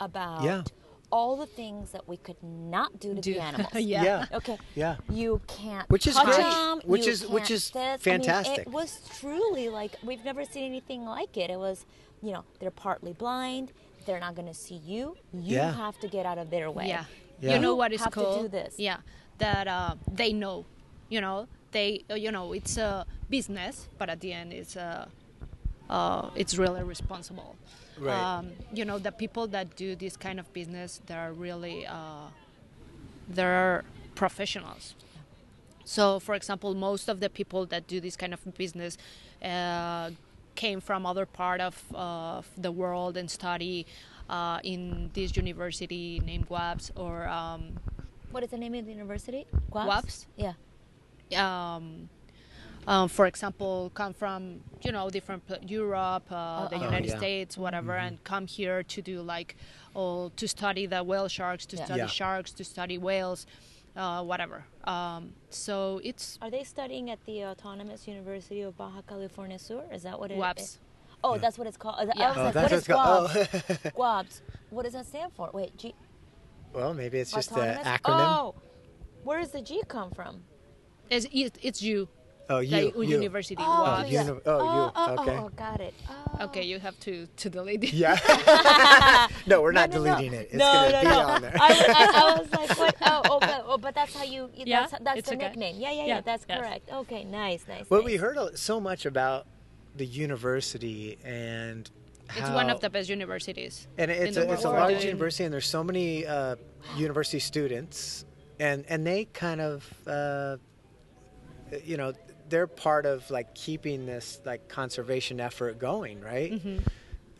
about 0.00 0.42
Yeah. 0.44 0.62
All 1.12 1.36
the 1.36 1.46
things 1.46 1.92
that 1.92 2.06
we 2.08 2.16
could 2.16 2.42
not 2.42 2.98
do 3.00 3.14
to 3.14 3.20
Do- 3.20 3.34
the 3.34 3.40
animals. 3.50 3.72
yeah. 3.74 4.02
Yeah. 4.04 4.26
Okay. 4.32 4.58
Yeah. 4.74 4.96
You 5.10 5.40
can't. 5.46 5.88
Which 5.90 6.06
is 6.06 6.14
touch 6.14 6.26
great. 6.26 6.38
them, 6.38 6.80
Which 6.84 7.06
you 7.06 7.12
is- 7.12 7.26
which 7.26 7.44
can't 7.44 7.50
is 7.52 7.70
this. 7.70 7.82
I 7.84 7.90
mean, 7.90 7.98
fantastic. 8.20 8.58
it 8.66 8.68
was 8.68 9.00
truly 9.20 9.68
like 9.68 9.92
we've 10.02 10.24
never 10.24 10.44
seen 10.44 10.64
anything 10.64 11.04
like 11.04 11.36
it. 11.36 11.50
It 11.50 11.58
was, 11.58 11.86
you 12.22 12.32
know, 12.32 12.44
they're 12.60 12.70
partly 12.70 13.12
blind. 13.12 13.72
They're 14.06 14.20
not 14.20 14.34
going 14.36 14.48
to 14.48 14.54
see 14.54 14.76
you. 14.76 15.16
You 15.32 15.56
Yeah. 15.56 15.72
have 15.74 15.98
to 16.00 16.08
get 16.08 16.26
out 16.26 16.38
of 16.38 16.50
their 16.50 16.70
way. 16.70 16.88
Yeah. 16.88 17.04
Yeah. 17.40 17.54
You 17.54 17.58
know 17.60 17.74
what 17.74 17.92
is 17.92 18.00
have 18.02 18.12
to 18.14 18.38
do 18.42 18.48
this. 18.48 18.74
Yeah. 18.78 18.98
That 19.38 19.66
uh, 19.68 19.94
they 20.12 20.32
know. 20.32 20.64
You 21.08 21.20
know, 21.20 21.46
they 21.72 22.04
uh, 22.10 22.14
you 22.14 22.32
know, 22.32 22.52
it's 22.52 22.76
a 22.78 23.06
business, 23.30 23.88
but 23.98 24.08
at 24.08 24.20
the 24.20 24.32
end 24.32 24.52
it's 24.52 24.74
a 24.76 25.08
uh, 25.88 26.30
it's 26.34 26.56
really 26.58 26.82
responsible. 26.82 27.54
Right. 27.98 28.14
Um, 28.14 28.52
you 28.72 28.84
know, 28.84 28.98
the 28.98 29.12
people 29.12 29.46
that 29.48 29.76
do 29.76 29.96
this 29.96 30.16
kind 30.16 30.38
of 30.38 30.52
business, 30.52 31.00
they're 31.06 31.32
really 31.32 31.86
uh, 31.86 32.28
they're 33.28 33.84
professionals. 34.14 34.94
So, 35.84 36.18
for 36.18 36.34
example, 36.34 36.74
most 36.74 37.08
of 37.08 37.20
the 37.20 37.30
people 37.30 37.64
that 37.66 37.86
do 37.86 38.00
this 38.00 38.16
kind 38.16 38.34
of 38.34 38.40
business 38.56 38.98
uh, 39.42 40.10
came 40.56 40.80
from 40.80 41.06
other 41.06 41.26
part 41.26 41.60
of 41.60 41.82
uh, 41.94 42.42
the 42.56 42.72
world 42.72 43.16
and 43.16 43.30
study 43.30 43.86
uh, 44.28 44.58
in 44.64 45.10
this 45.14 45.36
university 45.36 46.20
named 46.24 46.48
WABS 46.48 46.90
or 46.96 47.28
um, 47.28 47.78
What 48.32 48.42
is 48.42 48.50
the 48.50 48.58
name 48.58 48.74
of 48.74 48.84
the 48.86 48.92
university? 48.92 49.46
WAPS? 49.70 50.26
Yeah. 50.36 50.54
um, 51.76 52.08
um, 52.86 53.08
for 53.08 53.26
example, 53.26 53.90
come 53.94 54.12
from 54.14 54.60
you 54.82 54.92
know 54.92 55.10
different 55.10 55.46
pla 55.46 55.56
Europe, 55.66 56.24
uh, 56.30 56.68
the 56.68 56.76
Oh, 56.76 56.84
United 56.84 57.08
yeah. 57.08 57.16
States, 57.18 57.58
whatever, 57.58 57.94
and 57.96 58.22
come 58.24 58.46
here 58.46 58.82
to 58.82 59.02
do 59.02 59.22
like, 59.22 59.56
oh, 59.94 60.30
to 60.36 60.46
study 60.46 60.86
the 60.86 61.02
whale 61.02 61.28
sharks, 61.28 61.66
to 61.66 61.76
Yeah. 61.76 61.84
study 61.84 62.00
Yeah. 62.00 62.06
sharks, 62.20 62.52
to 62.52 62.64
study 62.64 62.98
whales, 62.98 63.46
uh, 63.96 64.22
whatever. 64.22 64.66
Um, 64.84 65.34
so 65.50 66.00
it's 66.04 66.38
Are 66.42 66.50
they 66.50 66.64
studying 66.64 67.10
at 67.10 67.24
the 67.24 67.44
Autonomous 67.44 68.06
University 68.06 68.60
of 68.62 68.76
Baja 68.76 69.02
California 69.02 69.58
Sur? 69.58 69.82
Is 69.92 70.02
that 70.02 70.18
what 70.20 70.30
it 70.30 70.38
WAPS. 70.38 70.78
Oh, 71.24 71.38
that's 71.38 71.58
what 71.58 71.66
it's 71.66 71.76
called. 71.78 71.96
I 71.98 72.04
was 72.04 72.14
Yeah. 72.14 72.28
like, 72.28 72.38
Oh, 72.38 72.44
what 72.44 72.54
that's 72.54 72.72
is 72.72 72.88
what's 72.88 73.02
called. 73.02 73.30
GWABS? 73.30 73.82
Oh. 73.86 73.90
GWABS. 73.98 74.40
What 74.70 74.82
does 74.84 74.92
that 74.92 75.06
stand 75.06 75.32
for? 75.32 75.50
Wait, 75.52 75.76
G. 75.76 75.94
well, 76.72 76.92
maybe 76.94 77.18
it's 77.18 77.32
just 77.32 77.50
an 77.52 77.78
acronym. 77.84 78.26
Oh, 78.38 78.54
where 79.24 79.40
does 79.40 79.50
the 79.50 79.62
G 79.62 79.82
come 79.88 80.10
from? 80.10 80.44
It's, 81.08 81.26
it's 81.32 81.82
you, 81.82 82.08
Oh, 82.48 82.60
you. 82.60 82.76
like 82.76 82.94
you. 82.96 83.02
university. 83.02 83.56
Oh, 83.58 83.82
WAPS. 83.82 84.10
yeah. 84.10 84.24
uni- 84.24 84.40
oh, 84.46 84.58
you. 84.86 84.92
oh, 84.94 85.16
Okay. 85.20 85.36
Oh, 85.36 85.48
got 85.56 85.80
it. 85.80 85.94
Oh. 86.08 86.44
Okay, 86.44 86.62
you 86.62 86.78
have 86.78 86.98
to 87.00 87.26
to 87.26 87.50
delete 87.50 87.82
it. 87.84 87.92
Yeah. 87.92 88.16
no, 89.46 89.60
we're 89.62 89.72
not 89.72 89.90
No, 89.90 89.98
no, 89.98 90.04
no. 90.04 90.10
deleting 90.16 90.34
it. 90.38 90.48
It's 90.52 90.54
no, 90.54 90.72
gonna 90.72 90.92
no, 90.92 91.00
be 91.00 91.06
no. 91.08 91.20
on 91.20 91.42
there. 91.42 91.56
I, 91.60 91.68
I, 91.68 92.20
I 92.20 92.38
was 92.40 92.52
like, 92.52 92.78
what? 92.78 92.96
Oh, 93.08 93.22
oh, 93.30 93.40
but, 93.40 93.64
oh, 93.66 93.78
but 93.78 93.94
that's 93.94 94.14
how 94.14 94.24
you. 94.24 94.50
Yeah, 94.54 94.86
That's, 94.86 95.02
that's 95.04 95.18
it's 95.20 95.28
the 95.28 95.36
okay. 95.36 95.48
nickname. 95.48 95.76
Yeah, 95.78 95.90
yeah, 95.90 95.98
yeah. 96.00 96.06
Yeah, 96.06 96.20
That's 96.20 96.44
yes. 96.48 96.58
correct. 96.60 96.90
Okay, 96.92 97.24
nice, 97.24 97.64
nice. 97.68 97.88
well, 97.90 98.00
nice. 98.02 98.10
we 98.12 98.16
heard 98.16 98.58
so 98.58 98.80
much 98.80 99.06
about 99.06 99.46
the 99.96 100.06
university 100.06 101.18
and 101.24 101.90
How, 102.28 102.40
It's 102.40 102.50
one 102.50 102.68
of 102.70 102.80
the 102.80 102.90
best 102.90 103.08
universities. 103.08 103.86
and 103.98 104.10
it's 104.10 104.36
in 104.36 104.42
a, 104.42 104.46
the 104.46 104.52
it's 104.52 104.64
a 104.64 104.70
large 104.70 104.94
And- 104.94 105.04
university, 105.04 105.44
and 105.44 105.52
there's 105.54 105.66
so 105.68 105.82
many 105.82 106.26
uh, 106.26 106.56
university 106.96 107.38
students, 107.40 108.24
and 108.60 108.84
and 108.88 109.06
they 109.06 109.24
kind 109.32 109.60
of, 109.60 109.84
uh, 110.06 110.56
you 111.84 111.96
know, 111.96 112.12
they're 112.48 112.66
part 112.66 113.06
of 113.06 113.28
like 113.30 113.54
keeping 113.54 114.06
this 114.06 114.40
like 114.44 114.68
conservation 114.68 115.40
effort 115.40 115.78
going, 115.78 116.20
right? 116.20 116.52
Mm-hmm. 116.52 116.78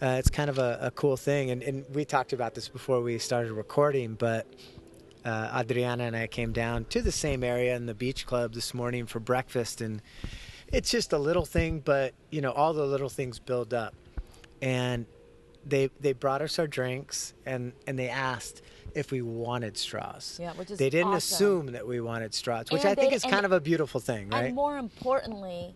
Uh, 0.00 0.16
it's 0.18 0.30
kind 0.30 0.50
of 0.50 0.59
a, 0.59 0.78
a 0.82 0.90
cool 0.90 1.16
thing, 1.16 1.50
and, 1.50 1.62
and 1.62 1.84
we 1.94 2.04
talked 2.04 2.32
about 2.32 2.54
this 2.54 2.68
before 2.68 3.00
we 3.00 3.18
started 3.18 3.52
recording, 3.52 4.14
but. 4.14 4.46
Uh, 5.24 5.61
Adriana 5.61 6.04
and 6.04 6.14
I 6.14 6.28
came 6.28 6.52
down 6.52 6.84
to 6.84 7.02
the 7.02 7.11
same 7.11 7.42
area 7.42 7.74
in 7.74 7.86
the 7.86 7.94
beach 7.94 8.26
club 8.26 8.54
this 8.54 8.72
morning 8.72 9.07
for 9.07 9.18
breakfast, 9.18 9.80
and 9.80 10.00
it's 10.72 10.88
just 10.88 11.12
a 11.12 11.18
little 11.18 11.44
thing, 11.44 11.80
but 11.80 12.14
you 12.30 12.40
know, 12.40 12.52
all 12.52 12.72
the 12.72 12.86
little 12.86 13.09
things 13.09 13.40
build 13.40 13.74
up. 13.74 13.92
And 14.62 15.04
they 15.64 15.90
they 16.00 16.12
brought 16.12 16.42
us 16.42 16.59
our 16.59 16.66
drinks, 16.66 17.34
and 17.44 17.72
and 17.86 17.98
they 17.98 18.09
asked 18.09 18.62
if 18.97 19.11
we 19.12 19.20
wanted 19.22 19.76
straws. 19.76 20.38
Yeah, 20.40 20.53
which 20.55 20.70
is 20.70 20.78
they 20.78 20.90
didn't 20.90 21.09
awesome. 21.09 21.16
assume 21.18 21.66
that 21.72 21.86
we 21.86 22.01
wanted 22.01 22.32
straws, 22.34 22.70
which 22.70 22.82
And 22.82 22.90
I 22.90 22.94
think 22.94 23.12
is 23.12 23.22
kind 23.22 23.44
of 23.44 23.53
a 23.53 23.61
beautiful 23.61 24.01
thing, 24.01 24.30
right? 24.30 24.47
And 24.47 24.55
more 24.55 24.78
importantly, 24.78 25.74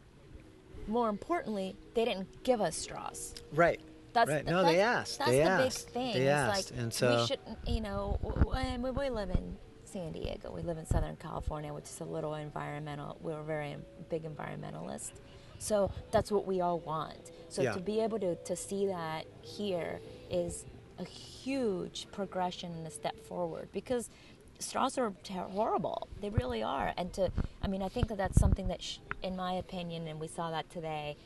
more 0.89 1.09
importantly, 1.09 1.77
they 1.95 2.05
didn't 2.05 2.43
give 2.43 2.61
us 2.61 2.77
straws. 2.77 3.35
right. 3.53 3.81
That's 4.13 4.29
right. 4.29 4.45
the- 4.45 4.51
No, 4.51 4.65
they 4.65 4.81
asked. 4.81 5.19
That's 5.21 5.31
they 5.31 5.37
the 5.37 5.43
asked. 5.45 5.87
big 5.87 5.95
thing. 5.95 6.13
They 6.15 6.21
it's 6.23 6.31
asked, 6.31 6.71
like 6.73 6.81
and 6.81 6.93
so 6.93 7.21
we 7.21 7.27
shouldn't, 7.29 7.59
you 7.69 7.81
know, 7.81 8.19
w- 8.25 8.43
w- 8.45 8.83
we, 8.83 8.91
we 8.91 9.09
live 9.09 9.31
in 9.31 9.57
San 9.85 10.11
Diego. 10.11 10.51
We 10.53 10.63
live 10.63 10.79
in 10.79 10.87
Southern 10.87 11.15
California, 11.15 11.73
which 11.73 11.85
is 11.85 12.01
a 12.01 12.05
little 12.05 12.35
environmental. 12.35 13.19
We're 13.21 13.41
very 13.45 13.77
big 14.09 14.25
environmentalist, 14.25 15.13
so 15.61 15.93
that's 16.11 16.33
what 16.33 16.45
we 16.45 16.61
all 16.61 16.81
want. 16.81 17.31
So 17.51 17.63
Yeah. 17.63 17.75
to 17.75 17.81
be 17.81 18.01
able 18.01 18.19
to 18.19 18.35
to 18.35 18.57
see 18.57 18.87
that 18.87 19.27
here 19.43 20.01
is 20.29 20.65
a 21.01 21.05
huge 21.05 22.07
progression 22.13 22.73
and 22.73 22.87
a 22.87 22.91
step 22.91 23.17
forward 23.27 23.69
because 23.73 24.11
straws 24.59 24.99
are 24.99 25.13
ter- 25.25 25.49
horrible. 25.59 26.07
They 26.21 26.29
really 26.31 26.63
are. 26.63 26.93
And 26.97 27.13
to, 27.15 27.33
I 27.63 27.67
mean, 27.69 27.83
I 27.83 27.89
think 27.89 28.09
that 28.09 28.19
that's 28.19 28.39
something 28.39 28.69
that, 28.69 28.83
sh- 28.83 28.99
in 29.23 29.35
my 29.37 29.55
opinion, 29.55 30.07
and 30.07 30.21
we 30.21 30.29
saw 30.29 30.51
that 30.51 30.69
today, 30.71 31.17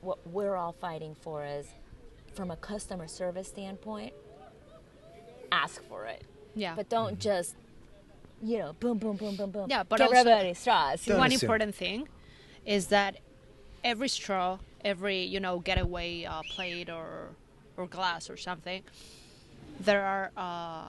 what 0.00 0.18
we're 0.26 0.56
all 0.56 0.72
fighting 0.72 1.14
for 1.20 1.44
is 1.44 1.66
from 2.34 2.50
a 2.50 2.56
customer 2.56 3.06
service 3.06 3.46
standpoint, 3.48 4.12
ask 5.50 5.82
for 5.88 6.06
it. 6.06 6.22
Yeah. 6.54 6.74
But 6.74 6.88
don't 6.88 7.18
just, 7.18 7.54
you 8.42 8.58
know, 8.58 8.72
boom, 8.80 8.98
boom, 8.98 9.16
boom, 9.16 9.36
boom, 9.36 9.50
boom. 9.50 9.66
Yeah, 9.70 9.84
but 9.84 9.98
give 9.98 10.08
also- 10.08 10.18
everybody 10.20 10.54
straws. 10.54 11.04
Don't 11.04 11.18
one 11.18 11.32
assume. 11.32 11.46
important 11.46 11.74
thing 11.74 12.08
is 12.66 12.88
that 12.88 13.18
every 13.84 14.08
straw, 14.08 14.58
every 14.84 15.22
you 15.22 15.38
know 15.40 15.60
getaway 15.60 16.24
uh, 16.24 16.42
plate 16.50 16.90
or 16.90 17.28
or 17.76 17.86
glass 17.86 18.28
or 18.30 18.36
something, 18.36 18.82
there 19.80 20.04
are, 20.04 20.30
uh, 20.36 20.86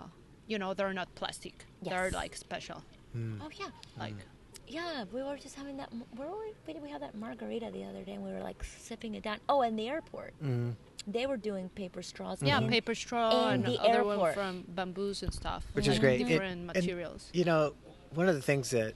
you 0.47 0.57
know, 0.59 0.73
they're 0.73 0.93
not 0.93 1.13
plastic. 1.15 1.65
They're 1.81 2.11
like 2.11 2.35
special. 2.35 2.83
Oh 3.15 3.49
yeah, 3.59 3.67
Like, 3.99 4.15
yeah. 4.67 5.05
We 5.13 5.21
were 5.21 5.37
just 5.37 5.55
having 5.55 5.77
that. 5.77 5.89
Where 6.15 6.27
were 6.27 6.37
we? 6.39 6.53
Where 6.65 6.73
did 6.73 6.81
we 6.81 6.89
have 6.89 7.01
that 7.01 7.13
margarita 7.15 7.69
the 7.71 7.83
other 7.83 8.03
day? 8.03 8.13
and 8.13 8.23
We 8.23 8.31
were 8.31 8.41
like 8.41 8.63
sipping 8.63 9.13
it 9.15 9.23
down. 9.23 9.37
Oh, 9.47 9.61
in 9.61 9.75
the 9.75 9.87
airport, 9.87 10.33
Mm. 10.43 10.75
they 11.05 11.27
were 11.27 11.37
doing 11.37 11.69
paper 11.69 12.01
straws. 12.01 12.41
yeah, 12.41 12.57
in- 12.59 12.69
paper 12.69 12.95
straw 12.95 13.49
in 13.49 13.53
and 13.55 13.65
the 13.65 13.79
other 13.79 14.03
one 14.03 14.13
airport. 14.15 14.33
from 14.33 14.63
bamboos 14.67 15.21
and 15.21 15.31
stuff. 15.33 15.63
Which 15.73 15.87
is 15.87 15.93
like 15.95 16.01
great. 16.01 16.21
It- 16.21 16.27
Different 16.27 16.51
and- 16.53 16.65
materials. 16.67 17.29
You 17.33 17.45
know, 17.45 17.73
one 18.15 18.27
of 18.27 18.35
the 18.35 18.41
things 18.41 18.71
that 18.71 18.95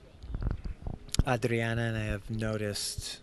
Adriana 1.26 1.82
and 1.82 1.96
I 1.96 2.04
have 2.04 2.28
noticed 2.30 3.20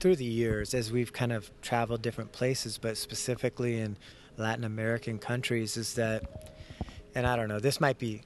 through 0.00 0.16
the 0.16 0.24
years 0.24 0.74
as 0.74 0.90
we've 0.90 1.12
kind 1.12 1.32
of 1.32 1.50
traveled 1.60 2.02
different 2.02 2.32
places, 2.32 2.78
but 2.78 2.96
specifically 2.96 3.78
in 3.78 3.96
Latin 4.36 4.64
American 4.64 5.18
countries, 5.18 5.76
is 5.76 5.94
that, 5.94 6.52
and 7.14 7.26
I 7.26 7.36
don't 7.36 7.48
know, 7.48 7.60
this 7.60 7.80
might 7.80 7.98
be, 7.98 8.22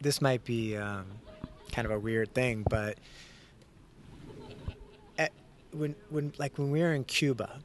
this 0.00 0.20
might 0.20 0.44
be 0.44 0.76
um, 0.76 1.06
kind 1.72 1.86
of 1.86 1.92
a 1.92 1.98
weird 1.98 2.34
thing, 2.34 2.64
but 2.68 2.98
at, 5.18 5.32
when 5.72 5.94
when 6.10 6.32
like 6.38 6.58
when 6.58 6.70
we 6.70 6.80
were 6.80 6.92
in 6.92 7.04
Cuba, 7.04 7.60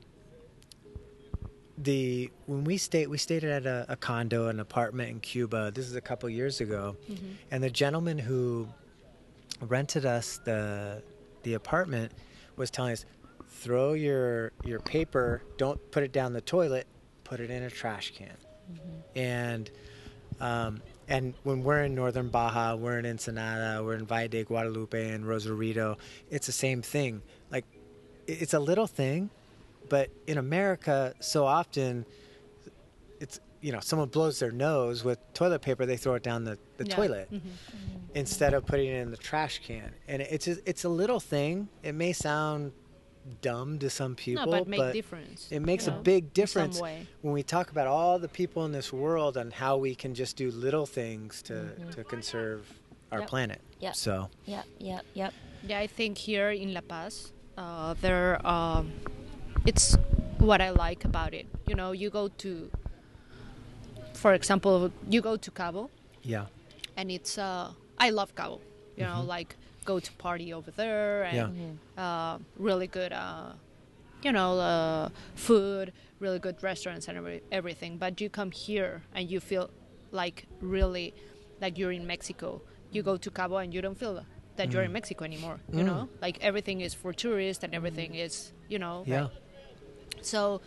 the 1.78 2.32
when 2.46 2.64
we 2.64 2.78
stayed 2.78 3.08
we 3.08 3.18
stayed 3.18 3.44
at 3.44 3.66
a, 3.66 3.86
a 3.90 3.96
condo 3.96 4.48
an 4.48 4.60
apartment 4.60 5.10
in 5.10 5.20
cuba 5.20 5.72
this 5.74 5.88
is 5.88 5.96
a 5.96 6.02
couple 6.02 6.30
years 6.30 6.62
ago 6.62 6.96
and 7.50 7.64
the 7.64 7.70
gentleman 7.70 8.20
who 8.20 8.68
rented 9.62 10.06
us 10.06 10.40
the 10.46 11.02
the 11.44 11.56
apartment 11.56 12.12
was 12.56 12.70
telling 12.70 12.92
us 12.92 13.06
throw 13.62 13.94
your 13.94 14.52
your 14.66 14.80
paper 14.80 15.44
don't 15.58 15.80
put 15.92 16.02
it 16.04 16.12
down 16.12 16.34
the 16.34 16.42
toilet 16.42 16.88
put 17.24 17.40
it 17.40 17.50
in 17.50 17.64
a 17.64 17.70
trash 17.70 18.12
can 18.16 18.36
and 19.16 19.70
um, 20.40 20.82
and 21.08 21.34
when 21.44 21.64
we're 21.64 21.84
in 21.84 21.94
northern 21.94 22.30
Baja, 22.30 22.76
we're 22.76 22.98
in 22.98 23.06
Ensenada, 23.06 23.84
we're 23.84 23.94
in 23.96 24.06
Valle 24.06 24.28
de 24.30 24.44
Guadalupe 24.44 25.10
and 25.12 25.28
Rosarito, 25.28 25.98
it's 26.32 26.48
the 26.48 26.54
same 26.54 26.82
thing. 26.82 27.22
Like, 27.52 27.66
it's 28.26 28.54
a 28.56 28.60
little 28.60 28.88
thing, 28.88 29.30
but 29.90 30.10
in 30.26 30.38
America, 30.40 31.14
so 31.20 31.46
often, 31.46 32.06
it's 33.20 33.40
you 33.62 33.72
know 33.72 33.80
someone 33.82 34.08
blows 34.08 34.40
their 34.40 34.52
nose 34.52 35.04
with 35.04 35.20
toilet 35.34 35.62
paper, 35.62 35.86
they 35.86 35.98
throw 35.98 36.16
it 36.16 36.24
down 36.24 36.44
the, 36.46 36.58
the 36.78 36.86
Yeah. 36.88 36.96
toilet 36.96 37.28
Mhm. 37.32 37.42
instead 38.16 38.54
of 38.56 38.66
putting 38.66 38.88
it 38.88 39.02
in 39.02 39.12
the 39.12 39.18
trash 39.18 39.62
can. 39.64 39.92
And 40.08 40.22
it's 40.24 40.48
a, 40.48 40.58
it's 40.68 40.86
a 40.86 40.90
little 40.90 41.20
thing. 41.20 41.68
It 41.84 41.94
may 41.94 42.14
sound 42.14 42.72
dumb 43.42 43.80
to 43.80 43.90
some 43.90 44.16
people, 44.16 44.46
No, 44.46 44.52
but 44.52 44.68
make 44.68 44.94
difference. 44.94 45.48
it 45.52 45.60
makes 45.62 45.86
you 45.88 45.94
a 45.94 45.96
big 45.96 46.34
difference 46.34 46.80
when 47.22 47.34
we 47.34 47.44
talk 47.44 47.72
about 47.72 47.88
all 47.88 48.20
the 48.20 48.28
people 48.28 48.66
in 48.66 48.72
this 48.72 48.92
world 48.92 49.38
and 49.38 49.54
how 49.54 49.78
we 49.78 49.94
can 49.96 50.14
just 50.16 50.36
do 50.38 50.50
little 50.52 50.86
things 50.86 51.42
to, 51.44 51.76
to 51.92 52.04
conserve 52.04 52.68
our 53.12 53.20
Yep. 53.20 53.30
planet. 53.30 53.62
Yep. 53.80 53.96
So 53.96 54.30
Yep, 54.46 54.66
yep, 54.80 55.06
yep. 55.14 55.34
Yeah, 55.64 55.80
I 55.80 55.88
think 55.88 56.18
here 56.18 56.50
in 56.52 56.74
La 56.74 56.82
Paz, 56.82 57.32
uh, 57.58 57.94
there, 58.02 58.46
um, 58.48 58.92
it's 59.66 59.96
what 60.40 60.60
I 60.62 60.72
like 60.72 61.06
about 61.06 61.34
it. 61.34 61.46
You 61.68 61.76
know, 61.76 61.92
you 61.92 62.10
go 62.10 62.28
to, 62.30 62.72
for 64.14 64.34
example, 64.34 64.92
you 65.10 65.22
go 65.22 65.38
to 65.38 65.52
Cabo, 65.52 65.90
yeah, 66.24 66.46
and 66.98 67.12
it's, 67.12 67.38
uh, 67.38 67.72
I 68.00 68.10
love 68.10 68.34
Cabo. 68.36 68.62
You 68.98 69.06
know, 69.06 69.22
like 69.24 69.56
go 69.86 70.00
to 70.00 70.12
party 70.14 70.54
over 70.54 70.72
there 70.72 71.24
and 71.24 71.80
uh, 71.98 72.38
really 72.58 72.88
good, 72.88 73.12
uh, 73.14 73.54
you 74.24 74.32
know, 74.32 74.60
uh, 74.60 75.10
food, 75.36 75.94
really 76.20 76.40
good 76.40 76.62
restaurants 76.62 77.08
and 77.08 77.18
every, 77.18 77.42
everything. 77.52 77.98
But 77.98 78.22
you 78.22 78.30
come 78.30 78.52
here 78.52 79.02
and 79.16 79.30
you 79.30 79.40
feel 79.40 79.70
like 80.12 80.46
really 80.60 81.14
like 81.60 81.78
you're 81.78 81.92
in 81.92 82.06
Mexico. 82.06 82.62
You 82.92 83.04
go 83.04 83.18
to 83.18 83.32
Cabo 83.32 83.58
and 83.58 83.74
you 83.74 83.82
don't 83.82 83.98
feel 83.98 84.24
that 84.58 84.72
you're 84.72 84.84
in 84.84 84.92
Mexico 84.92 85.26
anymore. 85.26 85.60
You 85.72 85.84
know, 85.84 86.10
like 86.22 86.38
everything 86.42 86.82
is 86.82 86.94
for 86.94 87.14
tourists 87.14 87.64
and 87.64 87.74
everything 87.74 88.16
is, 88.16 88.52
you 88.68 88.80
know, 88.80 89.04
yeah, 89.08 89.28
so, 90.22 90.62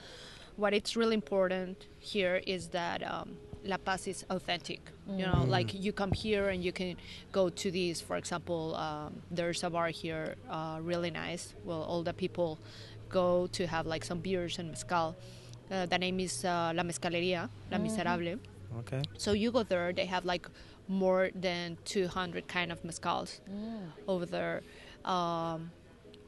what 0.56 0.72
it's 0.74 0.96
really 0.96 1.14
important 1.14 1.86
here 1.98 2.40
is 2.46 2.68
that 2.68 3.02
um, 3.08 3.36
La 3.64 3.76
Paz 3.78 4.06
is 4.06 4.24
authentic. 4.30 4.80
You 5.08 5.26
know, 5.26 5.44
like 5.48 5.72
you 5.74 5.92
come 5.92 6.12
here 6.12 6.48
and 6.48 6.62
you 6.62 6.72
can 6.72 6.96
go 7.32 7.48
to 7.48 7.70
these. 7.70 8.00
For 8.00 8.16
example, 8.16 8.74
um, 8.76 9.22
there's 9.30 9.62
a 9.64 9.70
bar 9.70 9.88
here, 9.88 10.34
uh, 10.50 10.78
really 10.82 11.10
nice. 11.10 11.54
Well, 11.64 11.82
all 11.82 12.02
the 12.02 12.12
people 12.12 12.58
go 13.08 13.46
to 13.48 13.66
have 13.66 13.86
like 13.86 14.04
some 14.04 14.20
beers 14.20 14.58
and 14.58 14.68
mezcal. 14.70 15.16
Uh, 15.70 15.86
the 15.86 15.98
name 15.98 16.20
is 16.20 16.44
uh, 16.44 16.72
La 16.74 16.82
Mezcaleria, 16.82 17.48
La 17.70 17.78
Miserable. 17.78 18.38
okay, 18.80 19.02
So 19.16 19.32
you 19.32 19.50
go 19.50 19.62
there, 19.62 19.92
they 19.92 20.06
have 20.06 20.24
like 20.24 20.46
more 20.88 21.30
than 21.34 21.78
200 21.84 22.46
kind 22.48 22.70
of 22.70 22.82
mezcals 22.82 23.40
over 24.06 24.26
there. 24.26 24.62
Um, 25.04 25.70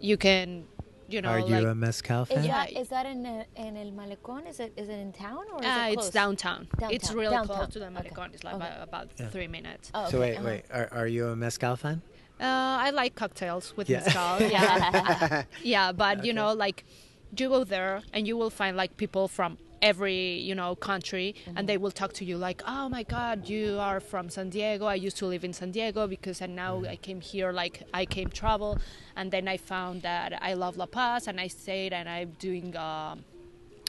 you 0.01 0.16
can, 0.16 0.64
you 1.09 1.21
know, 1.23 1.31
Are 1.31 1.39
you 1.39 1.47
like 1.57 1.65
a 1.67 1.75
mezcal 1.75 2.25
fan? 2.25 2.45
Yeah. 2.45 2.65
that 2.67 2.73
is 2.73 2.89
that 2.89 3.07
in 3.07 3.25
uh, 3.27 3.45
in 3.57 3.77
El 3.77 3.93
Malecón? 3.93 4.49
Is 4.49 4.59
it 4.61 4.73
is 4.77 4.89
it 4.89 4.99
in 4.99 5.13
town 5.13 5.45
or 5.53 5.61
is 5.63 5.67
Uh, 5.67 5.71
it 5.89 5.93
it's 5.93 5.95
close? 5.95 6.11
downtown. 6.11 6.69
It's 6.73 6.79
Downtown. 6.81 7.17
really 7.17 7.37
Downtown. 7.37 7.57
close 7.57 7.69
to 7.75 7.79
the 7.79 7.87
Okay. 7.87 7.95
Malecón. 8.11 8.35
It's 8.35 8.45
like 8.45 8.55
Okay. 8.57 8.67
about, 8.67 8.89
about 8.89 9.07
Yeah. 9.21 9.29
three 9.29 9.49
minutes. 9.49 9.91
Oh, 9.95 10.09
So 10.11 10.21
wait, 10.21 10.37
uh-huh. 10.37 10.45
wait, 10.47 10.63
are, 10.73 10.89
are 10.93 11.07
you 11.07 11.29
a 11.29 11.37
mezcal 11.37 11.77
fan? 11.77 12.03
Uh, 12.41 12.45
I 12.87 12.91
like 12.91 13.15
cocktails 13.15 13.75
with 13.77 13.89
Yeah. 13.89 14.01
mezcal. 14.05 14.41
Yeah, 14.57 15.45
yeah, 15.63 15.93
but 15.93 16.19
Okay. 16.19 16.27
you 16.27 16.33
know, 16.35 16.53
like 16.53 16.85
you 17.39 17.49
go 17.49 17.65
there 17.65 18.03
and 18.13 18.27
you 18.29 18.37
will 18.37 18.51
find 18.51 18.77
like 18.77 18.97
people 18.97 19.27
from 19.29 19.59
every 19.91 20.20
you 20.49 20.55
know 20.61 20.70
country 20.91 21.28
and 21.57 21.62
they 21.70 21.78
will 21.82 21.95
talk 22.01 22.12
to 22.20 22.24
you 22.30 22.37
like 22.49 22.61
oh 22.76 22.87
my 22.97 23.03
god 23.16 23.37
you 23.55 23.64
are 23.89 24.01
from 24.11 24.24
san 24.37 24.49
diego. 24.55 24.84
I 24.87 24.97
used 25.07 25.18
to 25.22 25.26
live 25.32 25.45
in 25.49 25.53
san 25.61 25.70
diego 25.76 26.01
because 26.16 26.39
and 26.45 26.55
now 26.64 26.74
i 26.95 26.97
came 27.07 27.20
here 27.32 27.51
like 27.62 27.76
i 28.01 28.05
came 28.16 28.30
travel 28.43 28.72
and 29.18 29.26
then 29.34 29.47
i 29.55 29.57
found 29.72 29.97
that 30.03 30.28
i 30.51 30.53
love 30.64 30.74
la 30.82 30.87
paz 30.97 31.22
and 31.28 31.37
i 31.47 31.49
stayed 31.62 31.93
and 31.99 32.07
i'm 32.16 32.30
doing 32.49 32.68
um, 32.76 33.16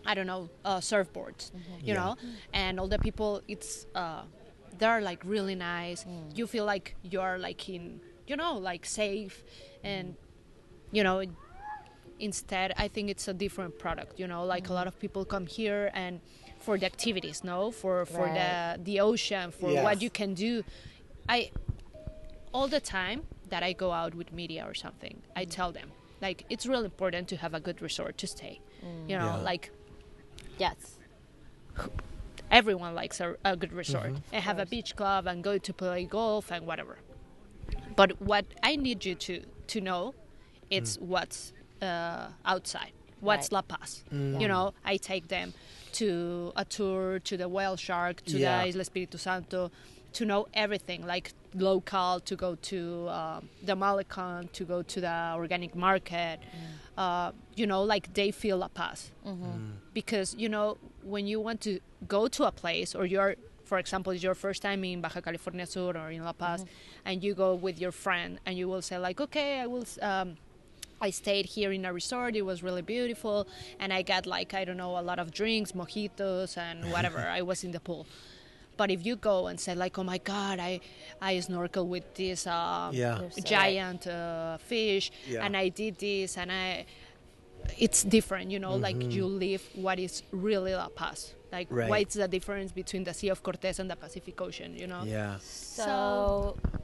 I 0.06 0.14
don't 0.18 0.28
know, 0.34 0.50
uh, 0.64 0.80
surfboards, 0.92 1.52
you 1.84 1.94
Yeah. 1.94 2.00
know, 2.00 2.16
and 2.54 2.80
all 2.80 2.88
the 2.96 3.00
people, 3.08 3.32
it's 3.54 3.72
uh, 4.04 4.22
they're 4.80 5.02
like 5.02 5.22
really 5.36 5.56
nice. 5.56 6.06
You 6.40 6.46
feel 6.48 6.66
like 6.74 6.96
you're 7.14 7.38
like 7.48 7.62
in, 7.78 7.84
you 8.30 8.38
know, 8.42 8.54
like 8.70 8.86
safe, 8.86 9.44
and 9.84 10.16
you 10.98 11.04
know, 11.04 11.18
instead, 12.20 12.74
I 12.78 12.88
think 12.88 13.10
it's 13.10 13.28
a 13.28 13.34
different 13.34 13.78
product. 13.80 14.20
You 14.20 14.28
know, 14.28 14.46
like 14.46 14.70
a 14.70 14.74
lot 14.74 14.82
mm-hmm. 14.82 14.88
of 14.90 15.00
people 15.00 15.26
come 15.26 15.46
here 15.46 15.92
and 15.94 16.20
for 16.60 16.78
the 16.78 16.86
activities, 16.86 17.44
no, 17.44 17.72
for 17.72 18.06
for 18.06 18.26
Right. 18.26 18.78
the 18.78 18.84
the 18.84 19.00
ocean, 19.00 19.52
for 19.52 19.72
Yes. 19.72 19.84
what 19.84 20.02
you 20.02 20.10
can 20.10 20.34
do. 20.34 20.64
I 21.30 21.52
all 22.54 22.68
the 22.68 22.80
time 22.80 23.24
that 23.50 23.64
I 23.64 23.74
go 23.74 23.92
out 23.92 24.16
with 24.16 24.32
media 24.34 24.66
or 24.68 24.74
something, 24.74 25.22
I 25.36 25.46
mm. 25.46 25.50
tell 25.52 25.72
them 25.72 25.92
like 26.22 26.46
it's 26.50 26.66
really 26.66 26.86
important 26.86 27.28
to 27.30 27.36
have 27.38 27.54
a 27.54 27.60
good 27.60 27.82
resort 27.82 28.18
to 28.20 28.28
stay. 28.28 28.60
You 28.82 28.88
mm. 28.88 29.20
know, 29.20 29.36
Yeah. 29.38 29.50
like 29.52 29.72
Yes. 30.58 30.98
everyone 32.50 32.96
likes 32.96 33.20
a, 33.20 33.36
a 33.44 33.56
good 33.56 33.74
resort 33.74 34.06
Mm-hmm. 34.12 34.34
and 34.34 34.44
have 34.44 34.60
a 34.60 34.66
beach 34.66 34.96
club 34.96 35.28
and 35.28 35.44
go 35.44 35.58
to 35.58 35.74
play 35.74 36.06
golf 36.06 36.52
and 36.52 36.66
whatever. 36.66 36.98
But 37.96 38.22
what 38.22 38.46
I 38.64 38.76
need 38.76 39.06
you 39.06 39.16
to 39.16 39.44
to 39.68 39.82
know, 39.82 40.14
it's 40.70 40.98
mm. 40.98 41.02
what's 41.02 41.54
uh, 41.82 42.28
outside. 42.46 42.92
What's 43.20 43.48
Right. 43.52 43.54
La 43.54 43.62
Paz? 43.78 44.04
Mm. 44.14 44.40
You 44.42 44.48
know, 44.48 44.74
I 44.86 44.98
take 44.98 45.28
them 45.28 45.54
to 45.94 46.52
a 46.56 46.64
tour 46.66 47.20
to 47.20 47.38
the 47.38 47.50
whale 47.50 47.76
shark, 47.76 48.24
to 48.26 48.38
Yeah. 48.38 48.62
the 48.64 48.70
Isla 48.70 48.82
Espiritu 48.82 49.18
Santo, 49.18 49.72
to 50.14 50.26
know 50.26 50.48
everything, 50.54 51.06
like 51.06 51.32
local, 51.56 52.20
to 52.20 52.36
go 52.36 52.56
to 52.56 53.10
um, 53.10 53.50
the 53.64 53.76
Malecon, 53.76 54.52
to 54.54 54.64
go 54.66 54.82
to 54.84 55.02
the 55.02 55.34
organic 55.36 55.76
market. 55.76 56.40
Uh, 56.98 57.32
you 57.56 57.66
know, 57.68 57.82
like 57.84 58.14
they 58.14 58.32
feel 58.32 58.58
La 58.58 58.68
Paz 58.68 59.12
because 59.94 60.36
you 60.38 60.50
know 60.50 60.78
when 61.04 61.28
you 61.28 61.40
want 61.40 61.62
to 61.62 61.80
go 62.08 62.28
to 62.28 62.44
a 62.46 62.52
place 62.52 62.94
or 62.96 63.06
you're 63.06 63.36
for 63.66 63.78
example 63.80 64.14
it's 64.14 64.24
your 64.24 64.36
first 64.36 64.62
time 64.62 64.84
in 64.84 65.02
baja 65.02 65.20
california 65.22 65.66
sur 65.66 65.92
or 65.98 66.10
in 66.12 66.24
la 66.24 66.32
paz 66.34 66.66
and 67.06 67.24
you 67.24 67.34
go 67.34 67.54
with 67.54 67.80
your 67.80 67.92
friend 67.92 68.40
and 68.46 68.58
you 68.58 68.68
will 68.68 68.82
say 68.82 68.98
like 68.98 69.20
okay 69.20 69.60
i 69.60 69.68
will 69.68 69.86
um, 70.02 70.38
I 71.00 71.10
stayed 71.12 71.46
here 71.46 71.72
in 71.72 71.86
a 71.86 71.94
resort. 71.94 72.36
It 72.36 72.42
was 72.44 72.64
really 72.64 72.82
beautiful, 72.82 73.48
and 73.80 73.94
I 73.94 74.02
got 74.02 74.26
like 74.26 74.54
I 74.54 74.66
don't 74.66 74.78
know 74.78 74.98
a 74.98 75.02
lot 75.10 75.20
of 75.20 75.32
drinks, 75.32 75.72
mojitos, 75.74 76.58
and 76.58 76.92
whatever. 76.94 77.20
I 77.20 77.42
was 77.42 77.64
in 77.64 77.72
the 77.72 77.80
pool. 77.80 78.08
But 78.78 78.92
if 78.92 79.06
you 79.06 79.16
go 79.16 79.48
and 79.48 79.60
say 79.60 79.74
like, 79.76 79.98
"Oh 79.98 80.04
my 80.04 80.20
God, 80.20 80.60
I 80.60 80.80
I 81.22 81.40
snorkel 81.40 81.88
with 81.88 82.14
this 82.16 82.46
um, 82.48 82.94
Yeah. 82.94 83.22
Giant 83.44 84.06
uh, 84.08 84.58
fish, 84.58 85.12
Yeah. 85.28 85.44
and 85.46 85.56
I 85.58 85.70
did 85.70 85.98
this, 85.98 86.38
and 86.38 86.52
I," 86.52 86.86
it's 87.78 88.04
different, 88.04 88.52
you 88.52 88.60
know. 88.60 88.76
Like 88.76 88.96
Mm-hmm. 88.98 89.12
you 89.12 89.26
live 89.26 89.64
what 89.76 90.00
is 90.00 90.24
really 90.32 90.74
La 90.76 90.90
Paz. 90.90 91.34
Like 91.52 91.68
Right. 91.72 91.90
what's 91.90 92.16
the 92.16 92.28
difference 92.28 92.72
between 92.72 93.04
the 93.04 93.14
Sea 93.14 93.30
of 93.30 93.42
Cortez 93.42 93.80
and 93.80 93.90
the 93.90 93.96
Pacific 93.96 94.40
Ocean, 94.42 94.76
you 94.76 94.86
know? 94.88 95.04
Yeah. 95.06 95.38
So 95.40 95.84
so 95.86 96.77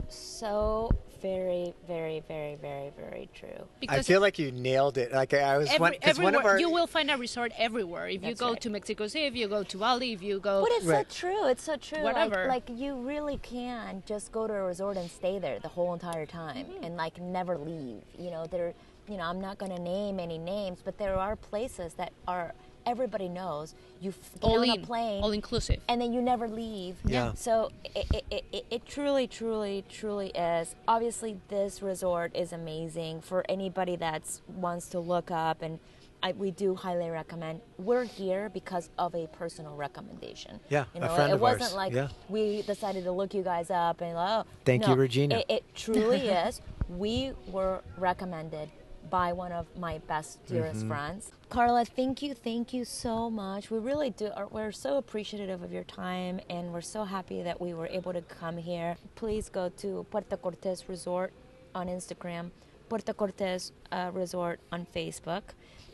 very, 1.22 1.72
very, 1.86 2.22
very, 2.28 2.54
very, 2.56 2.90
very 2.98 3.28
true. 3.34 3.66
Because 3.80 4.00
I 4.00 4.02
feel 4.02 4.20
like 4.20 4.38
you 4.38 4.52
nailed 4.52 4.98
it. 4.98 5.10
Like 5.10 5.32
I 5.32 5.56
was 5.56 5.68
every, 5.68 5.80
one, 5.80 5.94
'cause 6.02 6.18
one 6.18 6.34
of 6.34 6.44
our 6.44 6.58
you 6.58 6.68
will 6.70 6.86
find 6.86 7.10
a 7.10 7.16
resort 7.16 7.50
everywhere. 7.56 8.08
If 8.08 8.22
you 8.22 8.34
go 8.34 8.50
right. 8.50 8.60
to 8.60 8.68
Mexico 8.70 9.06
City, 9.06 9.24
if 9.24 9.34
you 9.34 9.48
go 9.48 9.62
to 9.62 9.78
Bali, 9.78 10.12
if 10.12 10.22
you 10.22 10.38
go 10.38 10.60
But 10.62 10.72
it's 10.72 10.84
Right. 10.84 11.10
so 11.10 11.20
true. 11.20 11.46
It's 11.48 11.64
so 11.64 11.76
true. 11.76 12.02
Like- 12.02 12.14
Whatever. 12.14 12.46
Like, 12.46 12.68
you 12.68 12.94
really 12.96 13.38
can 13.38 14.02
just 14.06 14.32
go 14.32 14.46
to 14.46 14.52
a 14.52 14.62
resort 14.62 14.96
and 14.98 15.10
stay 15.10 15.38
there 15.38 15.58
the 15.60 15.68
whole 15.68 15.94
entire 15.94 16.26
time 16.26 16.66
Mm-hmm. 16.66 16.84
and 16.84 16.96
like 16.96 17.18
never 17.20 17.56
leave. 17.56 18.02
You 18.18 18.30
know, 18.30 18.44
there. 18.46 18.74
You 19.06 19.18
know, 19.18 19.24
I'm 19.24 19.40
not 19.40 19.58
gonna 19.58 19.78
name 19.78 20.18
any 20.18 20.38
names, 20.38 20.78
but 20.82 20.96
there 20.96 21.16
are 21.18 21.36
places 21.36 21.92
that 21.94 22.12
are 22.26 22.54
everybody 22.86 23.28
knows. 23.28 23.74
You 24.00 24.10
f- 24.10 24.34
get 24.34 24.44
all 24.44 24.58
on 24.58 24.64
in, 24.64 24.82
a 24.82 24.86
plane 24.86 25.22
all 25.22 25.32
inclusive. 25.32 25.80
and 25.88 26.00
then 26.00 26.12
you 26.12 26.20
never 26.22 26.48
leave. 26.48 26.96
Yeah. 27.04 27.32
So 27.34 27.70
it, 27.94 28.06
it, 28.12 28.24
it, 28.30 28.44
it, 28.52 28.66
it 28.70 28.86
truly, 28.86 29.26
truly, 29.26 29.84
truly 29.88 30.28
is. 30.30 30.74
Obviously, 30.86 31.38
this 31.48 31.82
resort 31.82 32.34
is 32.34 32.52
amazing 32.52 33.20
for 33.22 33.44
anybody 33.48 33.96
that 33.96 34.22
wants 34.48 34.88
to 34.88 34.98
look 35.00 35.30
up, 35.30 35.62
and 35.62 35.78
I, 36.22 36.32
we 36.32 36.50
do 36.50 36.74
highly 36.74 37.10
recommend. 37.10 37.60
We're 37.78 38.04
here 38.04 38.48
because 38.48 38.88
of 38.98 39.14
a 39.14 39.26
personal 39.28 39.76
recommendation. 39.76 40.58
Yeah, 40.70 40.84
you 40.94 41.00
a 41.02 41.06
know, 41.06 41.14
friend 41.14 41.30
it 41.32 41.34
of 41.34 41.40
wasn't 41.40 41.62
ours. 41.64 41.74
like 41.74 41.92
Yeah. 41.92 42.08
we 42.28 42.62
decided 42.62 43.04
to 43.04 43.12
look 43.12 43.34
you 43.34 43.42
guys 43.42 43.70
up 43.70 44.00
and 44.00 44.16
oh, 44.16 44.44
Thank 44.64 44.86
you, 44.88 44.94
Regina. 44.94 45.38
It, 45.40 45.44
it 45.48 45.74
truly 45.74 46.28
is. 46.28 46.60
We 46.88 47.32
were 47.48 47.82
recommended 47.98 48.70
by 49.10 49.32
one 49.34 49.52
of 49.52 49.66
my 49.78 49.98
best 50.08 50.44
dearest 50.46 50.80
Mm-hmm. 50.80 50.88
friends. 50.88 51.30
Carla, 51.54 51.84
thank 51.84 52.20
you, 52.20 52.34
thank 52.34 52.72
you 52.72 52.84
so 52.84 53.30
much. 53.30 53.70
We 53.70 53.78
really 53.78 54.10
do. 54.10 54.28
Are, 54.34 54.48
we're 54.48 54.72
so 54.72 54.96
appreciative 54.96 55.62
of 55.62 55.70
your 55.70 55.84
time, 55.84 56.40
and 56.50 56.72
we're 56.72 56.80
so 56.80 57.04
happy 57.04 57.44
that 57.44 57.60
we 57.60 57.74
were 57.74 57.86
able 57.86 58.12
to 58.12 58.22
come 58.22 58.56
here. 58.56 58.96
Please 59.14 59.50
go 59.50 59.68
to 59.78 60.04
Puerto 60.10 60.36
Cortes 60.36 60.88
Resort 60.88 61.32
on 61.72 61.86
Instagram, 61.86 62.50
Puerto 62.88 63.14
Cortes 63.14 63.70
uh, 63.92 64.10
Resort 64.12 64.58
on 64.72 64.84
Facebook, 64.92 65.42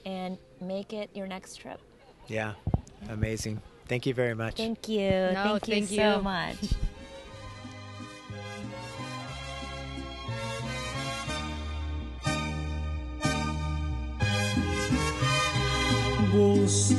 and 0.07 0.39
make 0.63 0.95
it 0.95 1.11
your 1.13 1.27
next 1.27 1.57
trip. 1.57 1.79
yeah, 2.27 2.55
amazing. 3.11 3.61
Thank 3.87 4.07
you 4.07 4.15
very 4.15 4.35
much. 4.35 4.57
Thank 4.57 4.89
you. 4.89 5.11
No, 5.11 5.59
thank 5.59 5.69
you 5.69 5.75
thank 5.75 5.89
so 5.89 6.17
you. 6.17 6.23
much. 6.23 6.57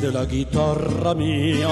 de 0.01 0.11
la 0.11 0.25
guitarra 0.25 1.13
mía. 1.13 1.69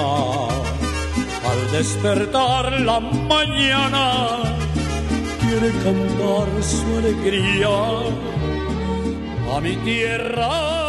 Al 1.50 1.72
despertar 1.72 2.80
la 2.80 3.00
mañana, 3.00 4.38
quiere 5.40 5.70
cantar 5.82 6.48
su 6.62 6.98
alegría 6.98 7.68
a 9.52 9.60
mi 9.60 9.74
tierra 9.78 10.79